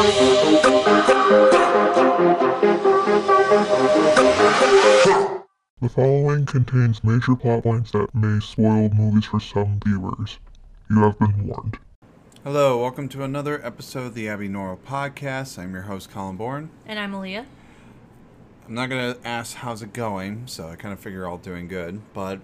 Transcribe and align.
The 0.00 0.08
following 5.94 6.46
contains 6.46 7.04
major 7.04 7.36
plot 7.36 7.64
points 7.64 7.90
that 7.90 8.08
may 8.14 8.40
spoil 8.40 8.88
movies 8.88 9.26
for 9.26 9.40
some 9.40 9.78
viewers. 9.84 10.38
You 10.88 11.02
have 11.02 11.18
been 11.18 11.46
warned. 11.46 11.76
Hello, 12.44 12.80
welcome 12.80 13.10
to 13.10 13.24
another 13.24 13.62
episode 13.62 14.06
of 14.06 14.14
the 14.14 14.26
Abby 14.26 14.48
Normal 14.48 14.78
Podcast. 14.78 15.58
I'm 15.58 15.74
your 15.74 15.82
host, 15.82 16.10
Colin 16.10 16.38
Bourne. 16.38 16.70
And 16.86 16.98
I'm 16.98 17.12
Aaliyah. 17.12 17.44
I'm 18.66 18.74
not 18.74 18.88
going 18.88 19.14
to 19.14 19.28
ask 19.28 19.56
how's 19.56 19.82
it 19.82 19.92
going, 19.92 20.46
so 20.46 20.68
I 20.68 20.76
kind 20.76 20.94
of 20.94 21.00
figure 21.00 21.26
all 21.26 21.36
doing 21.36 21.68
good. 21.68 22.00
But 22.14 22.40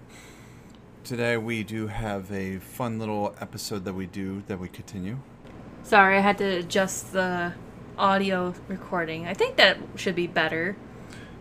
today 1.03 1.37
we 1.37 1.63
do 1.63 1.87
have 1.87 2.31
a 2.31 2.59
fun 2.59 2.99
little 2.99 3.33
episode 3.41 3.83
that 3.85 3.93
we 3.93 4.05
do 4.05 4.43
that 4.45 4.59
we 4.59 4.67
continue. 4.67 5.17
Sorry, 5.87 6.17
I 6.17 6.19
had 6.19 6.37
to 6.39 6.43
adjust 6.43 7.13
the 7.13 7.53
audio 7.97 8.53
recording. 8.67 9.25
I 9.25 9.33
think 9.33 9.55
that 9.55 9.77
should 9.95 10.15
be 10.15 10.27
better. 10.27 10.75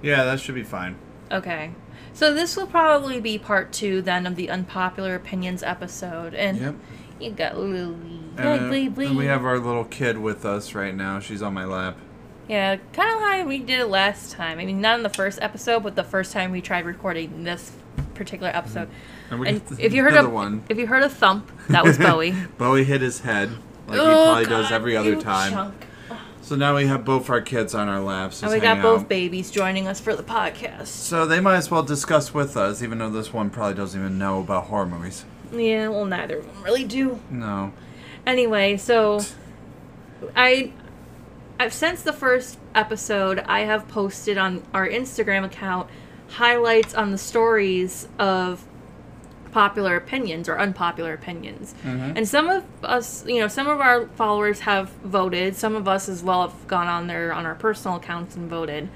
Yeah, 0.02 0.22
that 0.22 0.38
should 0.38 0.54
be 0.54 0.62
fine. 0.62 0.94
Okay. 1.32 1.72
So 2.12 2.32
this 2.32 2.56
will 2.56 2.68
probably 2.68 3.20
be 3.20 3.38
part 3.38 3.72
two 3.72 4.02
then 4.02 4.24
of 4.24 4.36
the 4.36 4.48
unpopular 4.48 5.16
opinions 5.16 5.64
episode. 5.64 6.32
And 6.32 6.58
Yep. 6.60 6.74
you 7.18 7.30
got 7.32 7.58
Lily. 7.58 8.20
And, 8.36 8.72
uh, 8.72 8.72
and 8.72 9.16
we 9.16 9.26
have 9.26 9.44
our 9.44 9.58
little 9.58 9.84
kid 9.84 10.16
with 10.18 10.44
us 10.44 10.76
right 10.76 10.94
now. 10.94 11.18
She's 11.18 11.42
on 11.42 11.52
my 11.52 11.64
lap. 11.64 11.96
Yeah, 12.46 12.76
kind 12.92 13.12
of 13.16 13.20
how 13.20 13.44
we 13.48 13.58
did 13.58 13.80
it 13.80 13.86
last 13.86 14.30
time. 14.30 14.60
I 14.60 14.64
mean, 14.64 14.80
not 14.80 14.96
in 14.98 15.02
the 15.02 15.10
first 15.10 15.40
episode, 15.42 15.82
but 15.82 15.96
the 15.96 16.04
first 16.04 16.32
time 16.32 16.52
we 16.52 16.60
tried 16.60 16.84
recording 16.86 17.42
this 17.42 17.72
particular 18.14 18.52
episode. 18.54 18.88
And, 19.28 19.40
we 19.40 19.48
And 19.48 19.68
got 19.68 19.80
if 19.80 19.92
you 19.92 20.04
heard 20.04 20.14
a 20.14 20.28
one, 20.28 20.62
if 20.68 20.78
you 20.78 20.86
heard 20.86 21.02
a 21.02 21.08
thump, 21.08 21.50
that 21.66 21.82
was 21.82 21.98
Bowie. 21.98 22.30
Bowie 22.58 22.84
hit 22.84 23.00
his 23.00 23.18
head 23.22 23.50
like 23.86 23.98
he 24.00 24.04
Oh, 24.06 24.24
probably 24.24 24.44
does 24.46 24.70
every 24.72 24.96
other 24.96 25.16
time. 25.20 25.52
chunk. 25.52 25.74
So 26.42 26.54
now 26.54 26.76
we 26.76 26.86
have 26.86 27.04
both 27.04 27.28
our 27.28 27.40
kids 27.40 27.74
on 27.74 27.88
our 27.88 28.00
laps. 28.00 28.40
And 28.42 28.52
we 28.52 28.60
got 28.60 28.80
both 28.80 29.02
out. 29.02 29.08
babies 29.08 29.50
joining 29.50 29.88
us 29.88 29.98
for 29.98 30.14
the 30.14 30.22
podcast. 30.22 30.86
So 30.86 31.26
they 31.26 31.40
might 31.40 31.56
as 31.56 31.72
well 31.72 31.82
discuss 31.82 32.32
with 32.32 32.56
us, 32.56 32.82
even 32.84 32.98
though 32.98 33.10
this 33.10 33.32
one 33.32 33.50
probably 33.50 33.74
doesn't 33.74 34.00
even 34.00 34.16
know 34.16 34.40
about 34.40 34.64
horror 34.66 34.86
movies. 34.86 35.24
Yeah, 35.52 35.88
well, 35.88 36.04
neither 36.04 36.38
of 36.38 36.46
them 36.46 36.62
really 36.62 36.84
do. 36.84 37.18
No. 37.30 37.72
Anyway, 38.24 38.76
so 38.76 39.20
I 40.36 40.72
I've 41.58 41.72
since 41.72 42.02
the 42.02 42.12
first 42.12 42.58
episode 42.74 43.40
I 43.40 43.60
have 43.60 43.88
posted 43.88 44.38
on 44.38 44.62
our 44.74 44.86
Instagram 44.88 45.44
account 45.44 45.88
highlights 46.28 46.94
on 46.94 47.10
the 47.12 47.18
stories 47.18 48.06
of 48.18 48.64
popular 49.56 49.96
opinions 49.96 50.50
or 50.50 50.58
unpopular 50.58 51.14
opinions. 51.14 51.74
Mm-hmm. 51.82 52.18
And 52.18 52.28
some 52.28 52.50
of 52.50 52.62
us, 52.82 53.24
you 53.26 53.40
know, 53.40 53.48
some 53.48 53.66
of 53.66 53.80
our 53.80 54.06
followers 54.08 54.60
have 54.60 54.90
voted, 55.02 55.56
some 55.56 55.74
of 55.74 55.88
us 55.88 56.10
as 56.10 56.22
well 56.22 56.46
have 56.46 56.68
gone 56.68 56.88
on 56.88 57.06
there 57.06 57.32
on 57.32 57.46
our 57.46 57.54
personal 57.54 57.96
accounts 57.96 58.36
and 58.36 58.50
voted. 58.50 58.90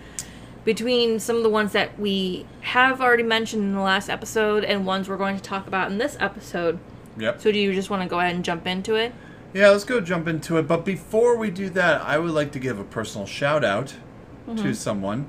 Between 0.67 1.19
some 1.19 1.37
of 1.37 1.43
the 1.45 1.49
ones 1.49 1.73
that 1.73 1.99
we 1.99 2.45
have 2.61 3.01
already 3.01 3.23
mentioned 3.23 3.63
in 3.63 3.73
the 3.73 3.81
last 3.81 4.11
episode 4.11 4.63
and 4.63 4.85
ones 4.85 5.09
we're 5.09 5.17
going 5.17 5.39
to 5.39 5.43
talk 5.43 5.67
about 5.67 5.91
in 5.91 5.97
this 5.97 6.19
episode. 6.21 6.79
Yep. 7.17 7.41
So 7.41 7.51
do 7.51 7.59
you 7.59 7.73
just 7.73 7.89
want 7.89 8.03
to 8.03 8.09
go 8.11 8.21
ahead 8.21 8.35
and 8.35 8.45
jump 8.45 8.67
into 8.67 8.97
it? 8.97 9.15
Yeah, 9.55 9.71
let's 9.71 9.85
go 9.85 9.99
jump 10.03 10.29
into 10.29 10.59
it. 10.59 10.69
But 10.69 10.85
before 10.85 11.39
we 11.39 11.51
do 11.51 11.71
that, 11.71 12.03
I 12.03 12.19
would 12.19 12.33
like 12.33 12.53
to 12.53 12.59
give 12.59 12.79
a 12.79 12.85
personal 12.85 13.27
shout 13.27 13.65
out 13.65 13.95
mm-hmm. 14.47 14.63
to 14.63 14.75
someone. 14.75 15.25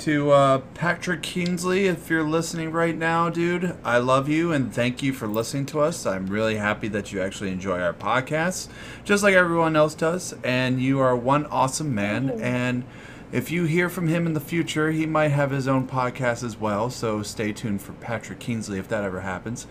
To 0.00 0.30
uh, 0.30 0.58
Patrick 0.74 1.22
Kingsley, 1.22 1.86
if 1.86 2.10
you're 2.10 2.22
listening 2.22 2.70
right 2.70 2.96
now, 2.96 3.28
dude, 3.28 3.76
I 3.82 3.98
love 3.98 4.28
you 4.28 4.52
and 4.52 4.72
thank 4.72 5.02
you 5.02 5.12
for 5.12 5.26
listening 5.26 5.66
to 5.66 5.80
us. 5.80 6.06
I'm 6.06 6.26
really 6.26 6.56
happy 6.56 6.86
that 6.88 7.12
you 7.12 7.20
actually 7.20 7.50
enjoy 7.50 7.80
our 7.80 7.94
podcast, 7.94 8.68
just 9.04 9.24
like 9.24 9.34
everyone 9.34 9.74
else 9.74 9.94
does. 9.96 10.34
And 10.44 10.80
you 10.80 11.00
are 11.00 11.16
one 11.16 11.46
awesome 11.46 11.92
man. 11.92 12.30
And 12.30 12.84
if 13.32 13.50
you 13.50 13.64
hear 13.64 13.88
from 13.88 14.06
him 14.06 14.26
in 14.26 14.34
the 14.34 14.40
future, 14.40 14.92
he 14.92 15.06
might 15.06 15.28
have 15.32 15.50
his 15.50 15.66
own 15.66 15.88
podcast 15.88 16.44
as 16.44 16.56
well. 16.56 16.88
So 16.88 17.22
stay 17.22 17.52
tuned 17.52 17.82
for 17.82 17.92
Patrick 17.94 18.38
Kingsley 18.38 18.78
if 18.78 18.86
that 18.88 19.02
ever 19.02 19.22
happens. 19.22 19.66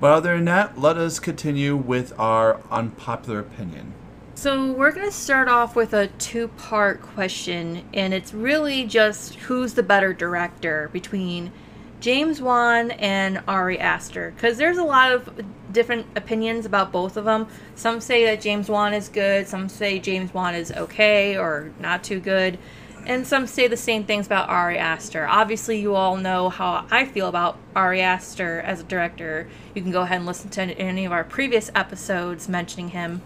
But 0.00 0.10
other 0.12 0.34
than 0.34 0.44
that, 0.46 0.78
let 0.78 0.98
us 0.98 1.18
continue 1.18 1.76
with 1.76 2.12
our 2.18 2.60
unpopular 2.70 3.38
opinion. 3.40 3.94
So 4.38 4.70
we're 4.70 4.92
going 4.92 5.04
to 5.04 5.12
start 5.12 5.48
off 5.48 5.74
with 5.74 5.92
a 5.92 6.06
two-part 6.06 7.02
question, 7.02 7.82
and 7.92 8.14
it's 8.14 8.32
really 8.32 8.84
just 8.84 9.34
who's 9.34 9.74
the 9.74 9.82
better 9.82 10.12
director 10.12 10.90
between 10.92 11.50
James 11.98 12.40
Wan 12.40 12.92
and 12.92 13.42
Ari 13.48 13.80
Aster, 13.80 14.30
because 14.36 14.56
there's 14.56 14.78
a 14.78 14.84
lot 14.84 15.10
of 15.10 15.44
different 15.72 16.06
opinions 16.14 16.66
about 16.66 16.92
both 16.92 17.16
of 17.16 17.24
them. 17.24 17.48
Some 17.74 18.00
say 18.00 18.26
that 18.26 18.40
James 18.40 18.68
Wan 18.68 18.94
is 18.94 19.08
good, 19.08 19.48
some 19.48 19.68
say 19.68 19.98
James 19.98 20.32
Wan 20.32 20.54
is 20.54 20.70
okay 20.70 21.36
or 21.36 21.72
not 21.80 22.04
too 22.04 22.20
good, 22.20 22.60
and 23.06 23.26
some 23.26 23.44
say 23.44 23.66
the 23.66 23.76
same 23.76 24.04
things 24.04 24.26
about 24.26 24.48
Ari 24.48 24.78
Aster. 24.78 25.26
Obviously, 25.26 25.80
you 25.80 25.96
all 25.96 26.16
know 26.16 26.48
how 26.48 26.86
I 26.92 27.06
feel 27.06 27.26
about 27.26 27.58
Ari 27.74 28.02
Aster 28.02 28.60
as 28.60 28.78
a 28.78 28.84
director. 28.84 29.48
You 29.74 29.82
can 29.82 29.90
go 29.90 30.02
ahead 30.02 30.18
and 30.18 30.26
listen 30.26 30.48
to 30.50 30.62
any 30.78 31.04
of 31.04 31.10
our 31.10 31.24
previous 31.24 31.72
episodes 31.74 32.48
mentioning 32.48 32.90
him. 32.90 33.20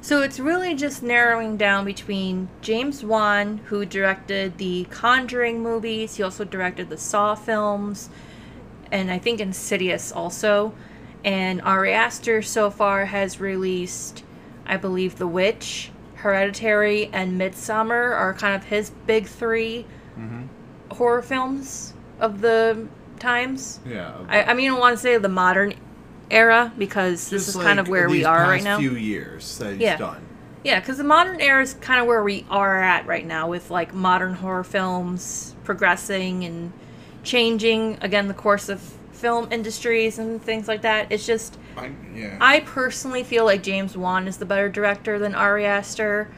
So 0.00 0.22
it's 0.22 0.38
really 0.38 0.74
just 0.74 1.02
narrowing 1.02 1.56
down 1.56 1.84
between 1.84 2.48
James 2.60 3.04
Wan, 3.04 3.58
who 3.66 3.84
directed 3.84 4.58
the 4.58 4.84
Conjuring 4.84 5.62
movies, 5.62 6.16
he 6.16 6.22
also 6.22 6.44
directed 6.44 6.90
the 6.90 6.96
Saw 6.96 7.34
films, 7.34 8.08
and 8.92 9.10
I 9.10 9.18
think 9.18 9.40
Insidious 9.40 10.12
also. 10.12 10.72
And 11.24 11.60
Ari 11.62 11.92
Aster 11.92 12.40
so 12.40 12.70
far 12.70 13.06
has 13.06 13.40
released, 13.40 14.22
I 14.64 14.76
believe, 14.76 15.16
The 15.16 15.26
Witch, 15.26 15.90
Hereditary, 16.14 17.10
and 17.12 17.40
Midsommar 17.40 18.14
are 18.16 18.32
kind 18.34 18.54
of 18.54 18.64
his 18.64 18.90
big 19.06 19.26
3 19.26 19.84
mm-hmm. 20.16 20.42
horror 20.94 21.22
films 21.22 21.94
of 22.20 22.40
the 22.42 22.86
times. 23.18 23.80
Yeah. 23.84 24.14
I, 24.28 24.44
I 24.44 24.54
mean, 24.54 24.70
I 24.70 24.78
want 24.78 24.96
to 24.96 25.02
say 25.02 25.18
the 25.18 25.28
modern 25.28 25.74
era 26.30 26.72
because 26.76 27.30
this 27.30 27.48
is 27.48 27.56
kind 27.56 27.78
of 27.78 27.88
where 27.88 28.08
we 28.08 28.24
are 28.24 28.42
right 28.48 28.62
now. 28.64 28.78
few 28.78 28.94
years 28.96 29.58
that 29.58 29.72
he's 29.72 29.80
Yeah. 29.80 29.96
done. 29.96 30.22
Yeah, 30.64 30.80
because 30.80 30.98
the 30.98 31.04
modern 31.04 31.40
era 31.40 31.62
is 31.62 31.74
kind 31.74 32.00
of 32.00 32.06
where 32.06 32.22
we 32.24 32.44
are 32.50 32.82
at 32.82 33.06
right 33.06 33.24
now 33.24 33.48
with 33.48 33.70
like 33.70 33.94
modern 33.94 34.34
horror 34.34 34.64
films 34.64 35.54
progressing 35.64 36.44
and 36.44 36.72
changing 37.22 37.98
again 38.00 38.26
the 38.28 38.34
course 38.34 38.68
of 38.68 38.80
film 39.12 39.48
industries 39.52 40.18
and 40.18 40.42
things 40.42 40.66
like 40.68 40.82
that. 40.82 41.06
It's 41.10 41.24
just 41.26 41.56
I, 41.76 41.90
yeah. 42.14 42.36
I 42.40 42.60
personally 42.60 43.22
feel 43.22 43.44
like 43.44 43.62
James 43.62 43.96
Wan 43.96 44.26
is 44.26 44.38
the 44.38 44.44
better 44.44 44.68
director 44.68 45.18
than 45.18 45.34
Ari 45.34 45.64
Aster. 45.66 46.28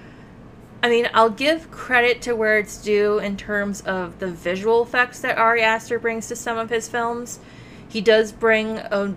I 0.82 0.88
mean, 0.88 1.08
I'll 1.12 1.30
give 1.30 1.70
credit 1.70 2.22
to 2.22 2.34
where 2.36 2.58
it's 2.58 2.76
due 2.82 3.18
in 3.18 3.36
terms 3.36 3.80
of 3.80 4.18
the 4.20 4.28
visual 4.28 4.82
effects 4.82 5.20
that 5.20 5.36
Ari 5.38 5.62
Aster 5.62 5.98
brings 5.98 6.28
to 6.28 6.36
some 6.36 6.56
of 6.58 6.70
his 6.70 6.88
films. 6.88 7.40
He 7.88 8.00
does 8.00 8.30
bring 8.30 8.78
a 8.78 9.14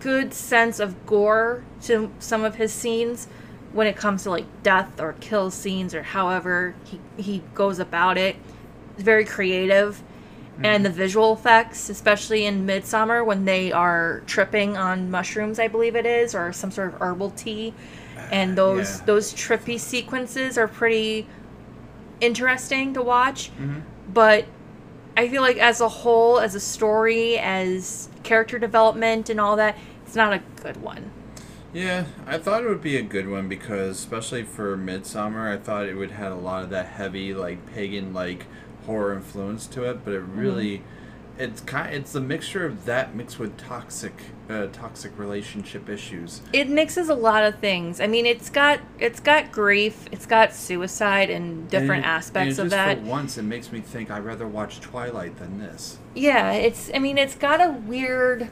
good 0.00 0.34
sense 0.34 0.80
of 0.80 1.06
gore 1.06 1.62
to 1.82 2.10
some 2.18 2.44
of 2.44 2.56
his 2.56 2.72
scenes 2.72 3.28
when 3.72 3.86
it 3.86 3.96
comes 3.96 4.24
to 4.24 4.30
like 4.30 4.62
death 4.62 5.00
or 5.00 5.14
kill 5.20 5.50
scenes 5.50 5.94
or 5.94 6.02
however 6.02 6.74
he, 6.84 7.00
he 7.22 7.42
goes 7.54 7.78
about 7.78 8.18
it. 8.18 8.36
It's 8.94 9.02
very 9.02 9.24
creative. 9.24 10.02
And 10.62 10.64
mm-hmm. 10.64 10.82
the 10.84 10.90
visual 10.90 11.32
effects, 11.32 11.88
especially 11.88 12.44
in 12.44 12.66
Midsommar 12.66 13.24
when 13.24 13.44
they 13.44 13.72
are 13.72 14.22
tripping 14.26 14.76
on 14.76 15.10
mushrooms, 15.10 15.58
I 15.58 15.68
believe 15.68 15.96
it 15.96 16.04
is, 16.04 16.34
or 16.34 16.52
some 16.52 16.70
sort 16.70 16.94
of 16.94 17.00
herbal 17.00 17.30
tea. 17.30 17.72
And 18.30 18.52
ah, 18.52 18.56
those 18.56 18.98
Yeah. 18.98 19.06
those 19.06 19.32
trippy 19.32 19.78
sequences 19.80 20.58
are 20.58 20.68
pretty 20.68 21.26
interesting 22.20 22.92
to 22.94 23.02
watch. 23.02 23.50
Mm-hmm. 23.52 23.80
But 24.12 24.46
I 25.16 25.28
feel 25.28 25.42
like 25.42 25.56
as 25.56 25.80
a 25.80 25.88
whole, 25.88 26.38
as 26.38 26.54
a 26.54 26.60
story, 26.60 27.38
as 27.38 28.08
character 28.22 28.58
development 28.58 29.30
and 29.30 29.40
all 29.40 29.56
that, 29.56 29.76
it's 30.10 30.16
not 30.16 30.32
a 30.32 30.42
good 30.60 30.76
one. 30.82 31.12
yeah, 31.72 32.06
I 32.26 32.36
thought 32.38 32.64
it 32.64 32.68
would 32.68 32.82
be 32.82 32.96
a 32.96 33.02
good 33.02 33.28
one 33.28 33.48
because, 33.48 33.96
especially 34.00 34.42
for 34.42 34.76
Midsommar, 34.76 35.54
I 35.54 35.56
thought 35.56 35.86
it 35.86 35.94
would 35.94 36.10
have 36.10 36.32
a 36.32 36.40
lot 36.40 36.64
of 36.64 36.70
that 36.70 36.86
heavy, 36.86 37.32
like 37.32 37.64
pagan, 37.72 38.12
like 38.12 38.46
horror 38.86 39.14
influence 39.14 39.68
to 39.68 39.84
it. 39.88 40.04
But 40.04 40.14
it 40.14 40.22
Mm-hmm. 40.22 40.40
really, 40.40 40.82
it's 41.38 41.60
kind, 41.60 41.94
it's 41.94 42.12
a 42.16 42.20
mixture 42.20 42.66
of 42.66 42.86
that 42.86 43.14
mixed 43.14 43.38
with 43.38 43.56
toxic, 43.56 44.14
uh, 44.48 44.66
toxic 44.72 45.16
relationship 45.16 45.88
issues. 45.88 46.42
It 46.52 46.68
mixes 46.68 47.08
a 47.08 47.14
lot 47.14 47.44
of 47.44 47.60
things. 47.60 48.00
I 48.00 48.08
mean, 48.08 48.26
it's 48.26 48.50
got 48.50 48.80
it's 48.98 49.20
got 49.20 49.52
grief, 49.52 50.06
it's 50.10 50.26
got 50.26 50.52
suicide 50.52 51.30
and 51.30 51.70
different 51.70 52.04
And 52.04 52.12
it- 52.12 52.16
aspects 52.16 52.58
and 52.58 52.66
of 52.66 52.72
just 52.72 52.84
that. 52.84 52.98
For 52.98 53.04
once, 53.04 53.38
it 53.38 53.42
makes 53.44 53.70
me 53.70 53.78
think 53.80 54.10
I'd 54.10 54.24
rather 54.24 54.48
watch 54.48 54.80
Twilight 54.80 55.38
than 55.38 55.60
this. 55.60 55.98
Yeah, 56.16 56.50
it's. 56.50 56.90
I 56.92 56.98
mean, 56.98 57.16
it's 57.16 57.36
got 57.36 57.60
a 57.60 57.70
weird. 57.70 58.50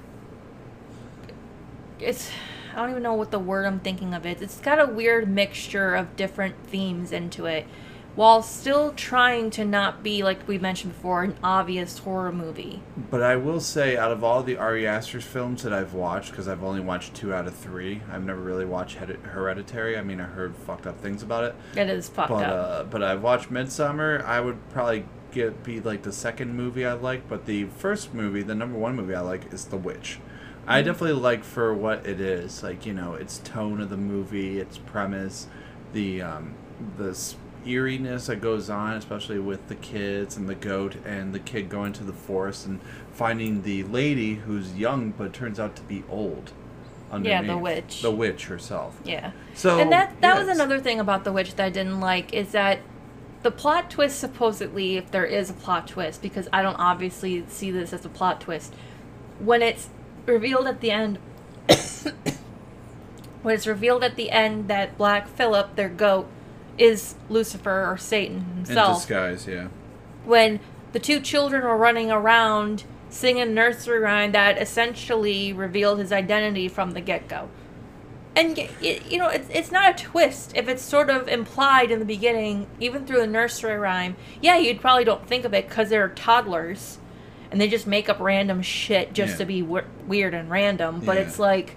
It's. 2.01 2.31
I 2.73 2.83
don't 2.83 2.91
even 2.91 3.03
know 3.03 3.15
what 3.15 3.31
the 3.33 3.39
word 3.41 3.65
I'm 3.67 3.81
thinking 3.81 4.15
of 4.15 4.25
is. 4.25 4.41
It's 4.41 4.61
got 4.61 4.79
a 4.79 4.87
weird 4.87 5.29
mixture 5.29 5.95
of 5.97 6.15
different 6.17 6.55
themes 6.67 7.11
into 7.11 7.47
it, 7.47 7.67
while 8.15 8.41
still 8.43 8.93
trying 8.93 9.51
to 9.53 9.65
not 9.65 10.03
be 10.05 10.23
like 10.23 10.47
we 10.47 10.59
mentioned 10.59 10.93
before 10.93 11.25
an 11.25 11.35
obvious 11.43 11.99
horror 11.99 12.31
movie. 12.31 12.83
But 13.11 13.23
I 13.23 13.35
will 13.37 13.59
say, 13.61 13.97
out 13.97 14.13
of 14.13 14.23
all 14.23 14.43
the 14.45 14.57
Ari 14.59 14.87
Aster's 14.87 15.25
films 15.25 15.65
that 15.65 15.73
I've 15.73 15.95
watched, 15.95 16.31
because 16.31 16.47
I've 16.47 16.63
only 16.63 16.81
watched 16.81 17.15
two 17.15 17.35
out 17.35 17.49
of 17.49 17.57
three, 17.57 18.03
I've 18.13 18.25
never 18.25 18.41
really 18.41 18.67
watched 18.67 18.97
Hereditary. 18.99 19.99
I 19.99 20.03
mean, 20.03 20.21
I 20.21 20.25
heard 20.25 20.55
fucked 20.55 20.87
up 20.87 21.01
things 21.01 21.23
about 21.25 21.45
it. 21.45 21.57
It 21.75 21.89
is 21.89 22.09
fucked 22.09 22.29
But 22.31 22.45
up. 22.45 22.81
uh, 22.81 22.85
but 22.85 23.03
I've 23.03 23.23
watched 23.23 23.51
Midsommar. 23.51 24.25
I 24.25 24.41
would 24.41 24.69
probably 24.71 25.05
get 25.33 25.65
be 25.65 25.81
like 25.81 26.03
the 26.03 26.13
second 26.13 26.55
movie 26.55 26.87
I 26.87 26.93
like, 26.93 27.29
but 27.29 27.47
the 27.47 27.65
first 27.65 28.15
movie, 28.15 28.43
the 28.43 28.55
number 28.55 28.79
one 28.79 28.95
movie 28.95 29.15
I 29.15 29.21
like, 29.21 29.53
is 29.53 29.65
The 29.65 29.77
Witch. 29.77 30.21
I 30.69 30.83
definitely 30.83 31.21
like 31.21 31.45
for 31.45 31.73
what 31.73 32.07
it 32.07 32.21
is, 32.21 32.63
like 32.63 32.85
you 32.85 32.93
know, 32.93 33.15
its 33.15 33.39
tone 33.39 33.81
of 33.81 33.91
the 33.91 33.97
movie, 33.97 34.59
its 34.61 34.79
premise, 34.79 35.47
the 35.93 36.23
um, 36.23 36.55
the 36.97 37.17
eeriness 37.67 38.27
that 38.27 38.41
goes 38.41 38.71
on, 38.71 38.95
especially 38.95 39.39
with 39.39 39.69
the 39.69 39.75
kids 39.75 40.37
and 40.37 40.49
the 40.49 40.55
goat 40.55 40.97
and 41.05 41.35
the 41.35 41.41
kid 41.41 41.69
going 41.69 41.93
to 41.95 42.05
the 42.05 42.13
forest 42.13 42.67
and 42.67 42.81
finding 43.13 43.63
the 43.63 43.83
lady 43.85 44.35
who's 44.35 44.77
young 44.77 45.11
but 45.11 45.33
turns 45.33 45.59
out 45.59 45.75
to 45.77 45.83
be 45.83 46.05
old. 46.09 46.53
Yeah, 47.23 47.41
the 47.41 47.57
witch. 47.57 48.03
The 48.03 48.11
witch 48.11 48.47
herself. 48.47 49.01
yeah. 49.05 49.33
So 49.55 49.81
and 49.81 49.91
that 49.93 50.21
that 50.21 50.39
was 50.39 50.49
another 50.49 50.79
thing 50.79 51.01
about 51.01 51.25
the 51.25 51.33
witch 51.33 51.55
that 51.55 51.65
I 51.65 51.71
didn't 51.71 52.01
like 52.01 52.35
is 52.35 52.53
that 52.53 52.81
the 53.43 53.51
plot 53.51 53.91
twist 53.91 54.19
supposedly 54.19 54.99
if 54.99 55.11
there 55.11 55.25
is 55.25 55.49
a 55.49 55.55
plot 55.55 55.89
twist 55.89 56.21
because 56.21 56.49
I 56.53 56.61
don't 56.61 56.79
obviously 56.79 57.45
see 57.49 57.71
this 57.71 57.95
as 57.95 58.05
a 58.05 58.09
plot 58.11 58.43
twist 58.43 58.75
when 59.39 59.63
it's 59.63 59.89
revealed 60.29 60.67
at 60.67 60.81
the 60.81 60.91
end 60.91 61.19
when 63.43 63.55
it's 63.55 63.67
revealed 63.67 64.05
at 64.05 64.17
the 64.17 64.31
end 64.31 64.69
that 64.69 64.97
Black 64.99 65.29
Phillip, 65.29 65.75
their 65.77 65.89
goat 65.89 66.29
is 66.77 67.15
Lucifer 67.29 67.91
or 67.91 67.97
Satan 67.97 68.41
himself. 68.57 68.89
in 68.91 68.95
disguise. 69.01 69.47
Yeah. 69.47 69.69
when 70.25 70.61
the 70.93 70.99
two 71.01 71.21
children 71.21 71.63
were 71.65 71.77
running 71.77 72.11
around 72.11 72.85
singing 73.11 73.55
nursery 73.55 73.99
rhyme 73.99 74.33
that 74.33 74.61
essentially 74.61 75.53
revealed 75.53 75.99
his 75.99 76.13
identity 76.13 76.69
from 76.69 76.93
the 76.93 77.01
get-go 77.01 77.49
and 78.37 78.57
y- 78.57 78.69
y- 78.83 79.01
you 79.09 79.19
know 79.19 79.29
it's, 79.29 79.49
it's 79.51 79.73
not 79.73 79.99
a 79.99 80.05
twist 80.05 80.53
if 80.55 80.69
it's 80.69 80.83
sort 80.83 81.09
of 81.11 81.27
implied 81.27 81.91
in 81.91 81.99
the 82.01 82.05
beginning 82.05 82.67
even 82.79 83.07
through 83.07 83.19
the 83.21 83.27
nursery 83.27 83.77
rhyme 83.79 84.15
yeah 84.43 84.57
you'd 84.59 84.81
probably 84.81 85.05
don't 85.05 85.27
think 85.27 85.45
of 85.47 85.55
it 85.55 85.69
because 85.69 85.89
they're 85.89 86.11
toddlers 86.11 86.99
and 87.51 87.61
they 87.61 87.69
just 87.69 87.87
make 87.87 88.09
up 88.09 88.21
random 88.21 88.61
shit 88.63 89.13
just 89.13 89.33
Yeah. 89.33 89.39
to 89.39 89.45
be 89.47 89.61
w- 89.63 89.85
weird 90.07 90.35
and 90.35 90.51
random 90.51 91.01
but 91.05 91.17
Yeah. 91.17 91.23
it's 91.23 91.39
like 91.39 91.77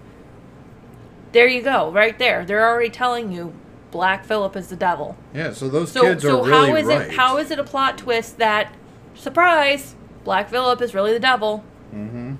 there 1.31 1.47
you 1.47 1.61
go 1.61 1.91
right 1.91 2.17
there 2.19 2.45
they're 2.45 2.67
already 2.67 2.89
telling 2.89 3.31
you 3.31 3.53
black 3.91 4.25
phillip 4.25 4.55
is 4.55 4.67
the 4.67 4.75
devil 4.75 5.17
Yeah. 5.33 5.53
So 5.53 5.67
those 5.69 5.91
so, 5.91 6.01
kids 6.01 6.23
so 6.23 6.41
are 6.41 6.45
really 6.47 6.69
how 6.69 6.75
is 6.75 6.85
right. 6.87 7.01
it 7.07 7.11
how 7.15 7.37
is 7.37 7.51
it 7.51 7.59
a 7.59 7.63
plot 7.63 7.97
twist 7.97 8.37
that 8.37 8.73
surprise 9.15 9.95
Black 10.23 10.49
Phillip 10.49 10.83
is 10.83 10.93
really 10.93 11.13
the 11.13 11.19
devil? 11.19 11.63
Mm-hmm. 11.91 12.35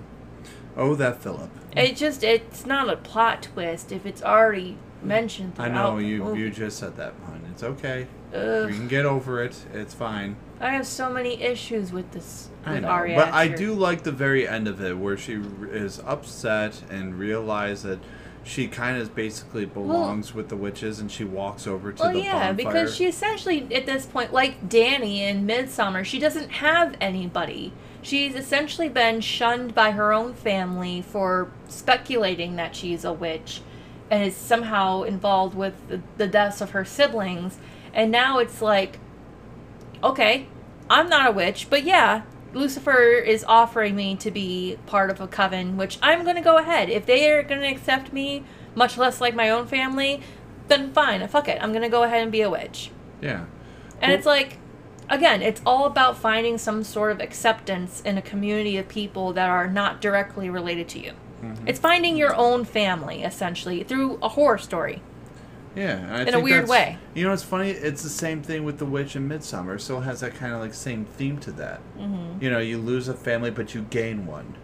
Oh, 0.78 0.94
that 0.94 1.20
Philip. 1.20 1.50
It 1.76 1.96
just 1.96 2.24
it's 2.24 2.64
not 2.64 2.90
a 2.90 2.96
plot 2.96 3.42
twist 3.42 3.92
if 3.92 4.06
it's 4.06 4.22
already 4.22 4.78
mentioned. 5.02 5.54
I 5.58 5.68
know 5.68 5.98
you 5.98 6.36
you 6.36 6.52
just 6.52 6.78
said 6.78 6.96
that 6.98 7.20
pun. 7.26 7.42
It's 7.52 7.64
okay. 7.64 8.06
Ugh. 8.36 8.68
We 8.70 8.74
can 8.74 8.88
get 8.88 9.06
over 9.06 9.44
it. 9.44 9.66
It's 9.74 9.96
fine. 9.96 10.36
I 10.62 10.72
have 10.72 10.86
so 10.86 11.10
many 11.10 11.42
issues 11.42 11.92
with 11.92 12.12
this 12.12 12.50
I 12.66 12.74
with 12.74 12.84
know, 12.84 12.90
Ari 12.90 13.16
but 13.16 13.34
I 13.34 13.48
do 13.48 13.74
like 13.74 14.04
the 14.04 14.12
very 14.12 14.48
end 14.48 14.68
of 14.68 14.82
it, 14.82 14.98
where 14.98 15.18
she 15.18 15.42
is 15.72 16.00
upset 16.06 16.82
and 16.90 17.18
realizes 17.18 17.84
that 17.84 18.00
she 18.44 18.68
kind 18.68 18.98
of 18.98 19.14
basically 19.14 19.66
belongs 19.66 20.34
with 20.34 20.50
the 20.50 20.56
witches, 20.56 21.00
and 21.00 21.12
she 21.12 21.24
walks 21.24 21.68
over 21.68 21.92
to. 21.92 22.04
Well, 22.04 22.14
the 22.14 22.22
yeah, 22.22 22.54
bonfire. 22.54 22.54
because 22.54 22.96
she 22.96 23.06
essentially 23.06 23.68
at 23.74 23.86
this 23.86 24.06
point, 24.06 24.34
like 24.34 24.70
Danny 24.70 25.24
in 25.24 25.48
Midsommar, 25.48 26.06
she 26.06 26.20
doesn't 26.20 26.50
have 26.50 26.96
anybody. 27.02 27.74
She's 28.04 28.36
essentially 28.36 28.90
been 28.90 29.22
shunned 29.22 29.76
by 29.76 29.92
her 29.92 30.12
own 30.12 30.34
family 30.34 31.02
for 31.02 31.52
speculating 31.68 32.56
that 32.56 32.76
she's 32.76 33.04
a 33.04 33.14
witch, 33.14 33.62
and 34.10 34.24
is 34.24 34.36
somehow 34.36 35.04
involved 35.04 35.56
with 35.56 35.76
the, 35.88 36.02
the 36.18 36.28
deaths 36.28 36.62
of 36.62 36.72
her 36.72 36.86
siblings. 36.86 37.58
And 37.94 38.12
now 38.12 38.40
it's 38.40 38.62
like, 38.62 39.00
okay, 40.04 40.48
I'm 40.90 41.10
not 41.10 41.30
a 41.30 41.32
witch, 41.32 41.68
but 41.70 41.84
yeah, 41.84 42.24
Lucifer 42.54 43.02
is 43.14 43.46
offering 43.48 43.96
me 43.96 44.16
to 44.18 44.30
be 44.32 44.78
part 44.86 45.10
of 45.10 45.22
a 45.22 45.28
coven, 45.28 45.78
which 45.78 45.98
I'm 46.02 46.24
going 46.24 46.36
to 46.36 46.42
go 46.42 46.58
ahead. 46.58 46.90
If 46.90 47.06
they 47.06 47.32
are 47.32 47.44
going 47.44 47.62
to 47.62 47.68
accept 47.68 48.12
me, 48.12 48.44
much 48.76 48.98
less 48.98 49.22
like 49.22 49.36
my 49.36 49.50
own 49.50 49.68
family, 49.68 50.22
then 50.68 50.92
fine, 50.94 51.26
fuck 51.28 51.48
it. 51.48 51.62
I'm 51.62 51.72
going 51.72 51.84
to 51.84 51.90
go 51.90 52.04
ahead 52.04 52.22
and 52.24 52.32
be 52.32 52.42
a 52.42 52.50
witch. 52.50 52.92
yeah, 53.22 53.46
And 54.02 54.10
Well- 54.10 54.14
it's 54.14 54.26
like, 54.26 54.58
again, 55.10 55.42
it's 55.42 55.62
all 55.66 55.86
about 55.86 56.18
finding 56.18 56.58
some 56.58 56.84
sort 56.84 57.12
of 57.12 57.20
acceptance 57.22 58.02
in 58.02 58.18
a 58.18 58.22
community 58.22 58.78
of 58.78 58.88
people 58.88 59.34
that 59.34 59.50
are 59.50 59.68
not 59.68 60.02
directly 60.02 60.50
related 60.50 60.90
to 60.90 61.00
you. 61.00 61.14
Mm-hmm. 61.44 61.68
It's 61.68 61.80
finding 61.80 62.18
your 62.18 62.36
own 62.36 62.66
family, 62.66 63.24
essentially, 63.24 63.84
through 63.84 64.20
a 64.22 64.30
horror 64.30 64.58
story. 64.58 65.02
Yeah. 65.76 66.08
I 66.12 66.24
In 66.24 66.34
a 66.34 66.40
weird 66.40 66.68
way. 66.68 66.98
You 67.14 67.26
know, 67.26 67.34
it's 67.34 67.44
funny. 67.44 67.70
It's 67.72 68.04
the 68.04 68.10
same 68.10 68.42
thing 68.42 68.64
with 68.66 68.78
the 68.78 68.86
witch 68.86 69.16
in 69.16 69.28
Midsommar. 69.30 69.80
So 69.80 70.00
it 70.00 70.02
has 70.04 70.20
that 70.20 70.36
kind 70.36 70.54
of 70.54 70.60
like 70.60 70.74
same 70.74 71.06
theme 71.06 71.38
to 71.40 71.52
that. 71.54 71.80
Mm-hmm. 71.98 72.44
You 72.44 72.50
know, 72.52 72.60
you 72.60 72.78
lose 72.78 73.08
a 73.08 73.14
family, 73.14 73.52
but 73.52 73.74
you 73.74 73.82
gain 73.84 74.26
one. 74.26 74.56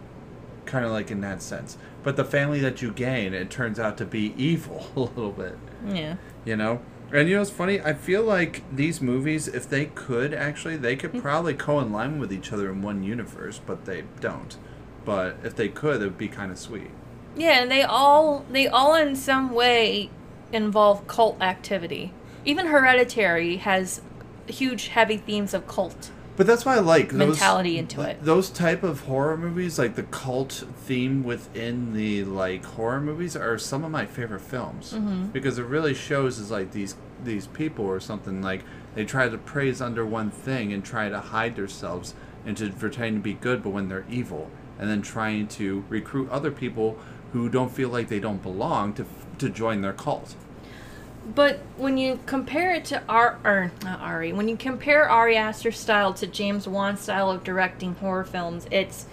Kind 0.66 0.84
of 0.84 0.90
like 0.90 1.10
in 1.10 1.20
that 1.22 1.40
sense. 1.40 1.78
But 2.02 2.16
the 2.16 2.24
family 2.24 2.60
that 2.60 2.82
you 2.82 2.92
gain, 2.92 3.32
it 3.32 3.50
turns 3.50 3.78
out 3.78 3.96
to 3.98 4.04
be 4.04 4.34
evil 4.36 4.86
a 4.96 5.00
little 5.00 5.32
bit. 5.32 5.56
Yeah. 5.86 6.16
you 6.44 6.56
know 6.56 6.80
and 7.12 7.28
you 7.28 7.36
know 7.36 7.40
it's 7.40 7.50
funny 7.52 7.80
i 7.80 7.94
feel 7.94 8.22
like 8.24 8.64
these 8.74 9.00
movies 9.00 9.46
if 9.46 9.70
they 9.70 9.86
could 9.86 10.34
actually 10.34 10.76
they 10.76 10.96
Mm. 10.96 10.98
could 10.98 11.22
probably 11.22 11.54
co-align 11.54 12.18
with 12.18 12.32
each 12.32 12.52
other 12.52 12.68
in 12.70 12.82
one 12.82 13.04
universe 13.04 13.60
but 13.64 13.84
they 13.84 14.02
don't 14.20 14.56
but 15.04 15.36
if 15.44 15.54
they 15.54 15.68
could 15.68 16.02
it 16.02 16.04
would 16.04 16.18
be 16.18 16.26
kind 16.28 16.50
of 16.50 16.58
sweet 16.58 16.90
Yeah, 17.36 17.62
and 17.62 17.70
they 17.70 17.82
all 17.84 18.44
they 18.50 18.66
all 18.66 18.94
in 18.96 19.14
some 19.14 19.52
way 19.52 20.10
involve 20.52 21.06
cult 21.06 21.40
activity. 21.40 22.12
Even 22.44 22.66
Hereditary 22.66 23.56
has 23.58 24.00
huge 24.46 24.88
heavy 24.88 25.16
themes 25.18 25.52
of 25.52 25.66
cult. 25.66 26.10
but 26.36 26.46
that's 26.46 26.64
why 26.64 26.76
i 26.76 26.78
like 26.78 27.10
those, 27.10 27.18
Mentality 27.18 27.76
into 27.76 28.00
it. 28.00 28.16
those 28.24 28.48
type 28.48 28.82
of 28.82 29.00
horror 29.00 29.36
movies 29.36 29.78
like 29.78 29.94
the 29.94 30.04
cult 30.04 30.64
theme 30.76 31.22
within 31.22 31.92
the 31.92 32.24
like 32.24 32.64
horror 32.64 33.00
movies 33.00 33.36
are 33.36 33.58
some 33.58 33.84
of 33.84 33.90
my 33.90 34.06
favorite 34.06 34.40
films 34.40 34.94
Mm-hmm. 34.94 35.26
because 35.26 35.58
it 35.58 35.64
really 35.66 35.92
shows 35.92 36.38
is 36.38 36.50
like 36.50 36.72
these 36.72 36.94
these 37.22 37.46
people 37.48 37.84
or 37.84 38.00
something 38.00 38.40
like 38.40 38.62
they 38.94 39.04
try 39.04 39.28
to 39.28 39.36
praise 39.36 39.82
under 39.82 40.06
one 40.06 40.30
thing 40.30 40.72
and 40.72 40.82
try 40.82 41.10
to 41.10 41.18
hide 41.20 41.56
themselves 41.56 42.14
and 42.46 42.56
to 42.56 42.70
pretend 42.70 43.16
to 43.16 43.20
be 43.20 43.34
good 43.34 43.62
but 43.62 43.70
when 43.70 43.88
they're 43.90 44.06
evil 44.08 44.48
and 44.78 44.88
then 44.88 45.02
trying 45.02 45.46
to 45.48 45.84
recruit 45.90 46.30
other 46.30 46.50
people 46.52 46.96
who 47.32 47.48
don't 47.48 47.70
feel 47.72 47.88
like 47.88 48.08
they 48.08 48.20
don't 48.20 48.42
belong 48.42 48.92
to 48.94 49.04
to 49.38 49.48
join 49.48 49.80
their 49.82 49.92
cult 49.92 50.34
But 51.34 51.60
when 51.76 51.96
you 51.98 52.18
compare 52.26 52.72
it 52.74 52.84
to 52.86 53.02
Ar 53.08 53.38
or 53.44 53.72
not 53.84 54.00
Ari, 54.00 54.32
when 54.32 54.48
you 54.48 54.56
compare 54.56 55.08
Ari 55.08 55.36
Aster's 55.36 55.78
style 55.78 56.14
to 56.14 56.26
James 56.26 56.66
Wan's 56.66 57.00
style 57.00 57.30
of 57.30 57.44
directing 57.44 57.94
horror 57.96 58.24
films, 58.24 58.66
it's 58.70 59.06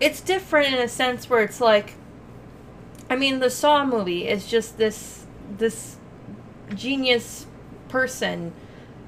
it's 0.00 0.20
different 0.20 0.68
in 0.72 0.80
a 0.80 0.88
sense 0.88 1.28
where 1.28 1.42
it's 1.42 1.60
like 1.60 1.94
I 3.10 3.16
mean 3.16 3.40
the 3.40 3.50
Saw 3.50 3.84
movie 3.84 4.28
is 4.28 4.46
just 4.46 4.78
this 4.78 5.26
this 5.58 5.96
genius 6.74 7.46
person 7.88 8.52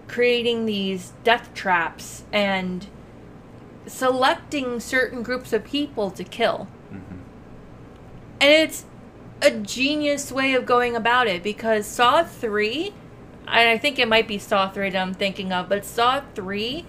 creating 0.09 0.67
these 0.67 1.13
death 1.25 1.55
traps 1.55 2.25
and 2.33 2.87
selecting 3.87 4.81
certain 4.81 5.23
groups 5.23 5.53
of 5.53 5.65
people 5.65 6.11
to 6.11 6.25
kill. 6.25 6.69
And 8.43 8.51
it's 8.51 8.85
a 9.41 9.53
genius 9.53 10.33
way 10.33 10.55
of 10.55 10.67
going 10.67 10.97
about 10.97 11.29
it 11.29 11.45
because 11.45 11.87
Saw 11.87 12.25
3, 12.25 12.93
and 13.47 13.69
I 13.69 13.79
think 13.79 14.01
it 14.01 14.09
might 14.09 14.27
be 14.27 14.37
Saw 14.37 14.69
3 14.69 14.91
that 14.91 15.01
I'm 15.01 15.15
thinking 15.15 15.53
of, 15.53 15.69
but 15.69 15.85
Saw 15.85 16.23
3 16.35 16.85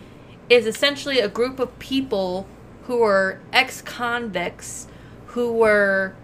is 0.50 0.66
essentially 0.66 1.20
a 1.20 1.28
group 1.28 1.60
of 1.60 1.78
people 1.78 2.48
who 2.86 2.98
were 2.98 3.40
ex 3.54 3.84
convicts 3.84 4.88
who 5.28 5.54
were 5.54 6.16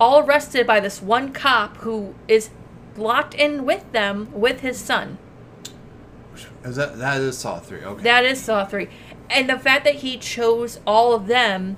all 0.00 0.20
arrested 0.20 0.66
by 0.66 0.80
this 0.80 1.02
one 1.02 1.30
cop 1.30 1.76
who 1.78 2.14
is 2.26 2.48
locked 2.96 3.34
in 3.34 3.66
with 3.66 3.92
them 3.92 4.30
with 4.32 4.60
his 4.60 4.78
son. 4.78 5.18
is 6.64 6.76
that 6.76 6.96
that 6.96 7.20
is 7.20 7.36
saw 7.36 7.58
3 7.58 7.84
okay 7.84 8.02
That 8.02 8.24
is 8.24 8.42
Saw 8.42 8.64
3. 8.64 8.88
And 9.28 9.50
the 9.50 9.58
fact 9.58 9.84
that 9.84 9.96
he 9.96 10.16
chose 10.16 10.80
all 10.86 11.12
of 11.12 11.26
them 11.26 11.76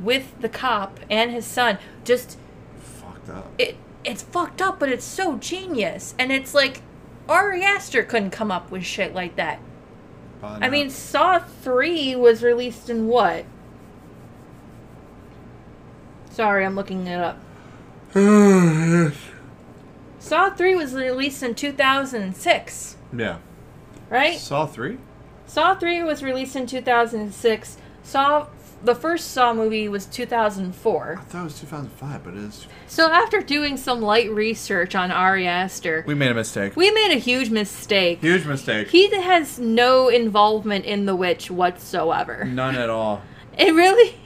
with 0.00 0.40
the 0.40 0.48
cop 0.48 1.00
and 1.10 1.32
his 1.32 1.44
son 1.44 1.78
just 2.04 2.38
fucked 3.26 3.38
up 3.38 3.52
it 3.58 3.76
it's 4.04 4.22
fucked 4.22 4.60
up, 4.60 4.78
but 4.78 4.90
it's 4.90 5.04
so 5.04 5.36
genius. 5.38 6.14
And 6.18 6.30
it's 6.30 6.54
like 6.54 6.82
Ari 7.28 7.62
Aster 7.62 8.02
couldn't 8.02 8.30
come 8.30 8.50
up 8.50 8.70
with 8.70 8.84
shit 8.84 9.14
like 9.14 9.36
that. 9.36 9.60
But 10.42 10.62
I 10.62 10.66
no. 10.66 10.70
mean, 10.70 10.90
Saw 10.90 11.38
3 11.38 12.14
was 12.16 12.42
released 12.42 12.90
in 12.90 13.06
what? 13.06 13.46
Sorry, 16.30 16.66
I'm 16.66 16.74
looking 16.76 17.06
it 17.06 17.18
up. 17.18 17.38
Saw 20.18 20.50
3 20.50 20.74
was 20.74 20.92
released 20.92 21.42
in 21.42 21.54
2006. 21.54 22.96
yeah 23.16 23.38
right? 24.14 24.38
Saw 24.38 24.66
three. 24.66 24.98
Saw 25.46 25.74
3 25.74 26.02
was 26.02 26.22
released 26.22 26.56
in 26.56 26.66
2006. 26.66 27.76
Saw 28.02 28.46
the 28.84 28.94
first 28.94 29.30
Saw 29.32 29.52
movie 29.54 29.88
was 29.88 30.06
2004. 30.06 31.16
I 31.18 31.22
thought 31.24 31.40
it 31.40 31.44
was 31.44 31.60
2005, 31.60 32.24
but 32.24 32.34
it 32.34 32.38
is. 32.40 32.66
So 32.86 33.10
after 33.10 33.40
doing 33.40 33.76
some 33.76 34.00
light 34.00 34.30
research 34.30 34.94
on 34.94 35.10
Ari 35.10 35.46
Aster, 35.46 36.04
We 36.06 36.14
made 36.14 36.30
a 36.30 36.34
mistake. 36.34 36.76
we 36.76 36.90
made 36.90 37.12
a 37.12 37.18
huge 37.18 37.50
mistake. 37.50 38.20
Huge 38.20 38.44
mistake. 38.46 38.88
He 38.88 39.08
has 39.14 39.58
no 39.58 40.08
involvement 40.08 40.84
in 40.84 41.06
The 41.06 41.16
Witch 41.16 41.50
whatsoever. 41.50 42.44
None 42.44 42.76
at 42.76 42.90
all. 42.90 43.22
It 43.56 43.72
really. 43.72 44.16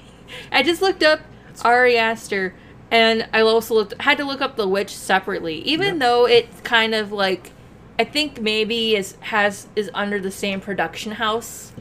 I 0.51 0.63
just 0.63 0.81
looked 0.81 1.03
up 1.03 1.21
Ari 1.63 1.99
Aster, 1.99 2.55
and 2.91 3.29
I 3.35 3.41
also 3.43 3.75
looked 3.75 4.01
had 4.01 4.17
to 4.19 4.25
look 4.25 4.41
up 4.41 4.57
The 4.57 4.67
Witch 4.67 4.97
separately, 4.97 5.57
even 5.63 5.87
Yep. 5.95 5.99
though 5.99 6.27
it's 6.27 6.61
kind 6.63 6.95
of 6.95 7.13
like 7.13 7.53
I 7.99 8.05
think 8.05 8.41
maybe 8.41 8.97
is 8.97 9.17
has 9.21 9.67
is 9.77 9.91
under 9.93 10.19
the 10.19 10.31
same 10.31 10.61
production 10.63 11.13
house. 11.13 11.73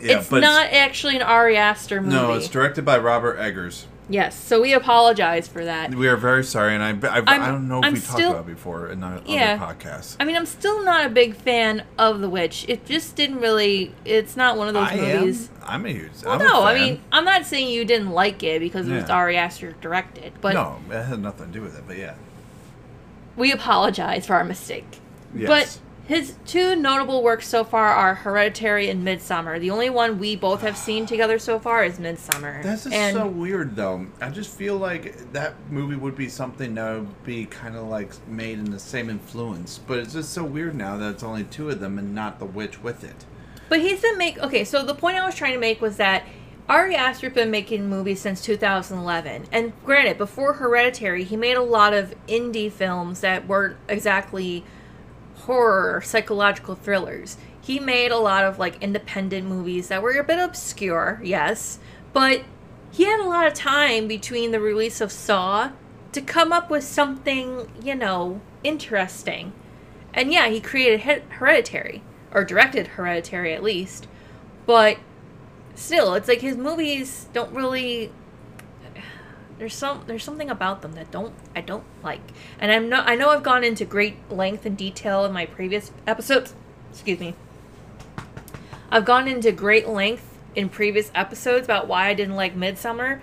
Yeah, 0.00 0.18
it's 0.20 0.30
not 0.30 0.72
actually 0.72 1.16
an 1.16 1.22
Ari 1.22 1.56
Aster 1.56 2.00
movie. 2.00 2.14
No, 2.14 2.32
it's 2.34 2.48
directed 2.48 2.84
by 2.84 2.98
Robert 2.98 3.38
Eggers. 3.38 3.86
yes, 4.08 4.34
so 4.36 4.60
we 4.60 4.72
apologize 4.72 5.46
for 5.46 5.64
that. 5.64 5.94
We 5.94 6.08
are 6.08 6.16
very 6.16 6.42
sorry, 6.42 6.74
and 6.74 6.82
I, 6.82 7.08
I, 7.08 7.18
I 7.20 7.22
I'm- 7.36 7.52
don't 7.52 7.68
know 7.68 7.78
if 7.78 7.84
I'm 7.84 7.94
we 7.94 8.00
talked 8.00 8.20
about 8.22 8.40
it 8.40 8.46
before 8.46 8.88
in 8.88 9.04
other 9.04 9.20
Yeah. 9.26 9.56
podcasts. 9.58 10.16
I 10.18 10.24
mean, 10.24 10.34
I'm 10.36 10.46
still 10.46 10.82
not 10.84 11.06
a 11.06 11.08
big 11.10 11.36
fan 11.36 11.84
of 11.98 12.20
The 12.20 12.28
Witch. 12.28 12.64
It 12.68 12.86
just 12.86 13.14
didn't 13.14 13.38
really. 13.40 13.94
It's 14.04 14.36
not 14.36 14.56
one 14.56 14.66
of 14.68 14.74
those 14.74 14.88
I 14.88 14.96
movies. 14.96 15.48
am. 15.62 15.68
I'm 15.68 15.86
a 15.86 15.90
huge. 15.90 16.10
Well, 16.24 16.32
I'm 16.32 16.38
no, 16.40 16.62
I 16.64 16.74
mean, 16.74 17.00
I'm 17.12 17.24
not 17.24 17.44
saying 17.46 17.68
you 17.68 17.84
didn't 17.84 18.10
like 18.10 18.42
it 18.42 18.58
because 18.60 18.88
it 18.88 18.92
was 18.94 19.08
Ari 19.10 19.36
Aster 19.36 19.72
directed, 19.80 20.32
but 20.40 20.54
no, 20.54 20.78
it 20.90 21.04
had 21.04 21.20
nothing 21.20 21.46
to 21.46 21.52
do 21.52 21.60
with 21.62 21.76
it. 21.78 21.84
But 21.86 21.98
yeah, 21.98 22.14
we 23.36 23.52
apologize 23.52 24.26
for 24.26 24.34
our 24.34 24.44
mistake. 24.44 24.98
yes. 25.34 25.46
But 25.48 25.78
his 26.10 26.34
two 26.44 26.74
notable 26.74 27.22
works 27.22 27.46
so 27.46 27.62
far 27.62 27.86
are 27.86 28.16
Hereditary 28.16 28.90
and 28.90 29.06
Midsommar. 29.06 29.60
The 29.60 29.70
only 29.70 29.90
one 29.90 30.18
we 30.18 30.34
both 30.34 30.60
have 30.62 30.76
seen 30.76 31.06
together 31.06 31.38
so 31.38 31.60
far 31.60 31.84
is 31.84 32.00
Midsommar. 32.00 32.64
That's 32.64 32.82
just 32.82 32.96
and 32.96 33.16
so 33.16 33.28
weird, 33.28 33.76
though. 33.76 34.08
I 34.20 34.30
just 34.30 34.50
feel 34.50 34.76
like 34.76 35.32
that 35.32 35.54
movie 35.70 35.94
would 35.94 36.16
be 36.16 36.28
something 36.28 36.74
that 36.74 36.96
would 36.96 37.22
be 37.22 37.44
kind 37.46 37.76
of 37.76 37.86
like 37.86 38.10
made 38.26 38.58
in 38.58 38.72
the 38.72 38.78
same 38.80 39.08
influence. 39.08 39.78
But 39.78 40.00
it's 40.00 40.14
just 40.14 40.32
so 40.32 40.42
weird 40.42 40.74
now 40.74 40.96
that 40.96 41.10
it's 41.10 41.22
only 41.22 41.44
two 41.44 41.70
of 41.70 41.78
them 41.78 41.96
and 41.96 42.12
not 42.12 42.40
the 42.40 42.44
witch 42.44 42.82
with 42.82 43.04
it. 43.04 43.24
But 43.68 43.78
he's 43.78 44.00
been 44.00 44.18
make 44.18 44.36
okay. 44.40 44.64
So 44.64 44.82
the 44.82 44.96
point 44.96 45.16
I 45.16 45.24
was 45.24 45.36
trying 45.36 45.52
to 45.52 45.60
make 45.60 45.80
was 45.80 45.96
that 45.98 46.24
Ari 46.68 46.96
Aster 46.96 47.28
has 47.28 47.34
been 47.36 47.52
making 47.52 47.88
movies 47.88 48.20
since 48.20 48.42
2011, 48.42 49.46
and 49.52 49.72
granted, 49.84 50.18
before 50.18 50.54
Hereditary, 50.54 51.22
he 51.22 51.36
made 51.36 51.56
a 51.56 51.62
lot 51.62 51.94
of 51.94 52.16
indie 52.26 52.72
films 52.72 53.20
that 53.20 53.46
weren't 53.46 53.76
exactly 53.88 54.64
horror 55.44 56.00
psychological 56.02 56.74
thrillers. 56.74 57.36
He 57.60 57.78
made 57.78 58.10
a 58.10 58.18
lot 58.18 58.44
of 58.44 58.58
like 58.58 58.82
independent 58.82 59.46
movies 59.46 59.88
that 59.88 60.02
were 60.02 60.12
a 60.12 60.24
bit 60.24 60.38
obscure, 60.38 61.20
yes, 61.22 61.78
but 62.12 62.42
he 62.90 63.04
had 63.04 63.20
a 63.20 63.28
lot 63.28 63.46
of 63.46 63.54
time 63.54 64.08
between 64.08 64.50
the 64.50 64.60
release 64.60 65.00
of 65.00 65.12
Saw 65.12 65.70
to 66.12 66.20
come 66.20 66.52
up 66.52 66.70
with 66.70 66.82
something, 66.82 67.70
you 67.82 67.94
know, 67.94 68.40
interesting. 68.64 69.52
And 70.12 70.32
yeah, 70.32 70.48
he 70.48 70.60
created 70.60 71.22
Hereditary, 71.28 72.02
or 72.32 72.44
directed 72.44 72.88
Hereditary 72.88 73.54
at 73.54 73.62
least. 73.62 74.08
But 74.66 74.98
still, 75.74 76.14
it's 76.14 76.28
like 76.28 76.40
his 76.40 76.56
movies 76.56 77.28
don't 77.32 77.52
really. 77.52 78.12
There's 79.60 79.74
some 79.74 80.04
there's 80.06 80.24
something 80.24 80.48
about 80.48 80.80
them 80.80 80.94
that 80.94 81.10
don't 81.10 81.34
I 81.54 81.60
don't 81.60 81.84
like, 82.02 82.22
and 82.58 82.72
I'm 82.72 82.88
no 82.88 83.00
I 83.02 83.14
know 83.14 83.28
I've 83.28 83.42
gone 83.42 83.62
into 83.62 83.84
great 83.84 84.16
length 84.32 84.64
and 84.64 84.74
detail 84.74 85.26
in 85.26 85.32
my 85.32 85.44
previous 85.44 85.92
episodes. 86.06 86.54
Excuse 86.90 87.20
me. 87.20 87.34
I've 88.90 89.04
gone 89.04 89.28
into 89.28 89.52
great 89.52 89.86
length 89.86 90.26
in 90.56 90.70
previous 90.70 91.10
episodes 91.14 91.66
about 91.66 91.86
why 91.88 92.08
I 92.08 92.14
didn't 92.14 92.36
like 92.36 92.56
Midsommar. 92.56 93.20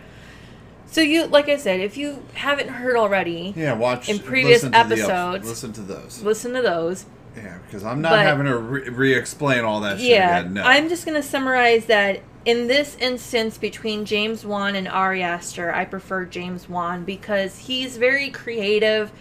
So 0.85 1.01
you, 1.01 1.25
like 1.25 1.49
I 1.49 1.57
said, 1.57 1.79
if 1.79 1.97
you 1.97 2.23
haven't 2.35 2.69
heard 2.69 2.95
already, 2.97 3.53
Yeah, 3.57 3.73
watch 3.73 4.07
In 4.07 4.19
previous 4.19 4.61
listen 4.63 4.71
to 4.73 4.77
the- 4.87 4.93
episodes. 4.95 5.49
listen 5.49 5.73
to 5.73 5.81
those. 5.81 6.21
listen 6.21 6.53
to 6.53 6.61
those. 6.61 7.05
Yeah, 7.35 7.57
because 7.65 7.83
I'm 7.83 7.99
not 8.01 8.11
But- 8.11 8.19
having 8.27 8.45
to 8.45 8.57
re- 8.59 8.89
re-explain 8.89 9.63
all 9.65 9.79
that 9.81 9.97
shit 9.99 10.09
Yeah, 10.11 10.39
again. 10.41 10.53
No. 10.53 10.61
I'm 10.63 10.87
just 10.87 11.03
gonna 11.03 11.23
summarize 11.23 11.87
that 11.87 12.21
in 12.47 12.67
this 12.67 12.95
instance 13.01 13.57
between 13.57 14.05
James 14.05 14.45
Wan 14.45 14.73
and 14.73 14.87
Ari 14.87 15.21
Aster, 15.21 15.73
I 15.73 15.83
prefer 15.83 16.23
James 16.23 16.69
Wan 16.69 17.03
because 17.03 17.59
he's 17.59 17.97
very 17.97 18.29
creative. 18.29 19.11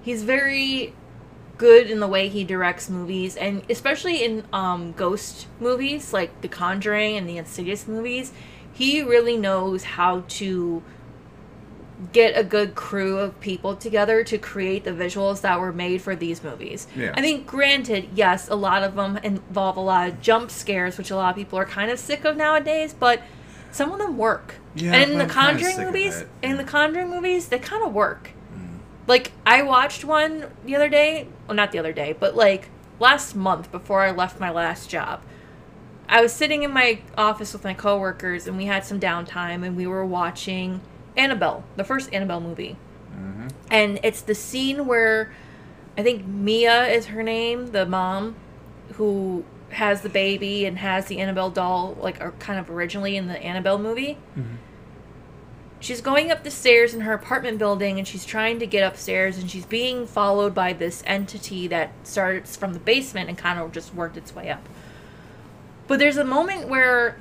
He's 0.00 0.22
very 0.22 0.94
good 1.56 1.90
in 1.90 1.98
the 1.98 2.06
way 2.06 2.28
he 2.28 2.44
directs 2.44 2.88
movies, 2.88 3.34
and 3.34 3.68
especially 3.68 4.24
in 4.24 4.46
um, 4.52 4.92
ghost 4.92 5.48
movies 5.58 6.12
like 6.12 6.40
The 6.40 6.46
Conjuring 6.46 7.16
and 7.16 7.28
the 7.28 7.36
Insidious 7.36 7.88
movies, 7.88 8.32
he 8.72 9.02
really 9.02 9.36
knows 9.36 9.82
how 9.82 10.22
to 10.28 10.80
get 12.12 12.38
a 12.38 12.44
good 12.44 12.74
crew 12.74 13.18
of 13.18 13.38
people 13.40 13.74
together 13.74 14.22
to 14.22 14.38
create 14.38 14.84
the 14.84 14.92
visuals 14.92 15.40
that 15.40 15.58
were 15.58 15.72
made 15.72 16.00
for 16.00 16.14
these 16.14 16.44
movies. 16.44 16.86
Yeah. 16.94 17.12
I 17.16 17.20
mean, 17.20 17.44
granted, 17.44 18.08
yes, 18.14 18.48
a 18.48 18.54
lot 18.54 18.82
of 18.82 18.94
them 18.94 19.16
involve 19.18 19.76
a 19.76 19.80
lot 19.80 20.08
of 20.08 20.20
jump 20.20 20.50
scares, 20.50 20.96
which 20.96 21.10
a 21.10 21.16
lot 21.16 21.30
of 21.30 21.36
people 21.36 21.58
are 21.58 21.64
kind 21.64 21.90
of 21.90 21.98
sick 21.98 22.24
of 22.24 22.36
nowadays, 22.36 22.94
but 22.98 23.22
some 23.72 23.90
of 23.92 23.98
them 23.98 24.16
work. 24.16 24.54
Yeah, 24.74 24.94
and 24.94 25.12
in 25.12 25.18
the 25.18 25.24
I'm 25.24 25.30
Conjuring 25.30 25.78
of 25.80 25.86
movies, 25.86 26.20
it. 26.20 26.28
in 26.42 26.56
the 26.56 26.64
Conjuring 26.64 27.10
movies, 27.10 27.48
they 27.48 27.58
kind 27.58 27.84
of 27.84 27.92
work. 27.92 28.30
Mm. 28.54 28.78
Like 29.08 29.32
I 29.44 29.62
watched 29.62 30.04
one 30.04 30.46
the 30.64 30.76
other 30.76 30.88
day, 30.88 31.26
well 31.46 31.56
not 31.56 31.72
the 31.72 31.78
other 31.78 31.92
day, 31.92 32.14
but 32.18 32.36
like 32.36 32.70
last 33.00 33.34
month 33.34 33.72
before 33.72 34.02
I 34.02 34.12
left 34.12 34.38
my 34.38 34.50
last 34.50 34.88
job. 34.88 35.22
I 36.08 36.22
was 36.22 36.32
sitting 36.32 36.62
in 36.62 36.72
my 36.72 37.00
office 37.18 37.52
with 37.52 37.64
my 37.64 37.74
coworkers 37.74 38.46
and 38.46 38.56
we 38.56 38.64
had 38.64 38.84
some 38.84 38.98
downtime 38.98 39.66
and 39.66 39.76
we 39.76 39.86
were 39.86 40.06
watching 40.06 40.80
Annabelle, 41.18 41.64
the 41.76 41.84
first 41.84 42.12
Annabelle 42.14 42.40
movie. 42.40 42.76
Mm-hmm. 43.10 43.48
And 43.70 44.00
it's 44.02 44.22
the 44.22 44.34
scene 44.34 44.86
where 44.86 45.32
I 45.98 46.02
think 46.02 46.24
Mia 46.24 46.86
is 46.86 47.06
her 47.06 47.22
name, 47.22 47.72
the 47.72 47.84
mom 47.84 48.36
who 48.94 49.44
has 49.70 50.00
the 50.00 50.08
baby 50.08 50.64
and 50.64 50.78
has 50.78 51.06
the 51.06 51.18
Annabelle 51.18 51.50
doll 51.50 51.96
like 52.00 52.20
or 52.22 52.32
kind 52.38 52.58
of 52.58 52.70
originally 52.70 53.16
in 53.16 53.26
the 53.26 53.38
Annabelle 53.42 53.78
movie. 53.78 54.16
Mm-hmm. 54.36 54.54
She's 55.80 56.00
going 56.00 56.32
up 56.32 56.42
the 56.42 56.50
stairs 56.50 56.94
in 56.94 57.02
her 57.02 57.12
apartment 57.12 57.58
building 57.58 57.98
and 57.98 58.08
she's 58.08 58.24
trying 58.24 58.58
to 58.58 58.66
get 58.66 58.82
upstairs 58.82 59.38
and 59.38 59.48
she's 59.50 59.66
being 59.66 60.06
followed 60.06 60.54
by 60.54 60.72
this 60.72 61.02
entity 61.06 61.68
that 61.68 61.92
starts 62.02 62.56
from 62.56 62.72
the 62.72 62.80
basement 62.80 63.28
and 63.28 63.38
kind 63.38 63.60
of 63.60 63.70
just 63.70 63.94
worked 63.94 64.16
its 64.16 64.34
way 64.34 64.50
up. 64.50 64.68
But 65.86 65.98
there's 65.98 66.16
a 66.16 66.24
moment 66.24 66.68
where 66.68 67.16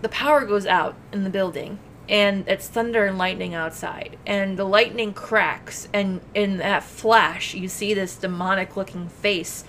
the 0.00 0.08
power 0.08 0.44
goes 0.44 0.66
out 0.66 0.94
in 1.12 1.24
the 1.24 1.30
building 1.30 1.78
and 2.08 2.46
it's 2.48 2.68
thunder 2.68 3.06
and 3.06 3.16
lightning 3.16 3.54
outside 3.54 4.18
and 4.26 4.58
the 4.58 4.64
lightning 4.64 5.12
cracks 5.14 5.88
and 5.92 6.20
in 6.34 6.58
that 6.58 6.82
flash 6.82 7.54
you 7.54 7.68
see 7.68 7.94
this 7.94 8.16
demonic 8.16 8.76
looking 8.76 9.08
face 9.08 9.64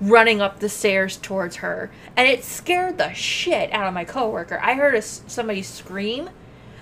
running 0.00 0.40
up 0.40 0.60
the 0.60 0.68
stairs 0.68 1.16
towards 1.16 1.56
her 1.56 1.90
and 2.16 2.26
it 2.26 2.42
scared 2.42 2.98
the 2.98 3.12
shit 3.12 3.72
out 3.72 3.86
of 3.86 3.94
my 3.94 4.04
coworker. 4.04 4.58
I 4.62 4.74
heard 4.74 4.94
a 4.94 5.02
somebody 5.02 5.62
scream. 5.62 6.30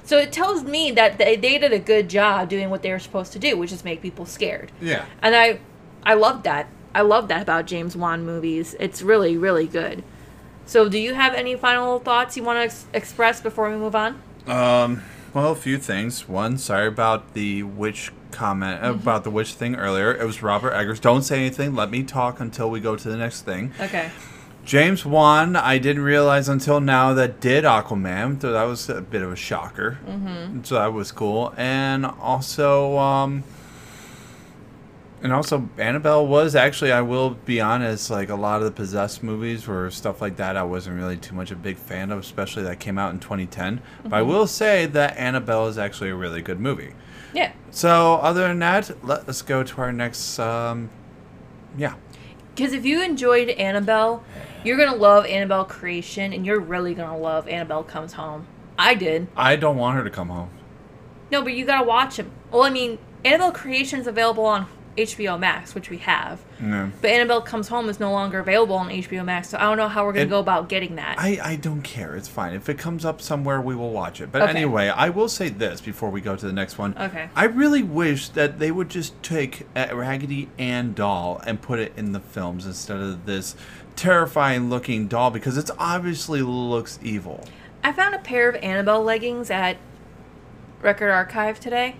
So 0.05 0.17
it 0.17 0.33
tells 0.33 0.62
me 0.62 0.90
that 0.93 1.19
they, 1.19 1.37
they 1.37 1.59
did 1.59 1.73
a 1.73 1.78
good 1.78 2.09
job 2.09 2.49
doing 2.49 2.71
what 2.71 2.83
they 2.83 2.90
were 2.90 2.99
supposed 2.99 3.33
to 3.33 3.38
do 3.38 3.59
which 3.59 3.73
is 3.73 3.85
make 3.85 4.00
people 4.00 4.26
scared. 4.26 4.73
Yeah. 4.81 5.05
and 5.23 5.35
i 5.35 5.61
i 6.05 6.14
love 6.14 6.45
that. 6.45 6.69
I 6.95 7.02
love 7.02 7.28
that 7.28 7.43
about 7.43 7.67
james 7.67 7.97
wan 7.97 8.25
movies. 8.25 8.76
It's 8.78 9.02
really 9.02 9.37
really 9.37 9.67
good. 9.67 10.05
So 10.64 10.88
do 10.88 10.99
you 10.99 11.14
have 11.14 11.35
any 11.35 11.57
final 11.57 11.99
thoughts 11.99 12.37
you 12.37 12.45
want 12.45 12.59
to 12.59 12.62
ex- 12.64 12.87
express 12.93 13.40
before 13.40 13.71
we 13.71 13.76
move 13.76 13.97
on 13.97 14.23
Um, 14.49 15.02
well, 15.35 15.52
a 15.52 15.57
few 15.57 15.78
things. 15.78 16.28
One, 16.28 16.59
sorry 16.59 16.87
about 16.88 17.35
the 17.35 17.62
witch 17.62 18.12
comment 18.31 18.83
Mm-hmm. 18.83 19.00
about 19.00 19.25
the 19.25 19.31
witch 19.31 19.55
thing 19.55 19.76
earlier. 19.76 20.14
It 20.14 20.25
was 20.25 20.43
Robert 20.43 20.73
Eggers. 20.73 21.00
Don't 21.00 21.23
say 21.23 21.38
anything. 21.38 21.75
Let 21.75 21.90
me 21.90 22.02
talk 22.02 22.40
until 22.40 22.71
we 22.71 22.81
go 22.81 22.95
to 22.97 23.09
the 23.09 23.17
next 23.17 23.43
thing. 23.43 23.73
okay 23.81 24.11
James 24.64 25.02
Wan, 25.07 25.57
I 25.57 25.78
didn't 25.78 26.02
realize 26.02 26.47
until 26.47 26.78
now 26.78 27.14
that 27.14 27.40
did 27.40 27.64
Aquaman, 27.64 28.38
so 28.43 28.52
that 28.52 28.64
was 28.64 28.90
a 28.90 29.00
bit 29.00 29.23
of 29.23 29.33
a 29.33 29.37
shocker. 29.37 29.99
Mm-hmm. 30.07 30.62
So 30.64 30.75
that 30.75 30.93
was 30.93 31.11
cool, 31.11 31.55
and 31.57 32.05
also, 32.05 32.99
um, 32.99 33.45
and 35.23 35.33
also 35.33 35.69
Annabelle 35.79 36.27
was 36.27 36.55
actually, 36.55 36.93
I 36.93 37.01
will 37.01 37.31
be 37.31 37.61
honest, 37.61 38.11
like 38.11 38.29
a 38.29 38.35
lot 38.35 38.61
of 38.61 38.65
the 38.67 38.71
possessed 38.71 39.23
movies 39.23 39.67
or 39.69 39.91
stuff 39.91 40.21
like 40.21 40.37
that, 40.37 40.57
I 40.57 40.63
wasn't 40.63 40.97
really 40.97 41.17
too 41.17 41.35
much 41.35 41.51
a 41.51 41.57
big 41.57 41.77
fan 41.77 42.11
of, 42.13 42.19
especially 42.21 42.63
that 42.65 42.79
came 42.79 42.99
out 42.99 43.13
in 43.13 43.21
2010. 43.21 43.81
But 44.05 44.13
I 44.13 44.23
will 44.23 44.47
say 44.47 44.87
that 44.87 45.17
Annabelle 45.17 45.67
is 45.67 45.79
actually 45.79 46.11
a 46.11 46.15
really 46.15 46.43
good 46.43 46.61
movie. 46.61 46.95
yeah 47.35 47.53
So 47.71 48.15
other 48.17 48.47
than 48.47 48.59
that, 48.61 49.05
let 49.05 49.29
us 49.29 49.43
go 49.43 49.63
to 49.63 49.81
our 49.81 49.93
next. 49.93 50.39
Um, 50.39 50.91
yeah. 51.77 51.95
Because 52.55 52.73
if 52.73 52.85
you 52.85 53.03
enjoyed 53.03 53.51
Annabelle, 53.51 54.25
you're 54.65 54.77
gonna 54.77 54.97
love 54.97 55.27
Annabelle 55.27 55.65
Creation, 55.65 56.33
and 56.33 56.45
you're 56.45 56.61
really 56.61 56.95
gonna 56.95 57.19
love 57.19 57.47
Annabelle 57.49 57.85
Comes 57.85 58.15
Home. 58.15 58.47
I 58.79 58.95
did. 58.95 59.29
I 59.37 59.57
don't 59.57 59.77
want 59.77 59.97
her 59.97 60.05
to 60.05 60.11
come 60.11 60.29
home. 60.29 60.51
No, 61.31 61.43
but 61.43 61.53
you 61.53 61.65
gotta 61.65 61.87
watch 61.87 62.17
them. 62.17 62.31
Well, 62.51 62.63
I 62.63 62.71
mean, 62.71 62.99
Annabelle 63.25 63.53
Creation's 63.53 64.07
available 64.07 64.45
on 64.47 64.67
HBO 64.99 65.38
Max, 65.38 65.75
which 65.75 65.90
we 65.90 65.99
have. 65.99 66.40
No. 66.61 66.90
But 67.00 67.11
Annabelle 67.11 67.40
Comes 67.40 67.69
Home 67.69 67.88
is 67.88 68.00
no 68.00 68.11
longer 68.11 68.40
available 68.40 68.76
on 68.76 68.88
HBO 68.90 69.25
Max, 69.25 69.49
so 69.50 69.59
I 69.59 69.62
don't 69.62 69.76
know 69.76 69.88
how 69.88 70.05
we're 70.05 70.12
going 70.12 70.26
to 70.26 70.31
go 70.31 70.40
about 70.40 70.69
getting 70.69 70.97
that. 70.97 71.17
I, 71.19 71.38
I 71.43 71.57
don't 71.57 71.83
care. 71.83 72.17
It's 72.17 72.28
fine. 72.28 72.55
If 72.55 72.69
it 72.69 72.78
comes 72.78 73.05
up 73.05 73.21
somewhere, 73.21 73.61
we 73.61 73.75
will 73.76 73.90
watch 73.93 74.21
it. 74.21 74.33
But 74.33 74.43
Okay. 74.43 74.50
anyway, 74.50 74.88
I 74.88 75.09
will 75.11 75.28
say 75.28 75.49
this 75.49 75.81
before 75.81 76.11
we 76.11 76.21
go 76.21 76.37
to 76.37 76.47
the 76.47 76.52
next 76.52 76.78
one. 76.78 76.97
Okay. 76.99 77.31
I 77.37 77.45
really 77.45 77.83
wish 77.83 78.28
that 78.31 78.59
they 78.59 78.71
would 78.71 78.88
just 78.88 79.21
take 79.23 79.67
Raggedy 79.76 80.49
Ann 80.59 80.93
doll 80.95 81.40
and 81.47 81.62
put 81.62 81.78
it 81.78 81.93
in 81.97 82.12
the 82.12 82.21
films 82.21 82.67
instead 82.67 82.99
of 82.99 83.25
this 83.26 83.55
terrifying 83.97 84.71
looking 84.71 85.09
doll 85.09 85.31
because 85.31 85.57
it 85.57 85.71
obviously 85.78 86.43
looks 86.43 86.99
evil. 87.02 87.45
I 87.83 87.93
found 87.93 88.14
a 88.14 88.19
pair 88.19 88.49
of 88.49 88.57
Annabelle 88.57 89.02
leggings 89.02 89.50
at 89.50 89.76
Record 90.83 91.11
Archive 91.11 91.59
today, 91.59 91.97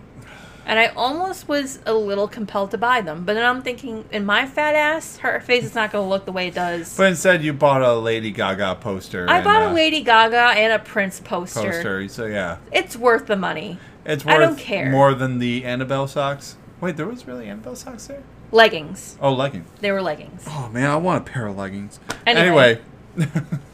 and 0.69 0.79
I 0.79 0.87
almost 0.89 1.49
was 1.49 1.81
a 1.87 1.95
little 1.95 2.29
compelled 2.29 2.71
to 2.71 2.79
buy 2.79 3.01
them. 3.01 3.25
But 3.25 3.35
then 3.35 3.45
I'm 3.45 3.63
thinking, 3.63 4.05
in 4.13 4.25
my 4.25 4.47
fat 4.47 4.77
ass, 4.77 5.17
her 5.19 5.41
face 5.41 5.65
is 5.65 5.75
not 5.75 5.91
going 5.91 6.05
to 6.05 6.09
look 6.09 6.25
the 6.27 6.31
way 6.33 6.47
it 6.49 6.55
does. 6.55 6.97
But 6.97 7.09
instead, 7.09 7.43
you 7.43 7.53
bought 7.53 7.83
a 7.83 7.95
Lady 7.95 8.31
Gaga 8.31 8.77
poster. 8.81 9.27
I 9.29 9.43
bought 9.43 9.63
a 9.63 9.73
Lady 9.73 10.03
Gaga 10.03 10.37
and 10.57 10.73
a 10.73 10.79
Prince 10.79 11.19
poster. 11.19 11.63
poster. 11.63 12.09
So 12.09 12.27
yeah, 12.27 12.59
It's 12.71 12.95
worth 12.97 13.27
the 13.27 13.37
money. 13.37 13.79
it's 14.05 14.25
worth 14.25 14.35
I 14.35 14.39
don't 14.39 14.59
care. 14.59 14.91
more 14.91 15.15
than 15.15 15.39
the 15.39 15.65
Annabelle 15.65 16.07
socks. 16.07 16.57
Wait, 16.81 16.97
there 16.97 17.07
was 17.07 17.27
really 17.27 17.49
Annabelle 17.49 17.75
socks 17.75 18.07
there? 18.07 18.23
Leggings. 18.53 19.19
Oh, 19.21 19.33
leggings. 19.33 19.69
They 19.81 19.91
were 19.91 20.01
leggings. 20.01 20.45
Oh 20.47 20.69
man, 20.73 20.89
I 20.91 20.97
want 20.97 21.27
a 21.29 21.31
pair 21.33 21.47
of 21.49 21.57
leggings. 21.57 21.99
Anyway. 22.25 22.79
anyway 23.17 23.41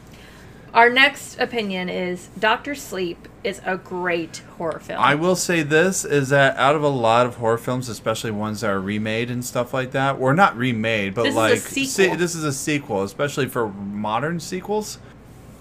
Our 0.75 0.89
next 0.89 1.39
opinion 1.39 1.87
is 1.87 2.27
Doctor 2.37 2.75
Sleep 2.75 3.29
is 3.45 3.61
a 3.63 3.77
great 3.77 4.41
horror 4.57 4.81
film. 4.81 4.99
I 4.99 5.15
will 5.15 5.37
say 5.37 5.63
this 5.63 6.03
is 6.03 6.27
that 6.29 6.57
out 6.57 6.75
of 6.75 6.83
a 6.83 6.89
lot 6.89 7.25
of 7.25 7.35
horror 7.35 7.57
films, 7.57 7.87
especially 7.87 8.31
ones 8.31 8.59
that 8.59 8.71
are 8.71 8.81
remade 8.81 9.31
and 9.31 9.45
stuff 9.45 9.73
like 9.73 9.91
that, 9.91 10.19
or 10.19 10.33
not 10.33 10.57
remade, 10.57 11.13
but 11.13 11.23
This 11.23 11.31
is 11.31 11.35
a 11.37 11.39
like 11.39 11.59
sequel. 11.59 12.17
this 12.17 12.35
is 12.35 12.43
a 12.43 12.51
sequel, 12.51 13.03
especially 13.03 13.47
for 13.47 13.69
modern 13.69 14.41
sequels. 14.41 14.99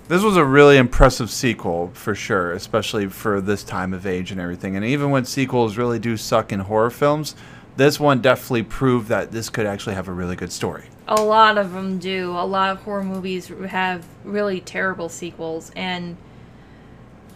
This 0.08 0.24
was 0.24 0.36
a 0.36 0.44
really 0.44 0.78
impressive 0.78 1.30
sequel 1.30 1.92
for 1.94 2.16
sure, 2.16 2.50
especially 2.50 3.06
for 3.06 3.40
this 3.40 3.62
time 3.62 3.94
of 3.94 4.06
age 4.06 4.32
and 4.32 4.40
everything. 4.40 4.74
And 4.74 4.84
even 4.84 5.10
when 5.12 5.24
sequels 5.26 5.76
really 5.76 6.00
do 6.00 6.16
suck 6.16 6.50
in 6.50 6.58
horror 6.58 6.90
films, 6.90 7.36
this 7.76 8.00
one 8.00 8.20
definitely 8.20 8.64
proved 8.64 9.06
that 9.10 9.30
this 9.30 9.48
could 9.48 9.64
actually 9.64 9.94
have 9.94 10.08
a 10.08 10.12
really 10.12 10.34
good 10.34 10.50
story. 10.50 10.86
A 11.06 11.20
lot 11.20 11.58
of 11.58 11.72
them 11.72 11.98
do. 11.98 12.30
A 12.30 12.46
lot 12.46 12.70
of 12.70 12.82
horror 12.82 13.04
movies 13.04 13.48
have 13.68 14.06
really 14.24 14.60
terrible 14.60 15.08
sequels, 15.08 15.70
and 15.76 16.16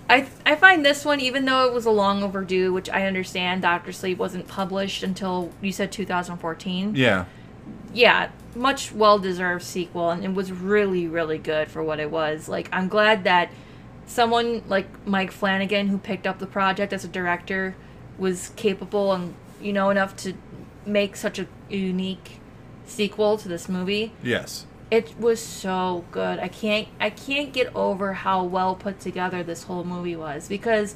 I 0.09 0.27
I 0.47 0.57
find 0.57 0.85
this 0.85 1.05
one, 1.05 1.21
even 1.21 1.45
though 1.45 1.67
it 1.67 1.73
was 1.73 1.85
a 1.85 1.91
long 1.91 2.23
overdue, 2.23 2.73
which 2.73 2.89
I 2.89 3.07
understand, 3.07 3.63
Doctor 3.63 3.93
Sleep 3.93 4.19
wasn't 4.19 4.49
published 4.49 5.03
until 5.03 5.53
you 5.61 5.73
said 5.73 5.93
2014. 5.93 6.95
Yeah. 6.95 7.27
yeah, 7.93 8.31
much 8.55 8.93
well 8.93 9.19
deserved 9.19 9.65
sequel, 9.65 10.11
and 10.11 10.25
it 10.25 10.33
was 10.35 10.51
really, 10.51 11.07
really 11.07 11.39
good 11.39 11.69
for 11.69 11.83
what 11.83 12.01
it 12.01 12.11
was. 12.11 12.49
Like, 12.49 12.69
I'm 12.73 12.89
glad 12.89 13.25
that 13.25 13.51
someone 14.07 14.63
like 14.69 15.07
Mike 15.07 15.31
Flanagan, 15.31 15.89
who 15.89 15.99
picked 15.99 16.27
up 16.27 16.39
the 16.39 16.47
project 16.47 16.95
as 16.95 17.05
a 17.05 17.09
director, 17.09 17.77
was 18.17 18.51
capable 18.57 19.13
and 19.13 19.35
you 19.61 19.73
know 19.73 19.91
enough 19.91 20.17
to 20.17 20.33
make 20.87 21.17
such 21.17 21.39
a 21.39 21.47
unique 21.69 22.41
sequel 22.89 23.37
to 23.39 23.49
this 23.49 23.69
movie. 23.69 24.13
Yes. 24.23 24.67
It 24.91 25.15
was 25.21 25.41
so 25.43 26.05
good. 26.11 26.39
I 26.39 26.49
can't 26.49 26.89
I 26.99 27.11
can't 27.11 27.53
get 27.53 27.75
over 27.77 28.15
how 28.15 28.43
well 28.45 28.75
put 28.75 29.01
together 29.01 29.43
this 29.43 29.65
whole 29.65 29.85
movie 29.85 30.17
was 30.17 30.49
because 30.49 30.95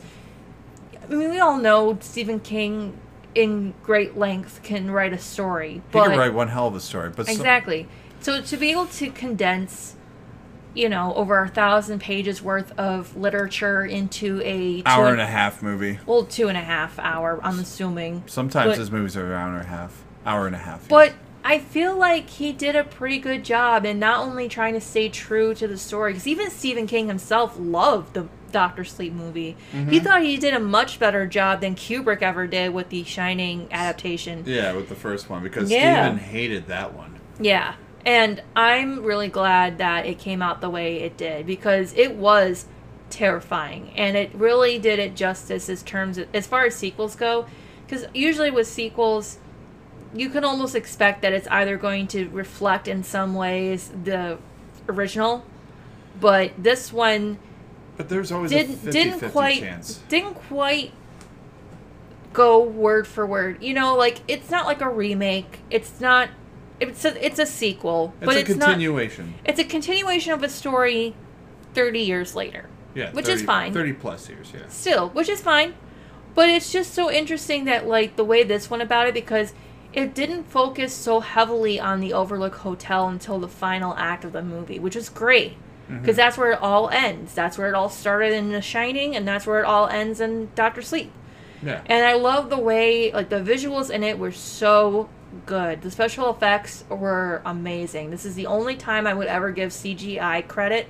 I 1.11 1.15
mean 1.15 1.31
we 1.31 1.39
all 1.39 1.59
know 1.59 1.99
Stephen 2.01 2.41
King 2.41 2.97
in 3.35 3.75
great 3.83 4.17
length 4.17 4.63
can 4.63 4.91
write 4.91 5.13
a 5.13 5.19
story, 5.19 5.75
He 5.75 5.83
but 5.91 6.09
could 6.09 6.19
write 6.19 6.35
one 6.35 6.49
hell 6.49 6.67
of 6.69 6.75
a 6.75 6.81
story, 6.81 7.11
but 7.15 7.29
Exactly. 7.29 7.87
So 8.21 8.41
to 8.41 8.57
be 8.57 8.71
able 8.71 8.87
to 8.87 9.11
condense, 9.11 9.97
you 10.75 10.89
know, 10.89 11.13
over 11.15 11.43
a 11.43 11.49
thousand 11.49 12.01
pages 12.01 12.41
worth 12.43 12.73
of 12.79 13.17
literature 13.17 13.85
into 13.85 14.41
a 14.43 14.83
hour 14.87 15.09
and 15.09 15.21
a 15.21 15.27
half 15.27 15.63
movie. 15.63 15.99
well, 16.07 16.25
two 16.25 16.49
and 16.49 16.57
a 16.57 16.63
half 16.63 16.99
hour, 16.99 17.41
I'm 17.43 17.59
assuming. 17.59 18.23
Sometimes 18.27 18.71
But- 18.73 18.79
his 18.79 18.91
movies 18.91 19.17
are 19.17 19.27
an 19.27 19.33
hour 19.33 19.53
and 19.59 19.63
a 19.67 19.69
half. 19.69 20.03
Hour 20.25 20.47
and 20.47 20.55
a 20.55 20.59
half. 20.59 20.81
yes. 20.83 20.89
But 20.89 21.13
I 21.45 21.59
feel 21.59 21.97
like 21.97 22.29
he 22.31 22.53
did 22.53 22.77
a 22.77 22.85
pretty 22.85 23.19
good 23.19 23.45
job 23.45 23.85
in 23.85 23.99
not 23.99 24.21
only 24.21 24.49
trying 24.49 24.75
to 24.75 24.81
stay 24.81 25.09
true 25.09 25.55
to 25.57 25.67
the 25.67 25.77
story, 25.77 26.13
because 26.13 26.27
even 26.27 26.51
Stephen 26.51 26.87
King 26.87 27.09
himself 27.09 27.57
loved 27.59 28.15
the 28.15 28.29
Doctor 28.53 28.85
Sleep 28.85 29.13
movie. 29.13 29.57
He 29.73 29.79
Mm-hmm. 29.79 29.97
thought 29.99 30.23
he 30.23 30.37
did 30.37 30.55
a 30.55 30.61
much 30.61 30.99
better 30.99 31.27
job 31.27 31.61
than 31.63 31.75
Kubrick 31.75 32.23
ever 32.23 32.47
did 32.47 32.73
with 32.75 32.91
the 32.91 33.03
Shining 33.05 33.67
adaptation. 33.73 34.45
Yeah, 34.47 34.73
with 34.75 34.89
the 34.89 34.95
first 34.95 35.29
one 35.31 35.43
because 35.43 35.71
Yeah. 35.71 36.05
Stephen 36.05 36.19
hated 36.19 36.67
that 36.69 36.95
one. 36.95 37.19
Yeah. 37.41 37.75
And 38.05 38.43
I'm 38.55 39.03
really 39.03 39.29
glad 39.29 39.79
that 39.79 40.07
it 40.07 40.19
came 40.19 40.43
out 40.43 40.61
the 40.61 40.69
way 40.71 40.97
it 41.01 41.17
did 41.17 41.47
because 41.47 41.95
it 41.95 42.15
was 42.17 42.67
terrifying 43.11 43.91
and 43.97 44.17
it 44.17 44.35
really 44.35 44.79
did 44.79 44.99
it 44.99 45.15
justice 45.15 45.69
as 45.69 45.83
terms 45.83 46.19
as 46.33 46.47
far 46.47 46.65
as 46.65 46.75
sequels 46.75 47.15
go 47.15 47.47
because 47.87 48.07
usually 48.15 48.51
with 48.51 48.67
sequels 48.67 49.37
you 50.15 50.29
can 50.31 50.45
almost 50.45 50.75
expect 50.75 51.23
that 51.23 51.33
it's 51.33 51.49
either 51.49 51.77
going 51.77 52.07
to 52.09 52.29
reflect 52.31 52.87
in 52.89 53.03
some 53.03 53.35
ways 53.35 53.91
the 54.05 54.39
original 54.89 55.45
but 56.21 56.53
this 56.59 56.93
one 56.93 57.39
But 57.97 58.09
there's 58.09 58.31
always 58.33 58.51
didn't 58.51 58.77
50 58.77 58.91
didn't 58.91 59.21
50 59.21 59.33
quite 59.33 59.61
chance. 59.61 60.01
didn't 60.09 60.35
quite 60.35 60.93
go 62.33 62.63
word 62.63 63.07
for 63.07 63.27
word. 63.27 63.63
You 63.63 63.75
know, 63.75 63.95
like 63.97 64.21
it's 64.29 64.51
not 64.51 64.67
like 64.67 64.81
a 64.81 64.89
remake. 64.89 65.61
It's 65.71 66.01
not. 66.01 66.29
It's 66.81 67.05
a 67.05 67.25
it's 67.25 67.39
a 67.39 67.47
sequel, 67.47 68.15
It's 68.21 68.27
but 68.27 68.37
a 68.37 68.41
it's 68.41 68.51
not. 68.57 68.71
continuation. 68.71 69.35
It's 69.45 69.59
a 69.61 69.65
continuation 69.65 70.33
of 70.33 70.43
a 70.43 70.49
story, 70.49 71.15
thirty 71.75 72.01
years 72.01 72.35
later. 72.35 72.67
yeah, 72.95 73.13
which 73.13 73.29
is 73.29 73.43
fine. 73.43 73.73
30 73.73 73.93
plus 73.95 74.29
years, 74.29 74.51
yeah. 74.55 74.67
Still, 74.69 75.11
which 75.11 75.29
is 75.29 75.41
fine, 75.41 75.75
but 76.35 76.49
it's 76.49 76.73
just 76.73 76.93
so 76.95 77.11
interesting 77.11 77.65
that 77.67 77.87
like 77.87 78.17
the 78.17 78.25
way 78.25 78.43
this 78.43 78.69
went 78.71 78.83
about 78.83 79.07
it 79.07 79.15
because 79.15 79.53
it 79.93 80.15
didn't 80.15 80.45
focus 80.45 80.93
so 80.93 81.21
heavily 81.21 81.79
on 81.79 82.01
the 82.01 82.13
Overlook 82.13 82.57
Hotel 82.57 83.09
until 83.09 83.39
the 83.39 83.49
final 83.49 83.95
act 83.95 84.25
of 84.25 84.33
the 84.33 84.43
movie, 84.43 84.79
which 84.79 84.97
is 84.97 85.09
great. 85.09 85.53
Mm-hmm. 85.89 86.01
Because 86.01 86.17
that's 86.17 86.39
where 86.39 86.53
it 86.53 86.61
all 86.61 86.89
ends. 86.91 87.35
That's 87.35 87.59
where 87.59 87.69
it 87.69 87.75
all 87.75 87.89
started 87.89 88.33
in 88.33 88.53
The 88.53 88.63
Shining, 88.63 89.17
and 89.17 89.27
that's 89.27 89.47
where 89.47 89.61
it 89.61 89.65
all 89.67 89.89
ends 89.89 90.21
in 90.21 90.51
Doctor 90.55 90.81
Sleep. 90.81 91.11
Yeah. 91.63 91.83
And 91.87 92.05
I 92.07 92.15
love 92.15 92.51
the 92.51 92.59
way, 92.59 93.13
like, 93.13 93.29
the 93.29 93.41
visuals 93.41 93.91
in 93.91 94.03
it 94.03 94.19
were 94.19 94.33
so 94.33 95.09
good. 95.47 95.83
The 95.83 95.91
special 95.91 96.31
effects 96.31 96.85
were 96.89 97.43
amazing. 97.45 98.11
This 98.11 98.25
is 98.25 98.35
the 98.35 98.47
only 98.47 98.77
time 98.77 99.07
I 99.07 99.15
would 99.15 99.29
ever 99.29 99.51
give 99.51 99.71
CGI 99.71 100.47
credit. 100.49 100.89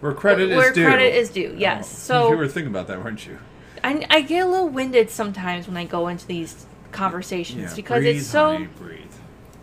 Where 0.00 0.12
credit 0.14 0.50
where 0.50 0.68
is 0.68 0.74
due. 0.74 0.82
Where 0.82 0.92
credit 0.92 1.14
is 1.14 1.30
due, 1.30 1.54
yes. 1.56 1.88
Oh, 1.90 1.96
So- 1.96 2.30
you 2.30 2.36
were 2.36 2.48
thinking 2.48 2.70
about 2.70 2.86
that, 2.88 3.02
weren't 3.02 3.26
you? 3.26 3.38
I, 3.82 4.04
I 4.10 4.20
get 4.20 4.46
a 4.46 4.48
little 4.48 4.68
winded 4.68 5.10
sometimes 5.10 5.66
when 5.66 5.76
I 5.76 5.84
go 5.84 6.08
into 6.08 6.26
these 6.26 6.66
conversations 6.92 7.74
because 7.74 8.02
breathe, 8.02 8.16
it's 8.16 8.26
so 8.26 8.52
honey, 8.52 8.68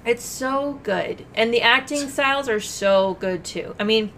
it's 0.05 0.23
so 0.23 0.79
good 0.83 1.25
and 1.35 1.53
the 1.53 1.61
acting 1.61 2.07
styles 2.09 2.47
are 2.47 2.59
so 2.59 3.15
good 3.19 3.43
too. 3.43 3.75
I 3.79 3.83
mean, 3.83 4.11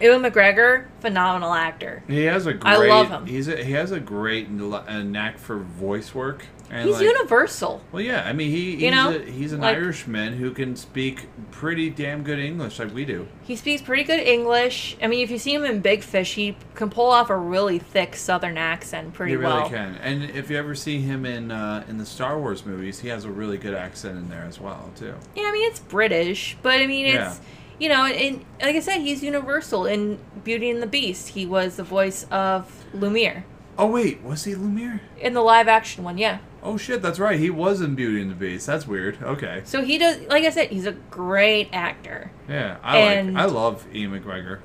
Ewan 0.00 0.22
McGregor, 0.22 0.86
phenomenal 1.00 1.52
actor. 1.52 2.02
He 2.08 2.24
has 2.24 2.46
a 2.46 2.54
great. 2.54 2.72
I 2.72 2.88
love 2.88 3.08
him. 3.10 3.26
He's 3.26 3.48
a, 3.48 3.62
he 3.62 3.72
has 3.72 3.90
a 3.92 4.00
great 4.00 4.50
knack 4.50 5.38
for 5.38 5.58
voice 5.58 6.14
work. 6.14 6.46
And 6.72 6.86
He's 6.86 6.98
like, 6.98 7.04
universal. 7.04 7.82
Well, 7.90 8.00
yeah. 8.00 8.22
I 8.24 8.32
mean, 8.32 8.48
he 8.52 8.72
he's, 8.76 8.82
You 8.82 8.90
know, 8.92 9.10
a, 9.12 9.18
he's 9.24 9.52
an 9.52 9.60
like- 9.60 9.76
Irishman 9.76 10.34
who 10.34 10.52
can 10.52 10.76
speak 10.76 11.26
pretty 11.50 11.90
damn 11.90 12.22
good 12.22 12.38
English, 12.38 12.78
like 12.78 12.94
we 12.94 13.04
do. 13.04 13.26
He 13.42 13.56
speaks 13.56 13.82
pretty 13.82 14.04
good 14.04 14.20
English. 14.20 14.96
I 15.02 15.08
mean, 15.08 15.24
if 15.24 15.32
you 15.32 15.38
see 15.38 15.52
him 15.52 15.64
in 15.64 15.80
Big 15.80 16.04
Fish, 16.04 16.34
he 16.34 16.56
can 16.76 16.88
pull 16.88 17.10
off 17.10 17.28
a 17.28 17.36
really 17.36 17.80
thick 17.80 18.14
Southern 18.14 18.56
accent 18.56 19.14
pretty 19.14 19.36
well. 19.36 19.68
He 19.68 19.74
really 19.74 19.84
can. 19.92 19.94
And 19.96 20.30
if 20.30 20.48
you 20.48 20.56
ever 20.58 20.76
see 20.76 21.00
him 21.00 21.26
in 21.26 21.50
uh, 21.50 21.84
in 21.88 21.98
the 21.98 22.06
Star 22.06 22.38
Wars 22.38 22.64
movies, 22.64 23.00
he 23.00 23.08
has 23.08 23.24
a 23.24 23.30
really 23.30 23.58
good 23.58 23.74
accent 23.74 24.16
in 24.16 24.30
there 24.30 24.44
as 24.44 24.60
well, 24.60 24.90
too. 24.94 25.14
Yeah, 25.34 25.46
I 25.48 25.52
mean 25.52 25.68
it's 25.68 25.80
British, 25.80 26.56
but 26.62 26.74
I 26.80 26.86
mean 26.86 27.06
it's 27.06 27.14
Yeah. 27.16 27.34
You 27.80 27.88
know, 27.88 28.04
and 28.04 28.44
like 28.62 28.76
I 28.76 28.80
said, 28.80 28.98
he's 29.00 29.22
universal. 29.24 29.86
In 29.86 30.18
Beauty 30.44 30.70
and 30.70 30.80
the 30.82 30.86
Beast, 30.86 31.30
he 31.30 31.46
was 31.46 31.76
the 31.76 31.82
voice 31.82 32.26
of 32.30 32.84
Lumiere 32.94 33.44
Oh 33.78 33.86
wait, 33.86 34.22
was 34.22 34.44
he 34.44 34.54
Lumiere? 34.54 35.00
in 35.18 35.32
the 35.32 35.40
live 35.40 35.66
action 35.66 36.04
one. 36.04 36.18
Yeah, 36.18 36.38
Oh 36.62 36.76
shit, 36.76 37.00
that's 37.00 37.18
right. 37.18 37.40
He 37.40 37.48
was 37.48 37.80
in 37.80 37.94
Beauty 37.94 38.20
and 38.20 38.30
the 38.30 38.34
Beast. 38.34 38.66
That's 38.66 38.86
weird. 38.86 39.22
Okay. 39.22 39.62
so 39.64 39.82
he 39.82 39.96
does. 39.98 40.20
Like 40.28 40.44
I 40.44 40.50
said, 40.50 40.68
he's 40.68 40.84
a 40.86 40.92
great 40.92 41.70
actor. 41.72 42.30
Yeah, 42.48 42.76
I 42.82 42.98
And- 42.98 43.34
like. 43.34 43.42
I 43.44 43.46
love 43.46 43.86
Ewan 43.94 44.22
McGregor. 44.22 44.58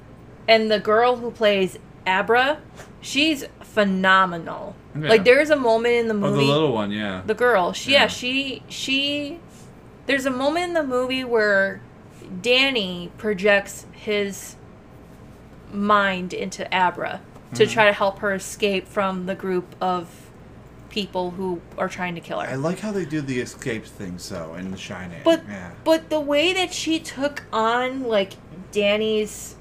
And 0.48 0.70
the 0.70 0.80
girl 0.80 1.16
who 1.16 1.32
plays 1.32 1.80
Abra, 2.06 2.60
she's 3.02 3.46
phenomenal. 3.62 4.76
Yeah. 5.00 5.10
Like 5.10 5.24
there's 5.24 5.50
a 5.50 5.56
moment 5.56 5.96
in 5.96 6.08
the 6.10 6.14
Oh, 6.16 6.32
movie. 6.32 6.46
the 6.46 6.52
little 6.52 6.74
one, 6.74 6.92
yeah. 6.92 7.22
The 7.26 7.34
girl, 7.34 7.72
she, 7.74 7.94
Yeah. 7.94 8.02
yeah, 8.04 8.08
she, 8.08 8.64
she. 8.68 9.40
There's 10.06 10.26
a 10.26 10.32
moment 10.32 10.66
in 10.66 10.74
the 10.74 10.84
movie 10.84 11.24
where 11.24 11.82
Danny 12.42 13.12
projects 13.18 13.86
his 13.92 14.56
mind 15.72 16.34
into 16.34 16.64
Abra 16.74 17.22
to 17.54 17.64
Mm-hmm. 17.64 17.74
try 17.74 17.86
to 17.86 17.94
help 17.94 18.20
her 18.20 18.34
escape 18.34 18.88
from 18.88 19.26
the 19.28 19.36
group 19.36 19.76
of 19.82 20.10
people 20.90 21.32
who 21.32 21.62
are 21.78 21.90
trying 21.90 22.16
to 22.16 22.22
kill 22.22 22.40
her. 22.40 22.48
I 22.50 22.56
like 22.56 22.80
how 22.80 22.92
they 22.92 23.06
do 23.06 23.22
the 23.22 23.40
escape 23.40 23.86
thing 23.86 24.18
so 24.18 24.56
in 24.56 24.72
The 24.72 24.78
Shining. 24.78 25.22
But 25.24 25.44
yeah. 25.48 25.72
but 25.84 26.10
the 26.10 26.20
way 26.22 26.54
that 26.54 26.74
she 26.74 27.00
took 27.00 27.44
on 27.52 28.04
like 28.04 28.34
Danny's 28.72 29.56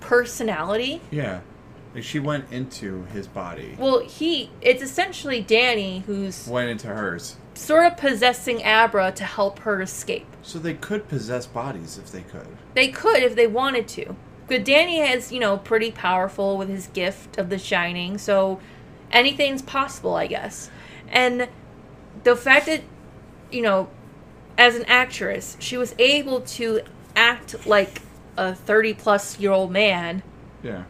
personality, 0.00 1.00
Yeah. 1.10 1.40
Like 1.94 2.02
she 2.04 2.18
went 2.18 2.50
into 2.52 3.04
his 3.12 3.26
body. 3.28 3.76
well, 3.78 4.00
he 4.00 4.50
it's 4.60 4.82
essentially 4.82 5.40
Danny 5.40 6.00
who's 6.06 6.46
Went 6.48 6.68
into 6.68 6.88
hers. 6.88 7.36
sort 7.54 7.86
of 7.86 7.96
possessing 7.96 8.62
Abra 8.64 9.12
to 9.12 9.24
help 9.24 9.60
her 9.60 9.80
escape. 9.80 10.26
So 10.42 10.58
they 10.58 10.74
could 10.74 11.08
possess 11.08 11.46
bodies 11.46 11.96
if 11.98 12.10
they 12.10 12.22
could. 12.22 12.48
They 12.74 12.88
could 12.88 13.22
if 13.22 13.36
they 13.36 13.46
wanted 13.46 13.86
to. 13.88 14.16
But 14.48 14.64
Danny 14.64 15.00
is, 15.00 15.32
you 15.32 15.40
know, 15.40 15.56
pretty 15.56 15.90
powerful 15.90 16.58
with 16.58 16.68
his 16.68 16.88
gift 16.88 17.38
of 17.38 17.48
the 17.48 17.58
shining, 17.58 18.18
so 18.18 18.60
anything's 19.10 19.62
possible, 19.62 20.16
I 20.16 20.26
guess. 20.26 20.70
And 21.08 21.48
the 22.24 22.36
fact 22.36 22.66
that, 22.66 22.82
you 23.50 23.62
know, 23.62 23.88
as 24.58 24.74
an 24.76 24.84
actress, 24.86 25.56
she 25.60 25.76
was 25.78 25.94
able 25.98 26.40
to 26.42 26.82
act 27.16 27.66
like 27.66 28.02
a 28.36 28.54
30 28.54 28.94
plus 28.94 29.38
year 29.38 29.52
old 29.52 29.70
man 29.70 30.22
Yeah. 30.62 30.84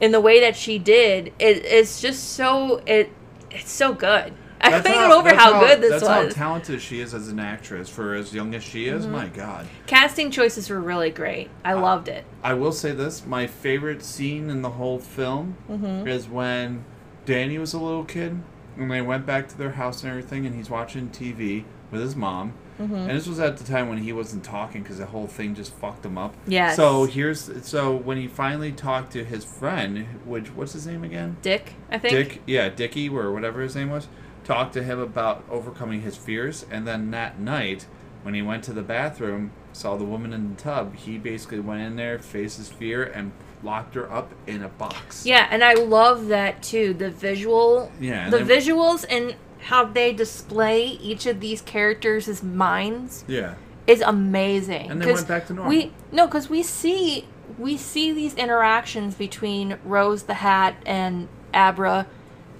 In 0.00 0.12
the 0.12 0.20
way 0.20 0.40
that 0.40 0.56
she 0.56 0.78
did, 0.78 1.28
it, 1.38 1.64
it's 1.64 2.00
just 2.00 2.30
so 2.34 2.82
it 2.86 3.10
it's 3.50 3.70
so 3.70 3.92
good. 3.92 4.32
I 4.60 4.70
That's 4.70 4.86
can't 4.88 4.98
how- 4.98 5.08
get 5.08 5.16
over 5.16 5.28
that's 5.30 5.42
how, 5.42 5.60
good 5.60 5.80
this 5.80 5.90
that's 5.90 6.02
was. 6.02 6.10
That's 6.24 6.34
how 6.34 6.44
talented 6.48 6.80
she 6.82 7.00
is 7.00 7.14
as 7.14 7.28
an 7.28 7.38
actress 7.38 7.88
for 7.88 8.14
as 8.14 8.34
young 8.34 8.54
as 8.56 8.64
she 8.64 8.86
Mm-hmm. 8.86 8.96
is. 8.98 9.06
My 9.06 9.28
God. 9.28 9.68
Casting 9.86 10.32
choices 10.32 10.68
were 10.68 10.80
really 10.80 11.10
great. 11.10 11.48
I 11.64 11.74
loved 11.74 12.08
it. 12.08 12.24
I 12.42 12.54
will 12.54 12.72
say 12.72 12.90
this: 12.90 13.24
my 13.24 13.46
favorite 13.46 14.02
scene 14.02 14.50
in 14.50 14.62
the 14.62 14.70
whole 14.70 14.98
film 14.98 15.56
Mm-hmm. 15.70 16.08
is 16.08 16.28
when 16.28 16.84
Danny 17.24 17.56
was 17.58 17.72
a 17.72 17.78
little 17.78 18.04
kid 18.04 18.40
and 18.76 18.90
they 18.90 19.00
went 19.02 19.26
back 19.26 19.48
to 19.48 19.58
their 19.58 19.72
house 19.72 20.02
and 20.02 20.10
everything, 20.10 20.44
and 20.46 20.54
he's 20.56 20.70
watching 20.70 21.08
TV 21.10 21.64
with 21.92 22.00
his 22.00 22.16
mom. 22.16 22.52
Mm-hmm. 22.78 22.94
And 22.94 23.10
this 23.10 23.26
was 23.26 23.40
at 23.40 23.56
the 23.56 23.64
time 23.64 23.88
when 23.88 23.98
he 23.98 24.12
wasn't 24.12 24.44
talking 24.44 24.82
because 24.82 24.98
the 24.98 25.06
whole 25.06 25.26
thing 25.26 25.54
just 25.54 25.74
fucked 25.74 26.04
him 26.04 26.16
up. 26.16 26.34
Yeah. 26.46 26.72
So 26.72 27.04
here's 27.04 27.66
so 27.66 27.94
when 27.96 28.16
he 28.16 28.28
finally 28.28 28.72
talked 28.72 29.12
to 29.12 29.24
his 29.24 29.44
friend, 29.44 30.06
which 30.24 30.48
what's 30.48 30.72
his 30.72 30.86
name 30.86 31.02
again? 31.04 31.36
Dick, 31.42 31.74
I 31.90 31.98
think. 31.98 32.12
Dick, 32.14 32.42
yeah, 32.46 32.68
Dickie 32.68 33.08
or 33.08 33.32
whatever 33.32 33.60
his 33.62 33.74
name 33.74 33.90
was, 33.90 34.08
talked 34.44 34.72
to 34.74 34.82
him 34.82 34.98
about 34.98 35.44
overcoming 35.50 36.02
his 36.02 36.16
fears, 36.16 36.64
and 36.70 36.86
then 36.86 37.10
that 37.10 37.38
night, 37.40 37.86
when 38.22 38.34
he 38.34 38.42
went 38.42 38.64
to 38.64 38.72
the 38.72 38.82
bathroom, 38.82 39.50
saw 39.72 39.96
the 39.96 40.04
woman 40.04 40.32
in 40.32 40.54
the 40.54 40.60
tub, 40.60 40.94
he 40.94 41.18
basically 41.18 41.60
went 41.60 41.82
in 41.82 41.96
there, 41.96 42.18
faced 42.18 42.58
his 42.58 42.68
fear, 42.68 43.04
and 43.04 43.32
locked 43.62 43.94
her 43.94 44.10
up 44.12 44.32
in 44.46 44.62
a 44.62 44.68
box. 44.68 45.26
Yeah, 45.26 45.48
and 45.50 45.64
I 45.64 45.74
love 45.74 46.28
that 46.28 46.62
too. 46.62 46.94
The 46.94 47.10
visual, 47.10 47.90
Yeah, 48.00 48.30
the 48.30 48.38
then- 48.38 48.48
visuals 48.48 49.04
and 49.10 49.34
how 49.60 49.84
they 49.84 50.12
display 50.12 50.84
each 50.86 51.26
of 51.26 51.40
these 51.40 51.60
characters' 51.62 52.42
minds 52.42 53.24
Yeah. 53.26 53.54
is 53.86 54.00
amazing. 54.00 54.90
And 54.90 55.02
they 55.02 55.12
went 55.12 55.28
back 55.28 55.46
to 55.48 55.54
normal. 55.54 55.70
We 55.70 55.92
no, 56.12 56.26
because 56.26 56.48
we 56.48 56.62
see 56.62 57.26
we 57.58 57.76
see 57.76 58.12
these 58.12 58.34
interactions 58.34 59.14
between 59.14 59.78
Rose 59.84 60.24
the 60.24 60.34
Hat 60.34 60.76
and 60.86 61.28
Abra, 61.52 62.06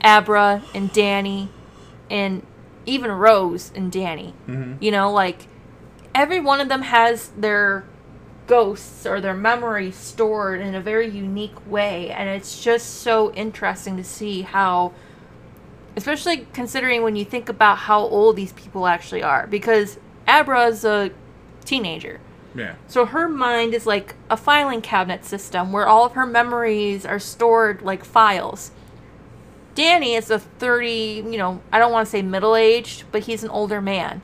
Abra 0.03 0.63
and 0.75 0.93
Danny, 0.93 1.51
and 2.11 2.45
even 2.87 3.11
Rose 3.13 3.71
and 3.75 3.93
Danny. 3.93 4.35
Mm-hmm. 4.49 4.83
You 4.83 4.91
know, 4.91 5.13
like 5.13 5.47
every 6.15 6.41
one 6.41 6.61
of 6.61 6.69
them 6.69 6.83
has 6.83 7.29
their 7.29 7.85
ghosts 8.47 9.05
or 9.07 9.21
their 9.21 9.35
memories 9.35 9.95
stored 9.95 10.61
in 10.61 10.75
a 10.75 10.81
very 10.81 11.09
unique 11.09 11.71
way, 11.71 12.11
and 12.11 12.29
it's 12.29 12.63
just 12.63 13.03
so 13.03 13.33
interesting 13.35 13.97
to 13.97 14.05
see 14.05 14.43
how. 14.43 14.93
Especially 15.99 16.47
considering 16.53 17.03
when 17.03 17.17
you 17.17 17.25
think 17.25 17.49
about 17.49 17.77
how 17.79 18.01
old 18.01 18.37
these 18.37 18.53
people 18.53 18.87
actually 18.87 19.23
are, 19.23 19.49
because 19.49 19.99
abra's 20.29 20.85
a 20.85 21.11
teenager. 21.65 22.21
Yeah. 22.55 22.77
So 22.87 23.05
her 23.05 23.29
mind 23.29 23.75
is 23.75 23.85
like 23.85 24.15
a 24.31 24.37
filing 24.37 24.81
cabinet 24.81 25.25
system 25.25 25.73
where 25.73 25.89
all 25.89 26.07
of 26.07 26.13
her 26.13 26.25
memories 26.25 27.05
are 27.05 27.19
stored 27.19 27.83
like 27.83 28.05
files. 28.05 28.71
Danny 29.75 30.15
is 30.15 30.31
a 30.31 30.39
30, 30.39 31.25
you 31.31 31.37
know, 31.37 31.61
I 31.73 31.79
don't 31.81 31.93
want 31.93 32.07
to 32.07 32.11
say 32.11 32.23
middle 32.23 32.55
aged, 32.55 33.05
but 33.13 33.25
he's 33.25 33.43
an 33.43 33.51
older 33.51 33.81
man. 33.81 34.23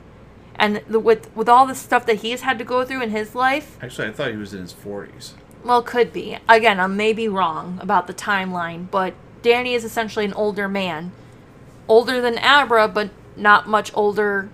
And 0.55 0.81
the, 0.87 0.99
with 0.99 1.35
with 1.35 1.49
all 1.49 1.65
the 1.67 1.75
stuff 1.75 2.05
that 2.05 2.17
he's 2.17 2.41
had 2.41 2.57
to 2.59 2.63
go 2.63 2.85
through 2.85 3.01
in 3.01 3.09
his 3.09 3.35
life, 3.35 3.77
Actually, 3.81 4.07
I 4.07 4.11
thought 4.13 4.31
he 4.31 4.37
was 4.37 4.53
in 4.53 4.61
his 4.61 4.73
40s. 4.73 5.33
well, 5.65 5.81
could 5.81 6.13
be. 6.13 6.37
Again, 6.47 6.79
I 6.79 6.87
may 6.87 7.11
be 7.11 7.27
wrong 7.27 7.79
about 7.81 8.07
the 8.07 8.13
timeline, 8.13 8.89
but 8.89 9.13
Danny 9.41 9.73
is 9.73 9.83
essentially 9.83 10.23
an 10.23 10.33
older 10.33 10.69
man. 10.69 11.11
Older 11.87 12.21
than 12.21 12.37
Abra, 12.37 12.87
but 12.87 13.09
not 13.35 13.67
much 13.67 13.91
older 13.93 14.49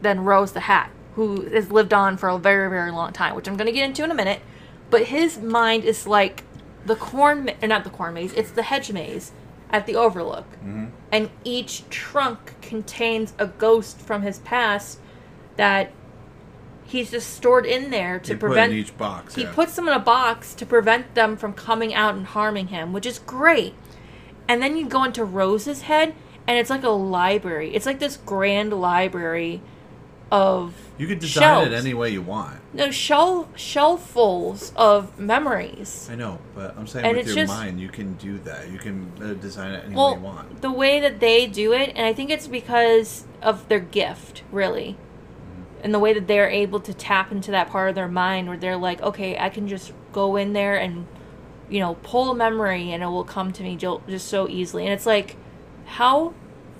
than 0.00 0.20
Rose 0.20 0.52
the 0.52 0.60
Hat, 0.60 0.90
who 1.14 1.42
has 1.50 1.70
lived 1.70 1.92
on 1.92 2.16
for 2.16 2.28
a 2.28 2.38
very, 2.38 2.70
very 2.70 2.90
long 2.90 3.12
time, 3.12 3.34
which 3.34 3.48
I'm 3.48 3.56
going 3.56 3.66
to 3.66 3.72
get 3.72 3.84
into 3.84 4.04
in 4.04 4.10
a 4.10 4.14
minute. 4.14 4.40
But 4.88 5.06
his 5.06 5.38
mind 5.38 5.84
is 5.84 6.06
like 6.06 6.44
the 6.84 6.96
corn, 6.96 7.44
ma- 7.44 7.52
or 7.62 7.68
not 7.68 7.84
the 7.84 7.90
corn 7.90 8.14
maze, 8.14 8.32
it's 8.32 8.50
the 8.50 8.62
hedge 8.62 8.90
maze 8.92 9.32
at 9.70 9.86
the 9.86 9.94
Overlook. 9.96 10.50
Mm-hmm. 10.54 10.86
And 11.12 11.30
each 11.44 11.88
trunk 11.90 12.60
contains 12.60 13.34
a 13.38 13.46
ghost 13.46 14.00
from 14.00 14.22
his 14.22 14.38
past 14.40 14.98
that 15.56 15.92
he's 16.84 17.10
just 17.10 17.34
stored 17.34 17.66
in 17.66 17.90
there 17.90 18.18
to 18.18 18.32
he 18.32 18.38
prevent 18.38 18.70
put 18.70 18.74
in 18.74 18.80
each 18.80 18.98
box. 18.98 19.34
he 19.36 19.42
yeah. 19.42 19.52
puts 19.52 19.76
them 19.76 19.86
in 19.86 19.94
a 19.94 20.00
box 20.00 20.54
to 20.54 20.66
prevent 20.66 21.14
them 21.14 21.36
from 21.36 21.52
coming 21.52 21.94
out 21.94 22.14
and 22.14 22.26
harming 22.26 22.68
him, 22.68 22.92
which 22.92 23.06
is 23.06 23.18
great. 23.20 23.74
And 24.48 24.60
then 24.60 24.76
you 24.76 24.88
go 24.88 25.04
into 25.04 25.24
Rose's 25.24 25.82
head, 25.82 26.14
and 26.50 26.58
it's 26.58 26.68
like 26.68 26.82
a 26.82 26.88
library. 26.90 27.72
It's 27.72 27.86
like 27.86 28.00
this 28.00 28.16
grand 28.16 28.72
library 28.72 29.62
of 30.32 30.74
You 30.98 31.06
could 31.06 31.20
design 31.20 31.68
it 31.68 31.72
any 31.72 31.94
way 31.94 32.10
you 32.10 32.22
want. 32.22 32.58
no 32.74 32.90
shelf 32.90 33.46
shelffuls 33.56 34.72
of 34.74 35.16
memories. 35.18 36.08
I 36.10 36.16
know, 36.16 36.38
but 36.56 36.76
I'm 36.76 36.88
saying 36.88 37.06
And 37.06 37.16
with 37.16 37.26
your 37.26 37.36
just- 37.36 37.52
mind, 37.52 37.80
you 37.80 37.88
can 37.88 38.14
do 38.14 38.38
that. 38.40 38.68
You 38.68 38.78
can 38.78 39.12
uh, 39.22 39.34
design 39.34 39.72
it 39.74 39.84
any 39.86 39.94
way 39.94 40.12
you 40.14 40.20
want. 40.20 40.60
the 40.60 40.72
way 40.72 40.98
that 40.98 41.20
they 41.20 41.46
do 41.46 41.72
it, 41.72 41.90
and 41.94 42.04
I 42.04 42.12
think 42.12 42.30
it's 42.30 42.48
because 42.48 43.24
of 43.42 43.68
their 43.68 43.80
gift, 43.80 44.42
really. 44.50 44.96
And 45.82 45.94
the 45.94 45.98
way 46.00 46.12
that 46.12 46.26
they're 46.26 46.50
able 46.50 46.80
to 46.80 46.92
tap 46.92 47.30
into 47.32 47.50
that 47.52 47.70
part 47.70 47.88
of 47.88 47.94
their 47.94 48.08
mind 48.08 48.48
where 48.48 48.56
they're 48.58 48.76
like, 48.76 49.00
okay, 49.02 49.38
I 49.38 49.48
can 49.50 49.66
just 49.68 49.92
go 50.12 50.34
in 50.36 50.52
there 50.52 50.76
and, 50.76 51.06
you 51.70 51.78
know, 51.80 51.94
pull 52.02 52.30
a 52.30 52.34
memory 52.34 52.92
and 52.92 53.02
it 53.02 53.06
will 53.06 53.24
come 53.24 53.50
to 53.52 53.62
me 53.62 53.76
just 53.76 54.28
so 54.28 54.46
easily. 54.48 54.84
And 54.84 54.92
it's 54.92 55.06
like, 55.06 55.36
how 55.90 56.32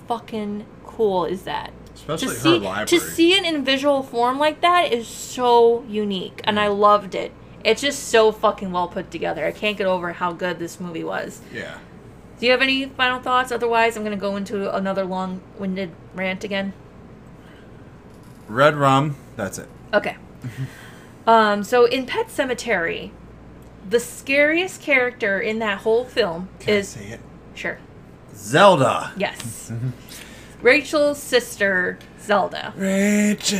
fucking 0.07 0.65
cool 0.85 1.25
is 1.25 1.43
that? 1.43 1.73
Especially 1.93 2.27
to 2.29 2.33
her 2.33 2.39
see, 2.39 2.59
library. 2.59 2.87
To 2.87 2.99
see 2.99 3.33
it 3.33 3.43
in 3.43 3.65
visual 3.65 4.03
form 4.03 4.39
like 4.39 4.61
that 4.61 4.91
is 4.91 5.07
so 5.07 5.83
unique, 5.83 6.41
and 6.45 6.59
I 6.59 6.67
loved 6.67 7.13
it. 7.13 7.31
It's 7.63 7.81
just 7.81 8.07
so 8.07 8.31
fucking 8.31 8.71
well 8.71 8.87
put 8.87 9.11
together. 9.11 9.45
I 9.45 9.51
can't 9.51 9.77
get 9.77 9.85
over 9.85 10.13
how 10.13 10.31
good 10.31 10.59
this 10.59 10.79
movie 10.79 11.03
was. 11.03 11.41
Yeah. 11.53 11.77
Do 12.39 12.45
you 12.45 12.51
have 12.53 12.61
any 12.61 12.85
final 12.85 13.19
thoughts? 13.21 13.51
Otherwise, 13.51 13.97
I'm 13.97 14.03
going 14.03 14.17
to 14.17 14.21
go 14.21 14.35
into 14.35 14.73
another 14.73 15.03
long 15.03 15.41
winded 15.59 15.91
rant 16.15 16.43
again. 16.43 16.73
Red 18.47 18.75
rum. 18.75 19.17
That's 19.35 19.59
it. 19.59 19.67
Okay. 19.93 20.17
um, 21.27 21.63
so 21.63 21.85
in 21.85 22.05
Pet 22.07 22.27
Sematary, 22.27 23.11
the 23.87 23.99
scariest 23.99 24.81
character 24.81 25.39
in 25.39 25.59
that 25.59 25.79
whole 25.79 26.05
film 26.05 26.49
Can 26.59 26.73
is. 26.75 26.97
I 26.97 26.99
say 26.99 27.07
it? 27.09 27.19
Sure. 27.53 27.77
Zelda. 28.35 29.11
Yes. 29.17 29.71
Rachel's 30.61 31.21
sister, 31.21 31.97
Zelda. 32.21 32.73
Rachel. 32.77 33.57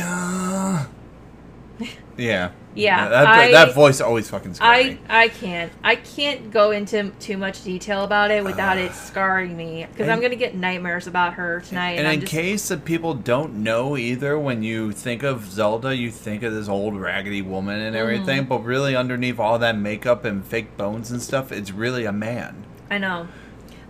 Yeah. 2.16 2.50
Yeah, 2.74 3.08
That, 3.10 3.26
I- 3.26 3.52
that 3.52 3.74
voice 3.74 4.00
always 4.00 4.30
fucking 4.30 4.54
scared 4.54 4.70
I 4.70 4.82
me. 4.84 4.98
I 5.06 5.28
can't 5.28 5.72
I 5.84 5.94
can't 5.96 6.50
go 6.50 6.70
into 6.70 7.10
too 7.20 7.36
much 7.36 7.64
detail 7.64 8.02
about 8.04 8.30
it 8.30 8.42
without 8.42 8.78
it 8.78 8.94
scarring 8.94 9.54
me 9.58 9.86
because 9.90 10.08
I'm 10.08 10.22
gonna 10.22 10.36
get 10.36 10.54
nightmares 10.54 11.06
about 11.06 11.34
her 11.34 11.60
tonight. 11.60 11.98
And 11.98 12.06
I'm 12.06 12.14
in 12.14 12.20
just, 12.20 12.32
case 12.32 12.68
that 12.68 12.86
people 12.86 13.12
don't 13.12 13.56
know 13.56 13.98
either, 13.98 14.38
when 14.38 14.62
you 14.62 14.90
think 14.92 15.22
of 15.22 15.50
Zelda, 15.52 15.94
you 15.94 16.10
think 16.10 16.42
of 16.42 16.54
this 16.54 16.66
old 16.66 16.98
raggedy 16.98 17.42
woman 17.42 17.78
and 17.78 17.94
Mm-hmm. 17.94 18.02
everything, 18.02 18.44
but 18.44 18.64
really 18.64 18.96
underneath 18.96 19.38
all 19.38 19.58
that 19.58 19.76
makeup 19.76 20.24
and 20.24 20.42
fake 20.42 20.74
bones 20.78 21.10
and 21.10 21.20
stuff, 21.20 21.52
it's 21.52 21.72
really 21.72 22.06
a 22.06 22.12
man. 22.12 22.64
I 22.90 22.96
know, 22.96 23.28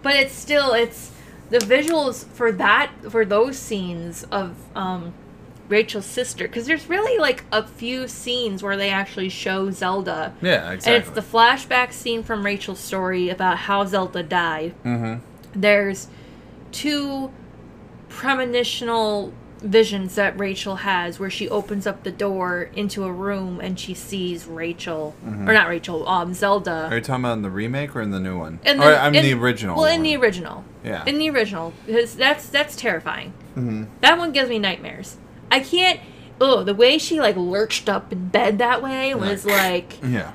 but 0.02 0.14
it's 0.14 0.34
still 0.34 0.72
it's 0.72 1.10
the 1.50 1.58
visuals 1.58 2.24
for 2.26 2.50
that 2.52 2.92
for 3.10 3.24
those 3.24 3.58
scenes 3.58 4.24
of 4.24 4.56
um, 4.74 5.12
Rachel's 5.68 6.06
sister 6.06 6.46
because 6.46 6.66
there's 6.66 6.88
really 6.88 7.18
like 7.18 7.44
a 7.52 7.66
few 7.66 8.08
scenes 8.08 8.62
where 8.62 8.76
they 8.76 8.90
actually 8.90 9.28
show 9.28 9.70
Zelda. 9.70 10.34
Yeah, 10.40 10.72
exactly. 10.72 10.94
And 10.94 11.04
it's 11.04 11.14
the 11.14 11.38
flashback 11.38 11.92
scene 11.92 12.22
from 12.22 12.44
Rachel's 12.44 12.80
story 12.80 13.28
about 13.28 13.58
how 13.58 13.84
Zelda 13.84 14.22
died. 14.22 14.74
mm-hmm. 14.84 15.20
There's 15.54 16.08
two 16.72 17.30
premonitional 18.08 19.32
visions 19.62 20.14
that 20.16 20.38
Rachel 20.38 20.76
has 20.76 21.18
where 21.18 21.30
she 21.30 21.48
opens 21.48 21.86
up 21.86 22.02
the 22.02 22.10
door 22.10 22.68
into 22.74 23.04
a 23.04 23.12
room 23.12 23.60
and 23.60 23.78
she 23.78 23.94
sees 23.94 24.46
Rachel 24.46 25.14
or 25.24 25.52
not 25.52 25.68
Rachel, 25.68 26.08
um 26.08 26.34
Zelda. 26.34 26.88
Are 26.90 26.96
you 26.96 27.00
talking 27.00 27.24
about 27.24 27.34
in 27.34 27.42
the 27.42 27.50
remake 27.50 27.94
or 27.94 28.02
in 28.02 28.10
the 28.10 28.20
new 28.20 28.38
one? 28.38 28.58
And 28.64 28.80
or, 28.80 28.90
then- 28.90 29.00
I 29.00 29.10
mean 29.10 29.24
in- 29.24 29.38
the 29.38 29.42
original. 29.44 29.76
Well, 29.76 29.86
in 29.92 30.02
the 30.02 30.16
original. 30.16 30.64
Yeah. 30.84 31.04
In 31.06 31.18
the 31.18 31.30
original, 31.30 31.72
because 31.86 32.14
that's 32.16 32.46
that's 32.48 32.74
terrifying. 32.76 33.32
Mm-hmm. 33.56 33.84
That 34.00 34.18
one 34.18 34.32
gives 34.32 34.48
me 34.50 34.58
nightmares. 34.58 35.16
I 35.50 35.60
can't. 35.60 36.00
Oh, 36.40 36.64
the 36.64 36.74
way 36.74 36.98
she 36.98 37.20
like 37.20 37.36
lurched 37.36 37.88
up 37.88 38.10
in 38.12 38.28
bed 38.28 38.58
that 38.58 38.82
way 38.82 39.14
was 39.14 39.44
like, 39.46 39.98
Yeah. 40.02 40.32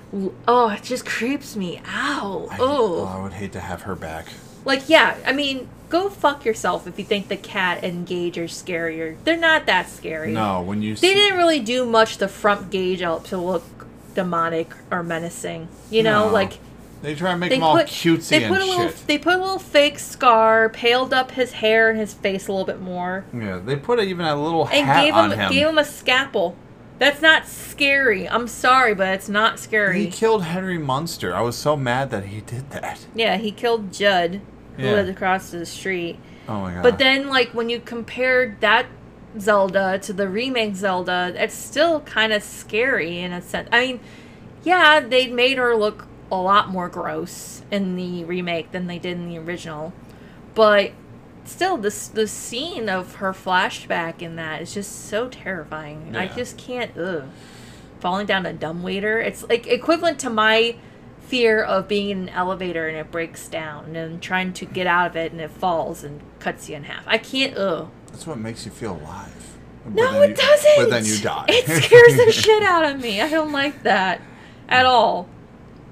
oh, 0.48 0.70
it 0.70 0.84
just 0.84 1.06
creeps 1.06 1.58
me 1.58 1.82
out. 1.86 2.48
I, 2.52 2.58
Oh, 2.62 3.06
I 3.06 3.22
would 3.22 3.34
hate 3.34 3.52
to 3.54 3.60
have 3.60 3.82
her 3.82 3.96
back. 3.96 4.28
like 4.63 4.88
yeah. 4.88 5.18
I 5.26 5.34
mean, 5.34 5.68
go 5.89 6.10
fuck 6.10 6.43
yourself 6.45 6.86
if 6.88 6.97
you 7.00 7.06
think 7.06 7.28
the 7.28 7.38
cat 7.38 7.84
and 7.84 8.06
Gage 8.06 8.38
are 8.38 8.45
scarier. 8.45 9.15
They're 9.23 9.38
not 9.38 9.65
that 9.67 9.89
scary. 9.89 10.32
No, 10.34 10.62
when 10.62 10.82
you 10.82 10.95
They 10.95 11.10
see, 11.10 11.13
didn't 11.13 11.38
really 11.38 11.60
do 11.60 11.86
much 11.86 12.17
to 12.17 12.28
front 12.28 12.69
Gage 12.71 13.02
out 13.02 13.26
to 13.26 13.38
look 13.38 13.63
demonic 14.15 14.71
or 14.91 15.04
menacing. 15.04 15.67
You 15.89 16.04
know, 16.04 16.28
No. 16.28 16.34
like 16.34 16.54
they 17.04 17.13
try 17.13 17.32
to 17.32 17.38
make 17.38 17.50
they 17.52 17.58
them 17.58 17.63
all 17.63 17.78
put 17.78 17.88
cutesy 17.88 18.30
they 18.30 18.43
and 18.45 18.54
put 18.56 18.62
a 18.62 18.65
little 18.65 18.88
shit. 18.89 19.08
they 19.08 19.17
put 19.19 19.36
a 19.36 19.38
little 19.38 19.60
fake 19.60 20.00
scar, 20.00 20.67
paled 20.69 21.13
up 21.13 21.32
his 21.32 21.52
hair 21.54 21.89
and 21.91 22.00
his 22.00 22.13
face 22.13 22.47
a 22.47 22.52
little 22.52 22.65
bit 22.65 22.82
more, 22.82 23.23
Yeah, 23.34 23.60
they 23.63 23.76
put 23.76 24.00
even 24.00 24.26
a 24.26 24.36
little 24.36 24.67
and 24.67 24.86
hat 24.88 25.04
gave 25.06 25.13
on 25.13 25.32
him, 25.32 25.39
him. 25.39 25.52
gave 25.52 25.67
him 25.67 25.78
a 25.78 25.86
scalpel. 25.86 26.56
That's 27.00 27.21
not 27.21 27.45
scary. 27.47 28.28
I'm 28.28 28.47
sorry, 28.47 28.95
but 28.95 29.10
it's 29.10 29.30
not 29.30 29.60
scary. 29.60 30.06
He 30.06 30.10
killed 30.10 30.45
Henry 30.45 30.80
Munster. 30.80 31.36
I 31.36 31.41
was 31.41 31.56
so 31.56 31.78
mad 31.78 32.10
that 32.10 32.26
he 32.26 32.41
did 32.41 32.71
that. 32.71 33.06
yeah, 33.13 33.38
he 33.38 33.52
killed 33.52 33.93
Jud, 33.93 34.41
who 34.78 34.84
Yeah. 34.84 34.94
lived 34.94 35.10
across 35.10 35.50
the 35.52 35.66
street. 35.66 36.18
Oh 36.48 36.62
my 36.62 36.74
god. 36.76 36.84
But 36.84 36.98
then, 36.98 37.28
like 37.28 37.50
when 37.54 37.70
you 37.70 37.80
compared 37.80 38.62
that 38.62 38.86
Zelda 39.40 40.00
to 40.00 40.13
the 40.13 40.28
remake 40.30 40.76
Zelda, 40.76 41.34
it's 41.36 41.54
still 41.56 42.00
kind 42.02 42.32
of 42.34 42.42
scary 42.42 43.20
in 43.20 43.34
a 43.34 43.42
sense. 43.42 43.68
I 43.72 43.86
mean, 43.86 44.00
yeah, 44.63 45.00
they 45.00 45.28
made 45.28 45.58
her 45.58 45.76
look 45.76 46.08
a 46.32 46.36
lot 46.36 46.70
more 46.70 46.90
gross 46.90 47.62
in 47.72 47.96
the 47.96 48.24
remake 48.26 48.72
than 48.72 48.88
they 48.88 49.00
did 49.00 49.18
in 49.18 49.30
the 49.30 49.38
original, 49.38 49.94
but 50.56 50.92
still, 51.46 51.78
this 51.78 52.08
the 52.08 52.28
scene 52.28 52.90
of 52.90 53.16
her 53.16 53.32
flashback 53.34 54.22
in 54.22 54.36
that 54.36 54.62
is 54.62 54.74
just 54.74 55.08
so 55.08 55.28
terrifying. 55.30 56.16
I 56.16 56.28
just 56.28 56.58
can't. 56.58 56.92
Ugh, 56.98 57.24
falling 58.00 58.26
down 58.28 58.46
a 58.46 58.54
dumbwaiter. 58.54 59.20
It's 59.20 59.48
like 59.48 59.68
equivalent 59.68 60.20
to 60.20 60.30
my 60.30 60.76
fear 61.28 61.62
of 61.62 61.88
being 61.88 62.10
in 62.10 62.18
an 62.24 62.30
elevator 62.30 62.88
and 62.88 62.98
it 62.98 63.12
breaks 63.12 63.48
down 63.48 63.96
and 63.96 64.22
trying 64.22 64.54
to 64.54 64.66
get 64.66 64.88
out 64.88 65.08
of 65.12 65.16
it 65.16 65.32
and 65.32 65.42
it 65.42 65.52
falls 65.52 66.04
and 66.04 66.22
cuts 66.40 66.70
you 66.70 66.76
in 66.76 66.84
half. 66.86 67.04
I 67.08 67.18
can't. 67.18 67.56
Ugh. 67.58 67.90
That's 68.12 68.26
what 68.26 68.38
makes 68.38 68.66
you 68.66 68.72
feel 68.72 68.96
alive. 68.96 69.58
But 69.86 69.94
No, 69.94 70.22
it 70.22 70.30
you- 70.30 70.36
doesn't. 70.36 70.76
But 70.78 70.90
then 70.90 71.06
you 71.06 71.18
die. 71.20 71.46
It 71.50 71.66
scares 71.84 72.16
the 72.18 72.32
shit 72.42 72.63
out 72.63 72.86
of 72.86 73.00
me. 73.02 73.22
I 73.22 73.30
don't 73.30 73.52
like 73.52 73.84
that 73.84 74.22
at 74.70 74.86
all. 74.86 75.28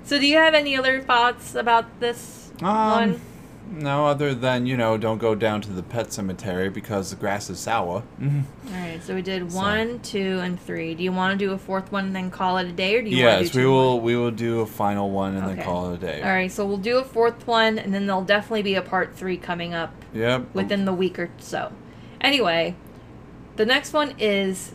So, 0.03 0.19
do 0.19 0.25
you 0.27 0.37
have 0.37 0.53
any 0.53 0.77
other 0.77 1.01
thoughts 1.01 1.55
about 1.55 1.99
this 1.99 2.51
Um, 2.61 2.67
one? 2.91 3.21
No, 3.67 4.05
other 4.07 4.33
than 4.35 4.65
you 4.65 4.77
know, 4.77 4.97
don't 4.97 5.17
go 5.17 5.35
down 5.35 5.59
to 5.61 5.71
the 5.71 5.81
pet 5.83 6.13
cemetery 6.13 6.69
because 6.69 7.09
the 7.09 7.15
grass 7.15 7.49
is 7.49 7.59
sour. 7.59 8.03
Mm-hmm. 8.21 8.41
All 8.73 8.79
right, 8.79 9.03
so 9.03 9.15
we 9.15 9.21
did 9.21 9.51
So- 9.51 9.57
one, 9.57 9.99
two, 9.99 10.39
and 10.43 10.59
three. 10.59 10.93
Do 10.95 11.03
you 11.03 11.11
want 11.11 11.37
to 11.37 11.45
do 11.45 11.51
a 11.51 11.57
fourth 11.57 11.91
one 11.91 12.05
and 12.05 12.15
then 12.15 12.29
call 12.31 12.57
it 12.57 12.67
a 12.67 12.71
day, 12.71 12.95
or 12.95 13.01
do 13.01 13.09
you 13.09 13.25
want 13.25 13.37
to 13.39 13.43
Yes, 13.45 13.53
do 13.53 13.59
we 13.59 13.65
will. 13.65 13.91
more? 13.93 14.01
We 14.01 14.15
will 14.15 14.31
do 14.31 14.61
a 14.61 14.65
final 14.65 15.09
one 15.09 15.35
and 15.35 15.45
Okay. 15.45 15.55
then 15.55 15.65
call 15.65 15.91
it 15.91 15.95
a 15.95 15.97
day. 15.97 16.21
All 16.21 16.29
right, 16.29 16.51
so 16.51 16.65
we'll 16.65 16.77
do 16.77 16.97
a 16.99 17.03
fourth 17.03 17.45
one, 17.47 17.77
and 17.79 17.93
then 17.93 18.05
there'll 18.05 18.21
definitely 18.23 18.61
be 18.63 18.75
a 18.75 18.81
part 18.81 19.15
three 19.15 19.37
coming 19.37 19.73
up 19.73 19.93
Yep. 20.13 20.43
within 20.53 20.85
the 20.85 20.93
week 20.93 21.17
or 21.19 21.29
so. 21.39 21.71
Anyway, 22.21 22.75
the 23.55 23.65
next 23.65 23.93
one 23.93 24.13
is 24.19 24.73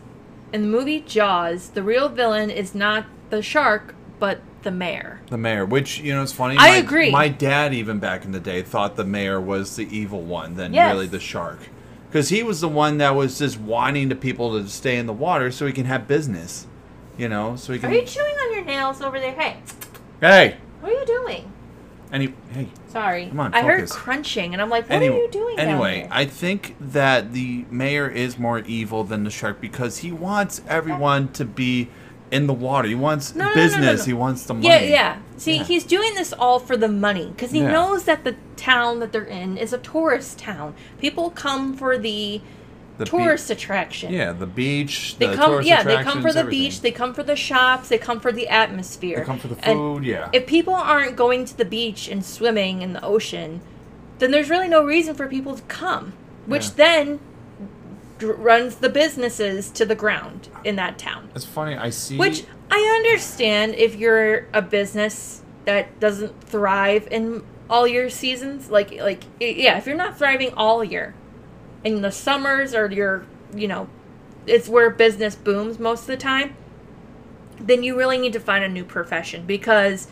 in 0.53 0.61
the 0.63 0.67
movie 0.67 0.99
Jaws, 0.99 1.69
the 1.69 1.81
real 1.83 2.09
villain 2.09 2.49
is 2.49 2.75
not 2.75 3.05
the 3.29 3.41
shark, 3.41 3.95
but 4.19 4.41
the 4.63 4.71
mayor. 4.71 5.19
The 5.29 5.37
mayor, 5.37 5.65
which 5.65 5.99
you 5.99 6.13
know, 6.13 6.21
it's 6.23 6.31
funny. 6.31 6.55
I 6.57 6.69
my, 6.71 6.75
agree. 6.77 7.11
My 7.11 7.27
dad, 7.27 7.73
even 7.73 7.99
back 7.99 8.25
in 8.25 8.31
the 8.31 8.39
day, 8.39 8.61
thought 8.61 8.95
the 8.95 9.03
mayor 9.05 9.39
was 9.39 9.75
the 9.75 9.87
evil 9.95 10.21
one 10.21 10.55
than 10.55 10.73
Yes. 10.73 10.93
really 10.93 11.07
the 11.07 11.19
shark, 11.19 11.59
because 12.09 12.29
he 12.29 12.43
was 12.43 12.61
the 12.61 12.67
one 12.67 12.97
that 12.99 13.15
was 13.15 13.37
just 13.39 13.59
wanting 13.59 14.09
the 14.09 14.15
people 14.15 14.57
to 14.59 14.67
stay 14.69 14.97
in 14.97 15.05
the 15.05 15.13
water 15.13 15.51
so 15.51 15.65
he 15.65 15.73
can 15.73 15.85
have 15.85 16.07
business. 16.07 16.67
You 17.17 17.27
know, 17.29 17.55
so 17.55 17.73
he 17.73 17.79
can. 17.79 17.91
Are 17.91 17.93
you 17.93 18.05
chewing 18.05 18.33
on 18.35 18.53
your 18.53 18.63
nails 18.65 19.01
over 19.01 19.19
there? 19.19 19.33
Hey, 19.33 19.57
Hey, 20.21 20.57
what 20.79 20.91
are 20.91 20.99
you 20.99 21.05
doing? 21.05 21.51
any 22.11 22.33
hey. 22.51 22.67
Sorry. 22.87 23.27
Come 23.27 23.39
on, 23.39 23.53
I 23.53 23.61
heard 23.63 23.89
crunching, 23.89 24.53
and 24.53 24.61
I'm 24.61 24.69
like, 24.69 24.83
what 24.89 24.95
Anyway, 24.95 25.15
are 25.15 25.21
you 25.21 25.31
doing 25.31 25.59
anyway? 25.59 26.07
I 26.11 26.25
think 26.25 26.75
that 26.79 27.31
the 27.33 27.65
mayor 27.71 28.07
is 28.09 28.37
more 28.37 28.59
evil 28.59 29.03
than 29.05 29.23
the 29.23 29.29
shark 29.29 29.61
because 29.61 29.99
he 29.99 30.11
wants 30.11 30.61
everyone 30.67 31.29
to 31.33 31.45
be 31.45 31.89
in 32.31 32.47
the 32.47 32.53
water. 32.53 32.87
He 32.87 32.95
wants 32.95 33.35
No, 33.35 33.43
no, 33.45 33.49
no, 33.49 33.55
no, 33.55 33.61
business. 33.61 34.05
He 34.05 34.13
wants 34.13 34.43
the 34.45 34.53
money. 34.53 34.67
Yeah, 34.67 34.79
yeah. 34.79 35.17
See, 35.37 35.57
Yeah. 35.57 35.63
he's 35.63 35.83
doing 35.83 36.13
this 36.15 36.31
all 36.33 36.59
for 36.59 36.77
the 36.77 36.87
money 36.87 37.27
because 37.35 37.51
he 37.51 37.59
Yeah. 37.59 37.71
knows 37.71 38.03
that 38.05 38.23
the 38.23 38.35
town 38.55 38.99
that 38.99 39.11
they're 39.11 39.23
in 39.23 39.57
is 39.57 39.73
a 39.73 39.77
tourist 39.77 40.39
town. 40.39 40.73
People 40.99 41.29
come 41.31 41.75
for 41.75 41.97
the, 41.97 42.41
The 42.97 43.03
be- 43.05 43.09
tourist 43.09 43.49
attraction. 43.49 44.13
yeah, 44.13 44.31
the 44.31 44.45
beach. 44.45 45.15
They 45.19 45.27
the 45.27 45.35
come, 45.35 45.61
yeah, 45.63 45.83
they 45.83 46.01
come 46.03 46.21
for 46.21 46.31
the 46.31 46.39
everything. 46.39 46.59
beach. 46.69 46.81
They 46.81 46.91
come 46.91 47.13
for 47.13 47.23
the 47.23 47.35
shops. 47.35 47.89
They 47.89 47.97
come 47.97 48.19
for 48.19 48.31
the 48.31 48.47
atmosphere. 48.47 49.19
They 49.19 49.25
come 49.25 49.39
for 49.39 49.47
the 49.49 49.55
And 49.67 49.77
food. 49.77 50.03
yeah. 50.05 50.29
if 50.31 50.45
people 50.47 50.73
aren't 50.75 51.15
going 51.17 51.43
to 51.45 51.57
the 51.57 51.65
beach 51.65 52.07
and 52.07 52.23
swimming 52.23 52.81
in 52.81 52.93
the 52.93 53.03
ocean, 53.03 53.59
then 54.19 54.31
there's 54.31 54.49
really 54.49 54.67
no 54.69 54.83
reason 54.83 55.15
for 55.15 55.27
people 55.27 55.55
to 55.55 55.63
come, 55.63 56.13
which 56.45 56.65
Yeah. 56.65 56.71
then 56.77 57.19
runs 58.23 58.75
the 58.75 58.89
businesses 58.89 59.69
to 59.71 59.85
the 59.85 59.95
ground 59.95 60.49
in 60.63 60.75
that 60.77 60.97
town. 60.97 61.29
it's 61.35 61.45
funny. 61.45 61.75
I 61.75 61.89
see. 61.89 62.17
Which 62.17 62.45
I 62.69 62.79
understand 62.97 63.75
if 63.75 63.95
you're 63.95 64.47
a 64.53 64.61
business 64.61 65.43
that 65.65 65.99
doesn't 65.99 66.43
thrive 66.43 67.07
in 67.11 67.43
all 67.69 67.87
year 67.87 68.09
seasons, 68.09 68.69
like 68.69 68.91
like 68.99 69.23
yeah, 69.39 69.77
if 69.77 69.85
you're 69.85 69.95
not 69.95 70.17
thriving 70.17 70.53
all 70.55 70.83
year, 70.83 71.13
in 71.83 72.01
the 72.01 72.11
summers 72.11 72.73
or 72.73 72.91
your 72.91 73.25
you 73.55 73.67
know, 73.67 73.89
it's 74.47 74.69
where 74.69 74.89
business 74.89 75.35
booms 75.35 75.79
most 75.79 76.01
of 76.01 76.07
the 76.07 76.17
time, 76.17 76.55
then 77.59 77.83
you 77.83 77.97
really 77.97 78.17
need 78.17 78.33
to 78.33 78.39
find 78.39 78.63
a 78.63 78.69
new 78.69 78.83
profession 78.83 79.45
because 79.45 80.07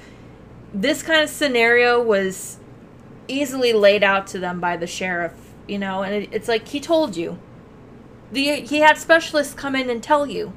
this 0.74 1.02
kind 1.02 1.22
of 1.22 1.30
scenario 1.30 2.02
was 2.02 2.58
easily 3.28 3.74
laid 3.74 4.04
out 4.04 4.28
to 4.28 4.40
them 4.40 4.60
by 4.60 4.76
the 4.78 4.88
sheriff, 4.88 5.34
you 5.68 5.78
know, 5.78 6.04
and 6.04 6.14
it, 6.14 6.30
it's 6.32 6.48
like 6.48 6.68
he 6.68 6.80
told 6.80 7.16
you. 7.16 7.40
The, 8.32 8.62
he 8.62 8.80
had 8.80 8.98
specialists 8.98 9.54
come 9.54 9.76
in 9.76 9.90
and 9.90 10.04
tell 10.04 10.28
you 10.28 10.54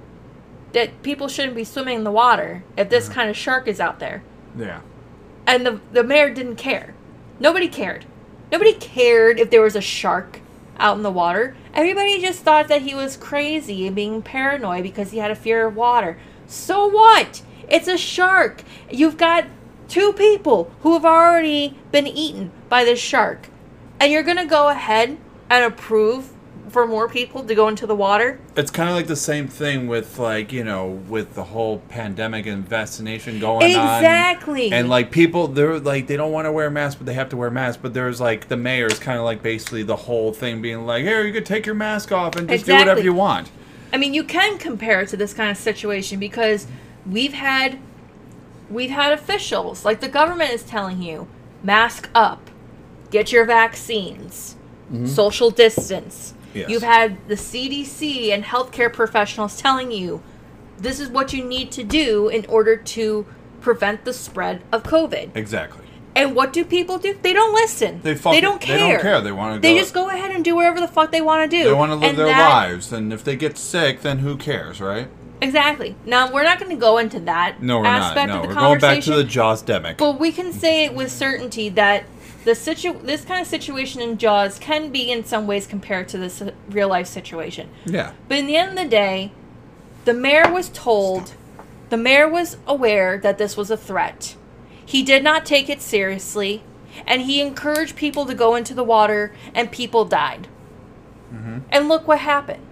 that 0.73 1.03
people 1.03 1.29
shouldn't 1.29 1.57
be 1.57 1.65
swimming 1.65 1.99
in 1.99 2.05
the 2.05 2.11
water 2.11 2.65
if 2.77 2.89
this 2.89 3.09
kind 3.09 3.31
of 3.31 3.37
shark 3.37 3.69
is 3.69 3.81
out 3.81 3.99
there. 3.99 4.23
yeah. 4.57 4.81
And 5.47 5.67
the, 5.67 5.81
the 5.93 6.05
mayor 6.05 6.33
didn't 6.33 6.57
care. 6.57 6.95
Nobody 7.41 7.67
cared. 7.67 8.05
Nobody 8.53 8.73
cared 8.75 9.41
if 9.41 9.51
there 9.51 9.63
was 9.63 9.75
a 9.75 9.81
shark 9.81 10.41
out 10.79 10.97
in 10.97 11.03
the 11.03 11.11
water. 11.11 11.57
Everybody 11.75 12.21
just 12.21 12.43
thought 12.43 12.69
that 12.69 12.83
he 12.83 12.95
was 12.95 13.17
crazy 13.17 13.87
and 13.87 13.97
being 13.97 14.23
paranoid 14.23 14.83
because 14.83 15.11
he 15.11 15.19
had 15.19 15.31
a 15.31 15.35
fear 15.35 15.67
of 15.67 15.75
water. 15.75 16.19
So 16.47 16.87
what? 16.87 17.43
It's 17.69 17.89
a 17.89 17.99
shark. 17.99 18.63
You've 18.91 19.17
got 19.17 19.47
two 19.89 20.13
people 20.13 20.71
who 20.81 20.93
have 20.93 21.05
already 21.05 21.79
been 21.91 22.07
eaten 22.07 22.53
by 22.69 22.85
this 22.85 23.01
shark. 23.01 23.49
And 23.99 24.13
you're 24.13 24.23
going 24.23 24.37
to 24.37 24.47
go 24.47 24.69
ahead 24.69 25.19
and 25.51 25.65
approve 25.65 26.33
for 26.73 26.87
more 26.87 27.07
people 27.07 27.45
to 27.45 27.55
go 27.55 27.69
into 27.69 27.87
the 27.87 27.95
water? 27.95 28.41
It's 28.57 28.71
kind 28.71 28.89
of 28.89 28.97
like 28.97 29.07
the 29.07 29.15
same 29.15 29.47
thing 29.47 29.87
with 29.87 30.19
like 30.19 30.53
you 30.53 30.65
know 30.65 30.87
with 30.87 31.35
the 31.35 31.45
whole 31.45 31.79
pandemic 31.89 32.47
and 32.47 32.67
vaccination 32.67 33.39
going 33.39 33.77
on. 33.77 33.99
Exactly. 33.99 34.73
And 34.73 34.89
like 34.89 35.11
people, 35.11 35.49
they're 35.49 35.79
like 35.79 36.07
they 36.07 36.17
don't 36.17 36.33
want 36.33 36.47
to 36.47 36.53
wear 36.53 36.71
masks, 36.71 36.97
but 36.97 37.07
they 37.07 37.15
have 37.15 37.29
to 37.29 37.37
wear 37.37 37.51
masks. 37.51 37.81
But 37.81 37.95
there's 37.95 38.21
like 38.21 38.49
the 38.49 38.57
mayor 38.57 38.87
is 38.87 38.99
kind 38.99 39.19
of 39.19 39.25
like 39.25 39.43
basically 39.43 39.83
the 39.83 39.97
whole 39.97 40.33
thing 40.33 40.63
being 40.63 40.87
like, 40.87 41.05
here 41.05 41.25
you 41.25 41.33
could 41.33 41.47
take 41.47 41.67
your 41.67 41.75
mask 41.75 42.11
off 42.11 42.37
and 42.37 42.49
just 42.49 42.67
do 42.67 42.73
whatever 42.75 43.03
you 43.03 43.15
want. 43.15 43.51
I 43.93 43.99
mean, 43.99 44.15
you 44.15 44.25
can 44.25 44.57
compare 44.57 45.03
it 45.03 45.09
to 45.11 45.19
this 45.19 45.35
kind 45.35 45.51
of 45.51 45.59
situation 45.59 46.19
because 46.19 46.67
we've 47.07 47.35
had 47.35 47.79
we've 48.71 48.91
had 48.91 49.13
officials 49.13 49.85
like 49.85 50.01
the 50.01 50.09
government 50.09 50.53
is 50.53 50.63
telling 50.63 51.03
you, 51.03 51.29
mask 51.63 52.09
up, 52.15 52.51
get 53.11 53.31
your 53.31 53.45
vaccines, 53.45 54.57
mm-hmm. 54.91 55.07
social 55.07 55.51
distance. 55.51 56.33
Yes. 56.55 56.69
You've 56.71 56.83
had 56.83 57.17
the 57.29 57.35
CDC 57.37 58.33
and 58.33 58.45
healthcare 58.45 58.93
professionals 58.93 59.57
telling 59.57 59.91
you 59.91 60.23
this 60.79 60.99
is 61.01 61.09
what 61.09 61.33
you 61.33 61.45
need 61.45 61.71
to 61.73 61.85
do 61.85 62.29
in 62.29 62.45
order 62.47 62.77
to 62.77 63.27
prevent 63.61 64.05
the 64.05 64.13
spread 64.13 64.63
of 64.73 64.83
COVID. 64.83 65.31
Exactly. 65.37 65.79
And 66.15 66.35
what 66.37 66.53
do 66.53 66.65
people 66.65 66.99
do? 66.99 67.17
They 67.23 67.33
don't 67.33 67.55
listen. 67.55 68.01
They 68.03 68.15
fuck 68.15 68.35
it. 68.35 68.43
don't 68.43 68.61
care. 68.61 68.77
They 68.79 68.93
don't 68.93 69.01
care. 69.01 69.21
They 69.23 69.33
wanna 69.33 69.61
They 69.61 69.73
go- 69.75 69.79
just 69.81 69.95
go 69.95 70.11
ahead 70.11 70.31
and 70.31 70.45
do 70.45 70.55
whatever 70.55 70.79
the 70.81 70.89
fuck 70.89 71.11
they 71.11 71.23
want 71.23 71.51
to 71.51 71.57
do. 71.57 71.65
They 71.65 71.73
want 71.73 71.91
to 71.91 71.95
live 71.97 72.11
And 72.11 72.19
their 72.19 72.27
that- 72.27 72.49
lives, 72.69 72.93
and 72.93 73.13
if 73.13 73.25
they 73.25 73.37
get 73.37 73.57
sick, 73.57 74.03
then 74.03 74.19
who 74.19 74.37
cares, 74.37 74.81
right? 74.81 75.09
Exactly. 75.41 75.97
Now 76.05 76.31
we're 76.31 76.45
not 76.45 76.59
going 76.61 76.71
to 76.71 76.77
go 76.77 76.99
into 76.99 77.19
that 77.21 77.63
No, 77.63 77.79
we're 77.79 77.85
not. 77.85 78.15
No, 78.15 78.23
of 78.37 78.43
the 78.43 78.49
we're 78.49 78.55
going 78.55 78.79
back 78.79 79.01
to 79.05 79.15
the 79.15 79.25
Jaws 79.25 79.63
demic. 79.63 79.97
but 79.97 80.21
we 80.21 80.31
can 80.33 80.53
say 80.53 80.85
it 80.85 80.95
with 80.95 81.11
certainty 81.11 81.69
that 81.71 82.05
the 82.45 82.55
situ 82.55 82.99
this 83.03 83.25
kind 83.25 83.41
of 83.41 83.47
situation 83.47 84.01
in 84.01 84.19
Jaws 84.19 84.59
can 84.59 84.91
be 84.91 85.11
in 85.11 85.25
some 85.25 85.47
ways 85.47 85.67
compared 85.67 86.09
to 86.09 86.19
this 86.19 86.43
real 86.69 86.89
life 86.89 87.07
situation. 87.07 87.69
Yeah. 87.85 88.13
But 88.29 88.39
in 88.39 88.47
the 88.47 88.57
end 88.57 88.71
of 88.71 88.77
the 88.77 88.89
day, 88.89 89.33
the 90.05 90.15
mayor 90.15 90.51
was 90.53 90.69
told, 90.71 91.35
the 91.91 91.97
mayor 91.97 92.29
was 92.29 92.57
aware 92.67 93.19
that 93.19 93.39
this 93.39 93.57
was 93.57 93.71
a 93.71 93.77
threat. 93.77 94.37
He 94.85 95.03
did 95.03 95.23
not 95.23 95.47
take 95.47 95.69
it 95.69 95.81
seriously, 95.81 96.63
and 97.07 97.23
he 97.23 97.41
encouraged 97.41 97.97
people 97.97 98.27
to 98.27 98.35
go 98.35 98.55
into 98.55 98.75
the 98.75 98.85
water, 98.85 99.35
and 99.55 99.71
people 99.71 100.05
died. 100.05 100.49
Mm-hmm. 101.33 101.59
And 101.71 101.89
look 101.89 102.09
what 102.09 102.19
happened. 102.19 102.67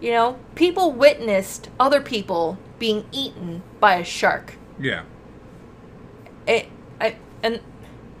You 0.00 0.12
know, 0.12 0.38
people 0.54 0.92
witnessed 0.92 1.70
other 1.80 2.00
people 2.00 2.58
being 2.78 3.06
eaten 3.10 3.62
by 3.80 3.96
a 3.96 4.04
shark. 4.04 4.54
Yeah. 4.78 5.02
It, 6.46 6.68
I, 7.00 7.16
and 7.42 7.60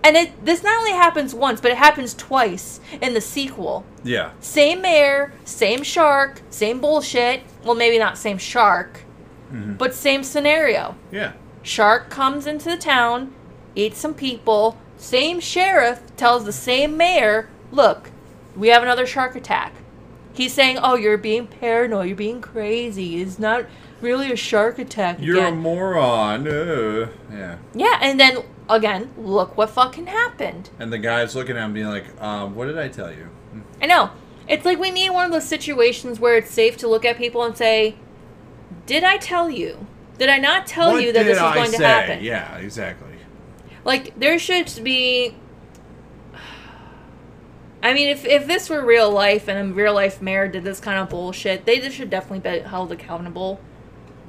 and 0.04 0.16
it 0.16 0.44
this 0.44 0.62
not 0.62 0.78
only 0.78 0.92
happens 0.92 1.34
once, 1.34 1.60
but 1.60 1.70
it 1.70 1.78
happens 1.78 2.14
twice 2.14 2.78
in 3.00 3.14
the 3.14 3.20
sequel. 3.20 3.84
Yeah. 4.04 4.32
Same 4.38 4.82
mayor, 4.82 5.32
same 5.44 5.82
shark, 5.82 6.42
same 6.50 6.80
bullshit. 6.80 7.42
Well, 7.64 7.74
maybe 7.74 7.98
not 7.98 8.18
same 8.18 8.36
shark, 8.36 9.00
mm-hmm. 9.50 9.72
but 9.74 9.94
same 9.94 10.22
scenario. 10.22 10.94
Yeah. 11.10 11.32
Shark 11.62 12.10
comes 12.10 12.46
into 12.46 12.68
the 12.68 12.76
town, 12.76 13.32
eats 13.74 13.98
some 13.98 14.14
people. 14.14 14.78
Same 14.98 15.40
sheriff 15.40 16.02
tells 16.16 16.44
the 16.44 16.52
same 16.52 16.96
mayor, 16.96 17.48
"Look, 17.72 18.10
we 18.54 18.68
have 18.68 18.82
another 18.82 19.06
shark 19.06 19.34
attack." 19.34 19.72
He's 20.34 20.52
saying, 20.52 20.78
"Oh, 20.78 20.96
you're 20.96 21.16
being 21.16 21.46
paranoid. 21.46 22.08
You're 22.08 22.16
being 22.16 22.42
crazy. 22.42 23.22
It's 23.22 23.38
not 23.38 23.64
really 24.04 24.30
a 24.30 24.36
shark 24.36 24.78
attack." 24.78 25.16
You're 25.18 25.46
a 25.46 25.52
moron. 25.52 26.46
Uh, 26.46 27.08
yeah. 27.32 27.56
yeah, 27.74 27.98
and 28.00 28.20
then 28.20 28.44
again, 28.68 29.12
look 29.16 29.56
what 29.56 29.70
fucking 29.70 30.06
happened. 30.06 30.70
And 30.78 30.92
the 30.92 30.98
guy's 30.98 31.34
looking 31.34 31.56
at 31.56 31.64
him 31.64 31.72
being 31.72 31.86
like, 31.86 32.04
um, 32.22 32.54
what 32.54 32.66
did 32.66 32.78
I 32.78 32.88
tell 32.88 33.12
you? 33.12 33.28
I 33.80 33.86
know. 33.86 34.10
It's 34.48 34.64
like 34.64 34.78
we 34.78 34.90
need 34.90 35.10
one 35.10 35.26
of 35.26 35.32
those 35.32 35.46
situations 35.46 36.20
where 36.20 36.36
it's 36.36 36.50
safe 36.50 36.76
to 36.78 36.88
look 36.88 37.04
at 37.04 37.16
people 37.16 37.42
and 37.44 37.56
say, 37.56 37.96
"Did 38.84 39.02
I 39.02 39.16
tell 39.16 39.48
you? 39.48 39.86
Did 40.18 40.28
I 40.28 40.38
not 40.38 40.66
tell 40.66 40.92
what 40.92 41.02
you 41.02 41.12
that 41.12 41.24
this 41.24 41.40
was 41.40 41.42
I 41.42 41.54
going 41.54 41.70
say? 41.70 41.78
to 41.78 41.86
happen?" 41.86 42.24
Yeah, 42.24 42.56
exactly. 42.58 43.16
Like 43.84 44.18
there 44.18 44.38
should 44.38 44.70
be. 44.82 45.36
I 47.82 47.94
mean, 47.94 48.08
if 48.08 48.26
if 48.26 48.46
this 48.46 48.68
were 48.68 48.84
real 48.84 49.10
life 49.10 49.48
and 49.48 49.70
a 49.70 49.74
real 49.74 49.94
life 49.94 50.20
mayor 50.20 50.46
did 50.46 50.64
this 50.64 50.78
kind 50.78 50.98
of 50.98 51.08
bullshit, 51.08 51.64
they 51.64 51.88
should 51.88 52.10
definitely 52.10 52.40
be 52.40 52.58
held 52.60 52.92
accountable 52.92 53.60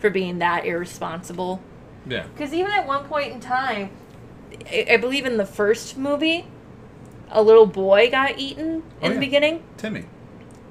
for 0.06 0.12
being 0.12 0.38
that 0.38 0.68
irresponsible. 0.68 1.60
Yeah. 2.08 2.28
Because 2.28 2.54
even 2.54 2.72
at 2.72 2.86
one 2.86 3.06
point 3.06 3.32
in 3.32 3.40
time, 3.40 3.90
I, 4.72 4.86
I 4.92 4.98
believe 4.98 5.26
in 5.26 5.38
the 5.38 5.48
first 5.48 5.98
movie, 5.98 6.46
a 7.32 7.42
little 7.42 7.66
boy 7.66 8.12
got 8.12 8.38
eaten 8.38 8.84
oh, 9.02 9.06
in 9.06 9.12
Oh, 9.12 9.14
the 9.16 9.20
beginning. 9.20 9.64
Timmy. 9.78 10.06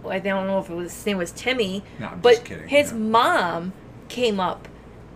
Well, 0.05 0.13
I 0.13 0.21
don't 0.21 0.47
know 0.47 0.61
if 0.61 0.71
it 0.71 0.75
was 0.75 0.95
his 0.95 1.05
name 1.05 1.19
was 1.19 1.33
Timmy, 1.33 1.83
No, 1.99 2.11
I'm 2.11 2.21
but 2.21 2.35
just 2.35 2.45
kidding, 2.45 2.69
his 2.69 2.93
yeah. 2.93 2.99
mom 2.99 3.73
came 4.09 4.39
up, 4.39 4.69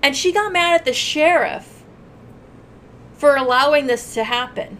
and 0.02 0.16
she 0.16 0.32
got 0.32 0.52
mad 0.52 0.80
at 0.80 0.84
the 0.84 0.92
sheriff 0.92 1.84
for 3.12 3.36
allowing 3.36 3.86
this 3.86 4.14
to 4.14 4.24
happen. 4.24 4.78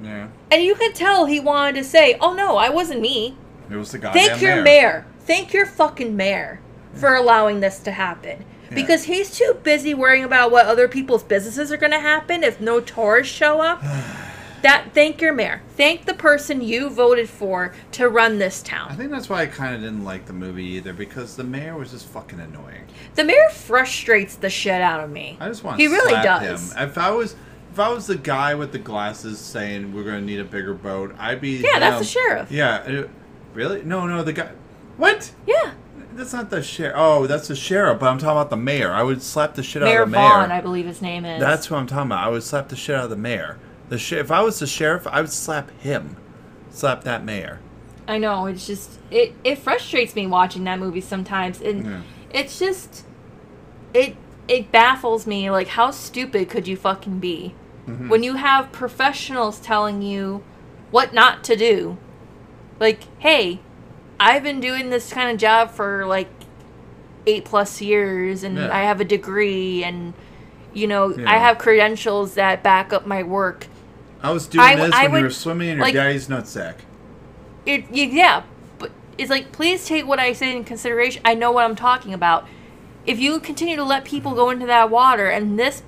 Yeah. 0.00 0.28
And 0.52 0.62
you 0.62 0.76
could 0.76 0.94
tell 0.94 1.26
he 1.26 1.40
wanted 1.40 1.74
to 1.76 1.84
say, 1.84 2.16
"Oh 2.20 2.34
no, 2.34 2.56
I 2.56 2.68
wasn't 2.68 3.00
me. 3.00 3.36
It 3.68 3.76
was 3.76 3.90
the 3.90 3.98
guy. 3.98 4.12
Thank 4.12 4.40
your 4.42 4.62
mayor. 4.62 5.06
Thank 5.20 5.52
your 5.52 5.66
fucking 5.66 6.14
mayor 6.14 6.60
for 6.94 7.14
allowing 7.14 7.60
this 7.60 7.78
to 7.80 7.92
happen." 7.92 8.44
Yeah. 8.68 8.74
Because 8.74 9.04
he's 9.04 9.36
too 9.36 9.58
busy 9.62 9.94
worrying 9.94 10.24
about 10.24 10.50
what 10.50 10.66
other 10.66 10.88
people's 10.88 11.22
businesses 11.22 11.70
are 11.70 11.76
going 11.76 11.92
to 11.92 12.00
happen 12.00 12.42
if 12.42 12.60
no 12.60 12.80
tourists 12.80 13.34
show 13.34 13.60
up. 13.60 13.82
that 14.64 14.86
thank 14.94 15.20
your 15.20 15.34
mayor. 15.34 15.62
Thank 15.76 16.06
the 16.06 16.14
person 16.14 16.62
you 16.62 16.88
voted 16.88 17.28
for 17.28 17.74
to 17.92 18.08
run 18.08 18.38
this 18.38 18.62
town. 18.62 18.90
I 18.90 18.94
think 18.94 19.10
that's 19.10 19.28
why 19.28 19.42
I 19.42 19.46
kind 19.46 19.74
of 19.74 19.82
didn't 19.82 20.04
like 20.04 20.24
the 20.24 20.32
movie 20.32 20.64
either 20.64 20.94
because 20.94 21.36
the 21.36 21.44
mayor 21.44 21.76
was 21.76 21.90
just 21.90 22.06
fucking 22.06 22.40
annoying. 22.40 22.86
The 23.14 23.24
mayor 23.24 23.50
frustrates 23.50 24.36
the 24.36 24.48
shit 24.48 24.80
out 24.80 25.04
of 25.04 25.10
me. 25.10 25.36
I 25.38 25.48
just 25.48 25.62
want 25.62 25.78
He 25.78 25.86
to 25.86 25.92
really 25.92 26.14
does. 26.22 26.72
him. 26.72 26.88
If 26.88 26.96
I 26.96 27.10
was 27.10 27.36
if 27.72 27.78
I 27.78 27.90
was 27.90 28.06
the 28.06 28.16
guy 28.16 28.54
with 28.54 28.72
the 28.72 28.78
glasses 28.78 29.38
saying 29.38 29.92
we're 29.92 30.04
going 30.04 30.20
to 30.20 30.24
need 30.24 30.40
a 30.40 30.44
bigger 30.44 30.74
boat, 30.74 31.14
I'd 31.18 31.40
be 31.40 31.56
Yeah, 31.56 31.78
that's 31.78 31.98
the 31.98 32.04
sheriff. 32.04 32.50
Yeah, 32.50 32.76
uh, 32.76 33.08
really? 33.52 33.82
No, 33.82 34.06
no, 34.06 34.22
the 34.22 34.32
guy. 34.32 34.52
What? 34.96 35.32
Yeah. 35.46 35.74
That's 36.16 36.32
not 36.32 36.50
the 36.50 36.62
sheriff. 36.62 36.94
Oh, 36.96 37.26
that's 37.26 37.48
the 37.48 37.56
sheriff. 37.56 37.98
But 38.00 38.06
I'm 38.06 38.18
talking 38.18 38.30
about 38.38 38.50
the 38.50 38.56
mayor. 38.56 38.92
I 38.92 39.02
would 39.02 39.22
slap 39.22 39.54
the 39.54 39.62
shit 39.62 39.82
Mayor 39.82 40.00
out 40.00 40.02
of 40.04 40.10
the 40.10 40.16
mayor. 40.16 40.28
Vaughn, 40.28 40.52
I 40.52 40.60
believe 40.60 40.86
his 40.86 41.02
name 41.02 41.24
is. 41.24 41.40
That's 41.40 41.66
who 41.66 41.74
I'm 41.74 41.86
talking 41.86 42.06
about. 42.06 42.24
I 42.26 42.28
would 42.30 42.42
slap 42.42 42.68
the 42.68 42.76
shit 42.76 42.94
out 42.96 43.04
of 43.04 43.10
the 43.10 43.16
mayor. 43.16 43.58
The 43.88 43.98
sh- 43.98 44.12
if 44.12 44.30
I 44.30 44.40
was 44.42 44.58
the 44.58 44.66
sheriff, 44.66 45.06
I 45.06 45.20
would 45.20 45.30
slap 45.32 45.70
him. 45.80 46.16
Slap 46.70 47.04
that 47.04 47.24
mayor. 47.24 47.60
I 48.08 48.18
know. 48.18 48.46
It's 48.46 48.66
just 48.66 48.98
it. 49.10 49.34
It 49.44 49.58
frustrates 49.58 50.14
me 50.14 50.26
watching 50.26 50.64
that 50.64 50.78
movie 50.78 51.00
sometimes, 51.00 51.60
and 51.60 51.84
Yeah. 51.86 52.00
it's 52.30 52.58
just 52.58 53.04
it. 53.92 54.16
It 54.46 54.70
baffles 54.70 55.26
me. 55.26 55.50
Like, 55.50 55.68
how 55.68 55.90
stupid 55.90 56.48
could 56.50 56.68
you 56.68 56.76
fucking 56.76 57.18
be 57.18 57.54
Mm-hmm. 57.88 58.08
when 58.08 58.22
you 58.22 58.34
have 58.36 58.72
professionals 58.72 59.58
telling 59.58 60.00
you 60.02 60.42
what 60.90 61.12
not 61.14 61.42
to 61.44 61.56
do? 61.56 61.96
Like, 62.80 63.00
hey, 63.20 63.60
I've 64.20 64.42
been 64.42 64.60
doing 64.60 64.90
this 64.90 65.12
kind 65.12 65.30
of 65.30 65.38
job 65.38 65.70
for 65.70 66.06
like 66.06 66.28
eight 67.26 67.44
plus 67.44 67.80
years, 67.80 68.42
and 68.42 68.56
Yeah. 68.56 68.74
I 68.74 68.82
have 68.82 69.00
a 69.00 69.04
degree, 69.04 69.82
and 69.84 70.14
you 70.72 70.86
know, 70.86 71.14
I 71.26 71.38
have 71.38 71.58
credentials 71.58 72.34
that 72.34 72.62
back 72.62 72.92
up 72.92 73.06
my 73.06 73.22
work. 73.22 73.66
I 74.22 74.32
was 74.32 74.46
doing 74.46 74.64
I- 74.64 74.74
this 74.76 74.92
I 74.94 75.02
when 75.04 75.12
would- 75.12 75.18
you 75.18 75.24
were 75.24 75.30
swimming 75.30 75.68
in 75.68 75.76
your 75.76 75.84
like- 75.86 75.94
daddy's 75.94 76.28
nutsack. 76.28 76.74
it 77.66 77.84
yeah 77.90 78.42
but 78.78 78.90
it's 79.16 79.30
like 79.30 79.50
please 79.52 79.86
take 79.86 80.06
what 80.06 80.18
i 80.18 80.34
say 80.34 80.54
in 80.54 80.64
consideration 80.64 81.22
i 81.24 81.32
know 81.34 81.50
what 81.50 81.64
i'm 81.64 81.74
talking 81.74 82.12
about 82.12 82.46
if 83.06 83.18
you 83.18 83.40
continue 83.40 83.74
to 83.76 83.82
let 83.84 84.04
people 84.04 84.34
go 84.34 84.50
into 84.50 84.66
that 84.66 84.90
water 84.90 85.28
and 85.30 85.58
this 85.58 85.82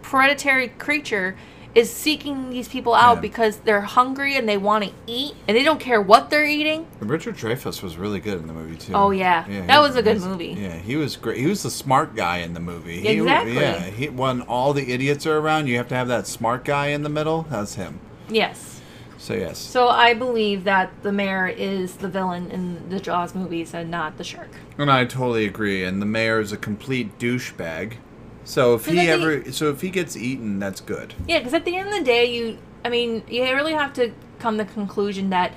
predatory 0.00 0.68
creature 0.68 1.36
is 1.74 1.90
seeking 1.92 2.50
these 2.50 2.66
people 2.68 2.94
out 2.94 3.16
Yeah. 3.16 3.20
because 3.20 3.56
they're 3.58 3.80
hungry 3.82 4.36
and 4.36 4.48
they 4.48 4.56
want 4.58 4.84
to 4.84 4.90
eat 5.06 5.34
and 5.46 5.56
they 5.56 5.62
don't 5.62 5.78
care 5.80 6.00
what 6.02 6.28
they're 6.30 6.44
eating 6.44 6.86
Richard 6.98 7.36
Dreyfuss 7.36 7.82
was 7.82 7.96
really 7.96 8.18
good 8.20 8.38
in 8.40 8.46
the 8.48 8.52
movie 8.52 8.76
too. 8.76 8.92
Oh, 8.94 9.10
yeah. 9.12 9.44
he 9.44 9.60
That 9.60 9.80
was 9.80 9.94
a 9.96 10.02
good 10.02 10.20
movie. 10.20 10.56
Yeah, 10.58 10.76
he 10.76 10.96
was 10.96 11.16
great. 11.16 11.38
He 11.38 11.46
was 11.46 11.62
the 11.62 11.70
smart 11.70 12.14
guy 12.16 12.38
in 12.38 12.54
the 12.54 12.60
movie. 12.60 13.00
He, 13.00 13.08
Exactly. 13.18 13.54
Yeah, 13.54 13.80
he, 13.84 14.08
when 14.08 14.40
all 14.42 14.72
the 14.72 14.92
idiots 14.92 15.26
are 15.26 15.38
around, 15.38 15.68
you 15.68 15.76
have 15.76 15.88
to 15.88 15.94
have 15.94 16.08
that 16.08 16.26
smart 16.26 16.64
guy 16.64 16.88
in 16.88 17.02
the 17.02 17.08
middle. 17.08 17.42
That's 17.50 17.74
him. 17.74 18.00
yes 18.28 18.80
So 19.18 19.34
yes. 19.34 19.58
so 19.58 19.88
i 19.88 20.14
believe 20.14 20.64
that 20.64 20.90
the 21.02 21.12
mayor 21.12 21.46
is 21.46 21.96
the 21.96 22.08
villain 22.08 22.50
in 22.50 22.88
the 22.88 22.98
jaws 22.98 23.34
movies 23.34 23.74
and 23.74 23.90
not 23.90 24.16
the 24.18 24.24
shark 24.24 24.48
And 24.78 24.90
I 24.90 25.04
totally 25.04 25.44
agree. 25.46 25.84
And 25.84 26.00
the 26.00 26.06
mayor 26.06 26.40
is 26.40 26.52
a 26.52 26.56
complete 26.56 27.18
douchebag. 27.18 27.96
So 28.44 28.74
if 28.74 28.86
he 28.86 28.94
then 28.94 29.04
he- 29.04 29.10
ever, 29.10 29.52
so 29.52 29.68
if 29.70 29.80
he 29.80 29.90
gets 29.90 30.16
eaten, 30.16 30.58
that's 30.58 30.80
good. 30.80 31.14
Yeah, 31.28 31.38
because 31.38 31.54
at 31.54 31.64
the 31.64 31.76
end 31.76 31.88
of 31.88 31.94
the 31.94 32.04
day, 32.04 32.24
you, 32.34 32.58
I 32.84 32.88
mean, 32.88 33.22
you 33.28 33.42
really 33.44 33.74
have 33.74 33.92
to 33.94 34.12
come 34.38 34.58
to 34.58 34.64
the 34.64 34.72
conclusion 34.72 35.30
that 35.30 35.52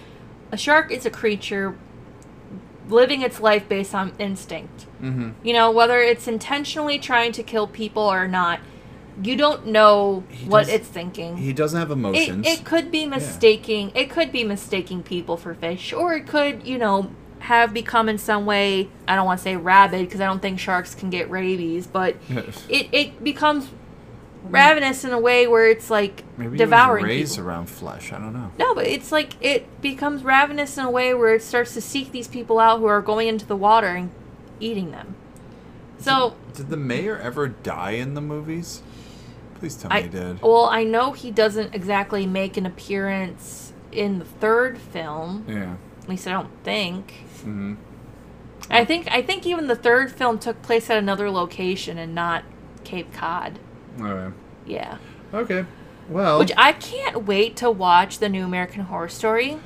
a 0.52 0.58
shark 0.58 0.92
is 0.92 1.06
a 1.06 1.10
creature 1.10 1.76
living 2.90 3.22
its 3.22 3.40
life 3.40 3.68
based 3.70 3.96
on 3.96 4.14
instinct. 4.20 4.86
Mm-hmm. 5.02 5.32
You 5.44 5.54
know, 5.54 5.72
whether 5.72 6.00
it's 6.02 6.28
intentionally 6.28 7.00
trying 7.00 7.32
to 7.34 7.44
kill 7.44 7.66
people 7.68 8.04
or 8.04 8.28
not, 8.28 8.60
you 9.24 9.36
don't 9.36 9.68
know 9.68 10.24
He 10.30 10.48
what 10.48 10.66
does- 10.66 10.74
it's 10.74 10.88
thinking. 10.88 11.38
He 11.38 11.54
doesn't 11.54 11.80
have 11.80 11.92
emotions. 11.92 12.46
it 12.48 12.66
could 12.66 12.92
be 12.92 13.06
mistaking. 13.06 13.92
It 13.96 14.10
could 14.10 14.32
be 14.32 14.44
mistaking 14.44 15.04
people 15.04 15.38
for 15.38 15.54
fish, 15.54 15.94
or 15.94 16.14
it 16.16 16.28
could, 16.28 16.68
you 16.68 16.78
know, 16.78 17.12
have 17.44 17.74
become 17.74 18.08
in 18.10 18.18
some 18.18 18.46
way. 18.46 18.90
I 19.08 19.16
don't 19.16 19.26
want 19.26 19.40
to 19.40 19.44
say 19.44 19.56
rabid 19.56 20.06
because 20.06 20.22
I 20.22 20.26
don't 20.26 20.42
think 20.42 20.60
sharks 20.60 20.96
can 20.96 21.10
get 21.10 21.30
rabies, 21.30 21.88
but 21.88 22.16
it 22.70 22.88
it 22.92 23.24
becomes 23.24 23.70
ravenous 24.44 25.06
in 25.06 25.12
a 25.12 25.20
way 25.20 25.48
where 25.48 25.70
it's 25.70 25.90
like 25.90 26.24
Maybe 26.38 26.58
devouring 26.58 27.04
was 27.04 27.10
raised 27.10 27.36
people. 27.36 27.50
around 27.50 27.68
flesh. 27.70 28.12
I 28.12 28.20
don't 28.20 28.34
know. 28.34 28.52
No, 28.60 28.76
but 28.76 28.86
it's 28.88 29.12
like 29.12 29.34
it 29.42 29.82
becomes 29.82 30.24
ravenous 30.24 30.78
in 30.78 30.86
a 30.86 30.92
way 30.92 31.14
where 31.14 31.34
it 31.36 31.42
starts 31.42 31.74
to 31.76 31.82
seek 31.82 32.12
these 32.12 32.28
people 32.28 32.60
out 32.60 32.80
who 32.80 32.86
are 32.86 33.02
going 33.02 33.28
into 33.28 33.46
the 33.46 33.56
water 33.56 33.88
and 33.88 34.12
eating 34.60 34.92
them. 34.92 35.16
So 36.00 36.36
Did 36.54 36.70
the 36.70 36.78
mayor 36.78 37.18
ever 37.18 37.48
die 37.48 37.92
in 37.92 38.14
the 38.14 38.22
movies? 38.22 38.82
Please 39.60 39.76
tell 39.76 39.90
me 39.92 39.96
I 39.98 40.02
he 40.02 40.08
did. 40.10 40.42
well, 40.42 40.66
I 40.66 40.84
know 40.84 41.14
he 41.14 41.32
doesn't 41.32 41.74
exactly 41.74 42.26
make 42.26 42.58
an 42.58 42.66
appearance 42.66 43.72
in 43.94 44.20
the 44.20 44.26
third 44.26 44.78
film. 44.78 45.46
Yeah. 45.48 45.76
At 46.04 46.10
least 46.10 46.28
I 46.28 46.32
don't 46.32 46.52
think. 46.64 47.12
hmm 47.42 47.76
I 48.70 48.86
think 48.86 49.08
I 49.12 49.22
think 49.22 49.46
even 49.46 49.68
the 49.68 49.76
third 49.76 50.12
film 50.12 50.40
took 50.40 50.62
place 50.62 50.90
at 50.90 50.98
another 50.98 51.30
location 51.30 51.98
and 51.98 52.16
not 52.16 52.44
Cape 52.84 53.12
Cod. 53.14 53.60
All 54.00 54.14
right. 54.14 54.34
Yeah. 54.66 54.98
Okay. 55.34 55.66
Well. 56.10 56.40
Which 56.40 56.52
I 56.58 56.74
can't 56.74 57.26
wait 57.26 57.56
to 57.58 57.70
watch 57.70 58.20
the 58.20 58.30
new 58.30 58.44
American 58.44 58.84
Horror 58.84 59.10
Story. 59.10 59.58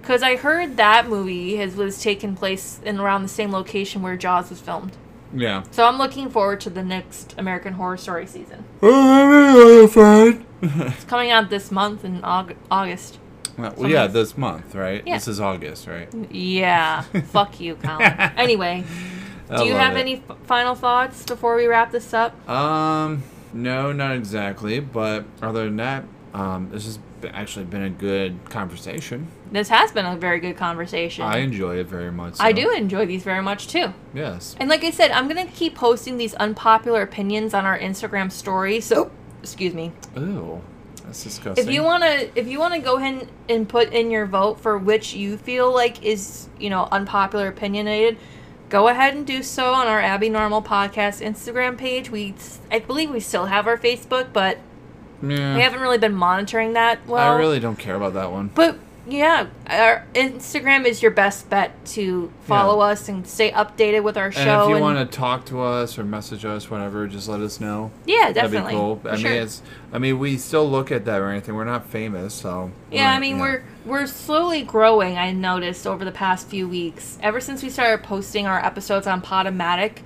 Because 0.00 0.22
I 0.22 0.36
heard 0.36 0.76
that 0.76 1.08
movie 1.08 1.56
has 1.56 1.76
was 1.76 2.02
taken 2.02 2.34
place 2.34 2.80
in 2.84 2.98
around 2.98 3.22
the 3.22 3.28
same 3.28 3.52
location 3.52 4.02
where 4.02 4.16
Jaws 4.16 4.50
was 4.50 4.60
filmed. 4.60 4.96
Yeah. 5.32 5.62
So 5.70 5.84
I'm 5.86 5.98
looking 5.98 6.28
forward 6.30 6.60
to 6.62 6.70
the 6.70 6.82
next 6.82 7.34
American 7.38 7.74
Horror 7.74 7.96
Story 7.96 8.26
season. 8.26 8.64
Oh. 8.82 10.40
It's 10.62 11.04
coming 11.04 11.30
out 11.30 11.50
this 11.50 11.70
month 11.70 12.04
in 12.04 12.24
August. 12.24 13.18
Well, 13.60 13.90
yeah, 13.90 14.06
this 14.06 14.36
month, 14.36 14.74
right? 14.74 15.02
Yeah. 15.06 15.14
This 15.14 15.28
is 15.28 15.40
August, 15.40 15.86
right? 15.86 16.08
Yeah. 16.30 17.02
Fuck 17.28 17.60
you, 17.60 17.76
Colin. 17.76 18.02
Anyway, 18.36 18.84
do 19.56 19.64
you 19.64 19.74
have 19.74 19.96
it. 19.96 20.00
any 20.00 20.16
f- 20.28 20.36
final 20.44 20.74
thoughts 20.74 21.24
before 21.24 21.56
we 21.56 21.66
wrap 21.66 21.92
this 21.92 22.12
up? 22.14 22.48
Um, 22.48 23.22
no, 23.52 23.92
not 23.92 24.12
exactly. 24.16 24.80
But 24.80 25.24
other 25.42 25.64
than 25.64 25.76
that, 25.76 26.04
um, 26.34 26.70
this 26.70 26.86
has 26.86 26.98
actually 27.32 27.64
been 27.66 27.82
a 27.82 27.90
good 27.90 28.38
conversation. 28.48 29.28
This 29.52 29.68
has 29.68 29.92
been 29.92 30.06
a 30.06 30.16
very 30.16 30.40
good 30.40 30.56
conversation. 30.56 31.24
I 31.24 31.38
enjoy 31.38 31.78
it 31.78 31.86
very 31.86 32.12
much. 32.12 32.36
I 32.38 32.52
do 32.52 32.70
enjoy 32.72 33.06
these 33.06 33.22
very 33.22 33.42
much 33.42 33.66
too. 33.68 33.92
Yes. 34.14 34.54
And 34.58 34.68
like 34.68 34.84
I 34.84 34.90
said, 34.90 35.10
I'm 35.10 35.28
gonna 35.28 35.46
keep 35.46 35.74
posting 35.74 36.16
these 36.16 36.34
unpopular 36.34 37.02
opinions 37.02 37.52
on 37.52 37.64
our 37.64 37.78
Instagram 37.78 38.30
story. 38.30 38.80
So, 38.80 39.10
excuse 39.42 39.74
me. 39.74 39.92
Ooh, 40.16 40.62
that's 41.10 41.24
disgusting. 41.24 41.66
If 41.66 41.72
you 41.72 41.82
wanna, 41.82 42.28
if 42.36 42.46
you 42.46 42.60
wanna 42.60 42.78
go 42.78 42.96
ahead 42.96 43.28
and 43.48 43.68
put 43.68 43.92
in 43.92 44.12
your 44.12 44.26
vote 44.26 44.60
for 44.60 44.78
which 44.78 45.12
you 45.12 45.36
feel 45.36 45.74
like 45.74 46.04
is, 46.04 46.48
you 46.58 46.70
know, 46.70 46.88
unpopular 46.92 47.48
opinionated, 47.48 48.16
go 48.68 48.86
ahead 48.86 49.14
and 49.14 49.26
do 49.26 49.42
so 49.42 49.72
on 49.74 49.88
our 49.88 50.00
Abby 50.00 50.28
Normal 50.28 50.62
Podcast 50.62 51.20
Instagram 51.20 51.76
page. 51.76 52.10
We, 52.10 52.34
I 52.70 52.78
believe 52.78 53.10
we 53.10 53.18
still 53.18 53.46
have 53.46 53.66
our 53.66 53.76
Facebook, 53.76 54.32
but 54.32 54.58
yeah, 55.20 55.56
we 55.56 55.62
haven't 55.62 55.80
really 55.80 55.98
been 55.98 56.14
monitoring 56.14 56.74
that 56.74 57.04
well. 57.08 57.34
I 57.34 57.38
really 57.38 57.58
don't 57.58 57.78
care 57.78 57.96
about 57.96 58.14
that 58.14 58.30
one. 58.30 58.50
But 58.54 58.78
yeah, 59.06 59.46
our 59.66 60.06
Instagram 60.14 60.84
is 60.84 61.02
your 61.02 61.10
best 61.10 61.48
bet 61.48 61.84
to 61.86 62.32
follow 62.42 62.80
us 62.80 63.08
and 63.08 63.26
stay 63.26 63.50
updated 63.50 64.02
with 64.02 64.16
our 64.16 64.30
show. 64.30 64.40
And 64.40 64.62
if 64.62 64.68
you 64.68 64.74
and- 64.76 64.84
want 64.84 65.10
to 65.10 65.16
talk 65.16 65.46
to 65.46 65.60
us 65.60 65.98
or 65.98 66.04
message 66.04 66.44
us, 66.44 66.70
whatever, 66.70 67.06
just 67.06 67.28
let 67.28 67.40
us 67.40 67.60
know. 67.60 67.90
yeah, 68.06 68.32
definitely. 68.32 68.50
That'd 68.50 68.68
be 68.68 68.74
cool. 68.74 69.00
I 69.04 69.16
sure. 69.16 69.30
mean, 69.30 69.42
it's. 69.42 69.62
I 69.92 69.98
mean, 69.98 70.18
we 70.18 70.36
still 70.36 70.68
look 70.70 70.92
at 70.92 71.04
that 71.06 71.20
or 71.20 71.30
anything. 71.30 71.54
We're 71.54 71.64
not 71.64 71.86
famous, 71.86 72.34
so. 72.34 72.70
Yeah, 72.90 73.12
I 73.12 73.18
mean 73.18 73.36
yeah. 73.36 73.42
we're 73.42 73.64
we're 73.84 74.06
slowly 74.06 74.62
growing. 74.62 75.16
I 75.16 75.32
noticed 75.32 75.86
over 75.86 76.04
the 76.04 76.12
past 76.12 76.46
few 76.48 76.68
weeks. 76.68 77.18
Ever 77.22 77.40
since 77.40 77.62
we 77.62 77.70
started 77.70 78.04
posting 78.04 78.46
our 78.46 78.64
episodes 78.64 79.06
on 79.06 79.22
Podomatic, 79.22 79.98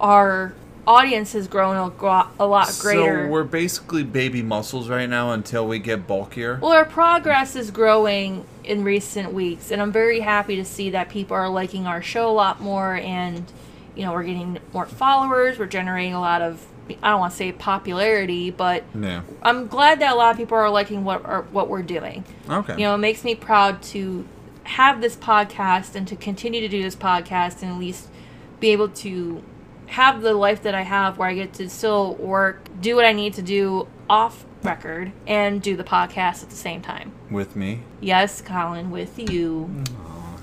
our 0.00 0.54
audience 0.86 1.32
has 1.32 1.48
grown 1.48 1.76
a, 1.76 2.46
lot 2.46 2.78
greater. 2.80 3.26
So 3.26 3.30
we're 3.30 3.44
basically 3.44 4.02
baby 4.02 4.42
muscles 4.42 4.88
right 4.88 5.08
now 5.08 5.32
until 5.32 5.66
we 5.66 5.78
get 5.78 6.06
bulkier. 6.06 6.58
well, 6.60 6.72
our 6.72 6.84
progress 6.84 7.54
is 7.56 7.70
growing 7.70 8.44
in 8.64 8.84
recent 8.84 9.32
weeks, 9.32 9.70
and 9.70 9.80
I'm 9.80 9.92
very 9.92 10.20
happy 10.20 10.56
to 10.56 10.64
see 10.64 10.90
that 10.90 11.08
people 11.08 11.36
are 11.36 11.48
liking 11.48 11.86
our 11.86 12.02
show 12.02 12.28
a 12.28 12.32
lot 12.32 12.60
more, 12.60 12.96
and 12.96 13.50
you 13.94 14.04
know 14.04 14.12
we're 14.12 14.24
getting 14.24 14.58
more 14.72 14.86
followers. 14.86 15.58
We're 15.58 15.66
generating 15.66 16.14
a 16.14 16.20
lot 16.20 16.42
of 16.42 16.66
I 17.02 17.10
don't 17.10 17.20
want 17.20 17.32
to 17.32 17.36
say 17.36 17.52
popularity, 17.52 18.50
but. 18.50 18.84
I'm 19.42 19.68
glad 19.68 20.00
that 20.00 20.12
a 20.12 20.16
lot 20.16 20.32
of 20.32 20.36
people 20.36 20.58
are 20.58 20.70
liking 20.70 21.04
what 21.04 21.24
are, 21.24 21.42
what 21.42 21.68
we're 21.68 21.82
doing. 21.82 22.24
Okay. 22.48 22.74
you 22.74 22.80
know, 22.80 22.94
it 22.94 22.98
makes 22.98 23.24
me 23.24 23.34
proud 23.34 23.82
to 23.84 24.26
have 24.64 25.00
this 25.00 25.16
podcast 25.16 25.94
and 25.94 26.06
to 26.08 26.16
continue 26.16 26.60
to 26.60 26.68
do 26.68 26.82
this 26.82 26.96
podcast 26.96 27.62
and 27.62 27.72
at 27.72 27.78
least 27.78 28.08
be 28.60 28.70
able 28.70 28.88
to 28.88 29.42
have 29.92 30.22
the 30.22 30.32
life 30.32 30.62
that 30.62 30.74
I 30.74 30.82
have 30.82 31.18
where 31.18 31.28
I 31.28 31.34
get 31.34 31.52
to 31.54 31.68
still 31.68 32.14
work, 32.14 32.66
do 32.80 32.96
what 32.96 33.04
I 33.04 33.12
need 33.12 33.34
to 33.34 33.42
do 33.42 33.88
off 34.08 34.44
record, 34.62 35.12
and 35.26 35.60
do 35.60 35.76
the 35.76 35.84
podcast 35.84 36.42
at 36.42 36.50
the 36.50 36.56
same 36.56 36.80
time. 36.80 37.12
With 37.30 37.56
me. 37.56 37.82
Yes, 38.00 38.40
Colin, 38.40 38.90
with 38.90 39.18
you. 39.18 39.68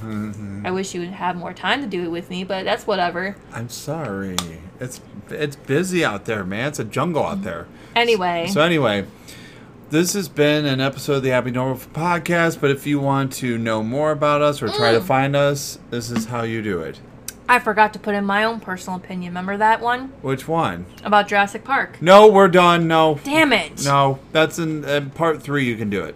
Mm-hmm. 0.01 0.65
I 0.65 0.71
wish 0.71 0.93
you 0.93 1.01
would 1.01 1.09
have 1.09 1.35
more 1.35 1.53
time 1.53 1.81
to 1.81 1.87
do 1.87 2.03
it 2.03 2.09
with 2.09 2.29
me, 2.29 2.43
but 2.43 2.63
that's 2.63 2.85
whatever. 2.85 3.35
I'm 3.51 3.69
sorry. 3.69 4.37
It's 4.79 5.01
it's 5.29 5.55
busy 5.55 6.05
out 6.05 6.25
there, 6.25 6.43
man. 6.43 6.69
It's 6.69 6.79
a 6.79 6.83
jungle 6.83 7.25
out 7.25 7.41
there. 7.43 7.67
Anyway, 7.95 8.47
So 8.47 8.61
anyway, 8.61 9.05
this 9.89 10.13
has 10.13 10.29
been 10.29 10.65
an 10.65 10.79
episode 10.79 11.15
of 11.15 11.23
the 11.23 11.31
Abby 11.31 11.51
Normal 11.51 11.77
podcast. 11.77 12.61
But 12.61 12.71
if 12.71 12.85
you 12.85 12.99
want 12.99 13.33
to 13.33 13.57
know 13.57 13.83
more 13.83 14.11
about 14.11 14.41
us 14.41 14.61
or 14.61 14.69
try 14.69 14.91
to 14.91 15.01
find 15.01 15.35
us, 15.35 15.79
this 15.89 16.11
is 16.11 16.25
how 16.25 16.43
you 16.43 16.61
do 16.61 16.81
it. 16.81 16.99
I 17.49 17.57
forgot 17.59 17.93
to 17.93 17.99
put 17.99 18.13
in 18.13 18.25
my 18.25 18.43
own 18.43 18.59
personal 18.59 18.97
opinion. 18.97 19.31
Remember 19.31 19.57
that 19.57 19.81
one 19.81 20.09
Which 20.21 20.47
one? 20.47 20.85
about 21.03 21.27
Jurassic 21.27 21.63
Park? 21.63 21.99
No, 21.99 22.27
we're 22.27 22.47
done. 22.47 22.87
No, 22.87 23.19
Damn 23.23 23.51
it! 23.53 23.83
no. 23.83 24.19
That's 24.31 24.59
in, 24.59 24.85
in 24.85 25.09
part 25.09 25.41
three. 25.41 25.65
You 25.65 25.75
can 25.75 25.89
do 25.89 26.03
it. 26.03 26.15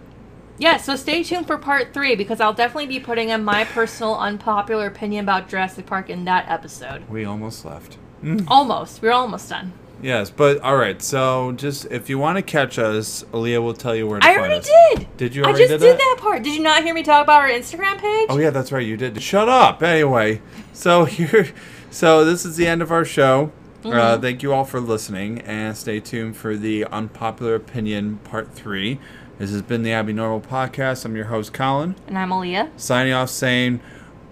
Yeah, 0.58 0.76
so 0.76 0.94
stay 0.94 1.24
tuned 1.24 1.48
for 1.48 1.58
part 1.58 1.92
three 1.92 2.14
because 2.14 2.40
I'll 2.40 2.52
definitely 2.54 2.86
be 2.86 3.00
putting 3.00 3.30
in 3.30 3.42
my 3.42 3.64
personal 3.64 4.16
unpopular 4.16 4.86
opinion 4.86 5.24
about 5.24 5.48
Jurassic 5.48 5.86
Park 5.86 6.08
in 6.08 6.24
that 6.26 6.48
episode. 6.48 7.08
We 7.08 7.24
almost 7.24 7.64
left. 7.64 7.98
Almost. 8.46 9.02
We're 9.02 9.10
almost 9.10 9.48
done. 9.50 9.72
Yes, 10.04 10.28
but 10.28 10.60
all 10.60 10.76
right. 10.76 11.00
So 11.00 11.52
just 11.52 11.86
if 11.90 12.10
you 12.10 12.18
want 12.18 12.36
to 12.36 12.42
catch 12.42 12.78
us, 12.78 13.24
Aaliyah 13.32 13.62
will 13.62 13.72
tell 13.72 13.96
you 13.96 14.06
where 14.06 14.20
to 14.20 14.26
I 14.26 14.34
find 14.34 14.40
already 14.40 14.58
us. 14.58 14.70
did. 14.96 15.16
Did 15.16 15.34
you 15.34 15.42
I 15.44 15.46
already 15.46 15.60
just 15.66 15.70
did 15.70 15.80
did 15.80 15.92
that? 15.94 15.98
that 15.98 16.16
part. 16.20 16.42
Did 16.42 16.54
you 16.54 16.62
not 16.62 16.82
hear 16.84 16.92
me 16.92 17.02
talk 17.02 17.24
about 17.24 17.40
our 17.40 17.48
Instagram 17.48 17.96
page? 17.98 18.26
Oh 18.28 18.36
yeah, 18.38 18.50
that's 18.50 18.70
right. 18.70 18.86
You 18.86 18.98
did. 18.98 19.22
Shut 19.22 19.48
up. 19.48 19.82
Anyway, 19.82 20.42
so 20.74 21.04
here, 21.06 21.48
so 21.90 22.22
this 22.22 22.44
is 22.44 22.56
the 22.58 22.66
end 22.66 22.82
of 22.82 22.92
our 22.92 23.06
show. 23.06 23.50
Mm-hmm. 23.82 23.96
Uh, 23.98 24.18
thank 24.18 24.42
you 24.42 24.52
all 24.52 24.64
for 24.64 24.78
listening, 24.78 25.40
and 25.40 25.74
stay 25.74 26.00
tuned 26.00 26.36
for 26.36 26.54
the 26.54 26.84
unpopular 26.86 27.54
opinion 27.54 28.18
part 28.24 28.52
three. 28.52 28.98
This 29.38 29.52
has 29.52 29.62
been 29.62 29.82
the 29.84 29.92
Abby 29.92 30.12
Normal 30.12 30.42
podcast. 30.42 31.06
I'm 31.06 31.16
your 31.16 31.26
host 31.26 31.54
Colin, 31.54 31.96
And 32.06 32.18
I'm 32.18 32.28
Aaliyah. 32.28 32.68
signing 32.76 33.14
off 33.14 33.30
saying 33.30 33.80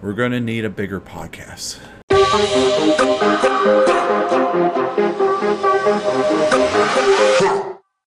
we're 0.03 0.13
gonna 0.13 0.39
need 0.39 0.65
a 0.65 0.69
bigger 0.69 1.01
podcast. 1.01 1.79
Thank 4.55 5.29
Rock. 5.53 7.62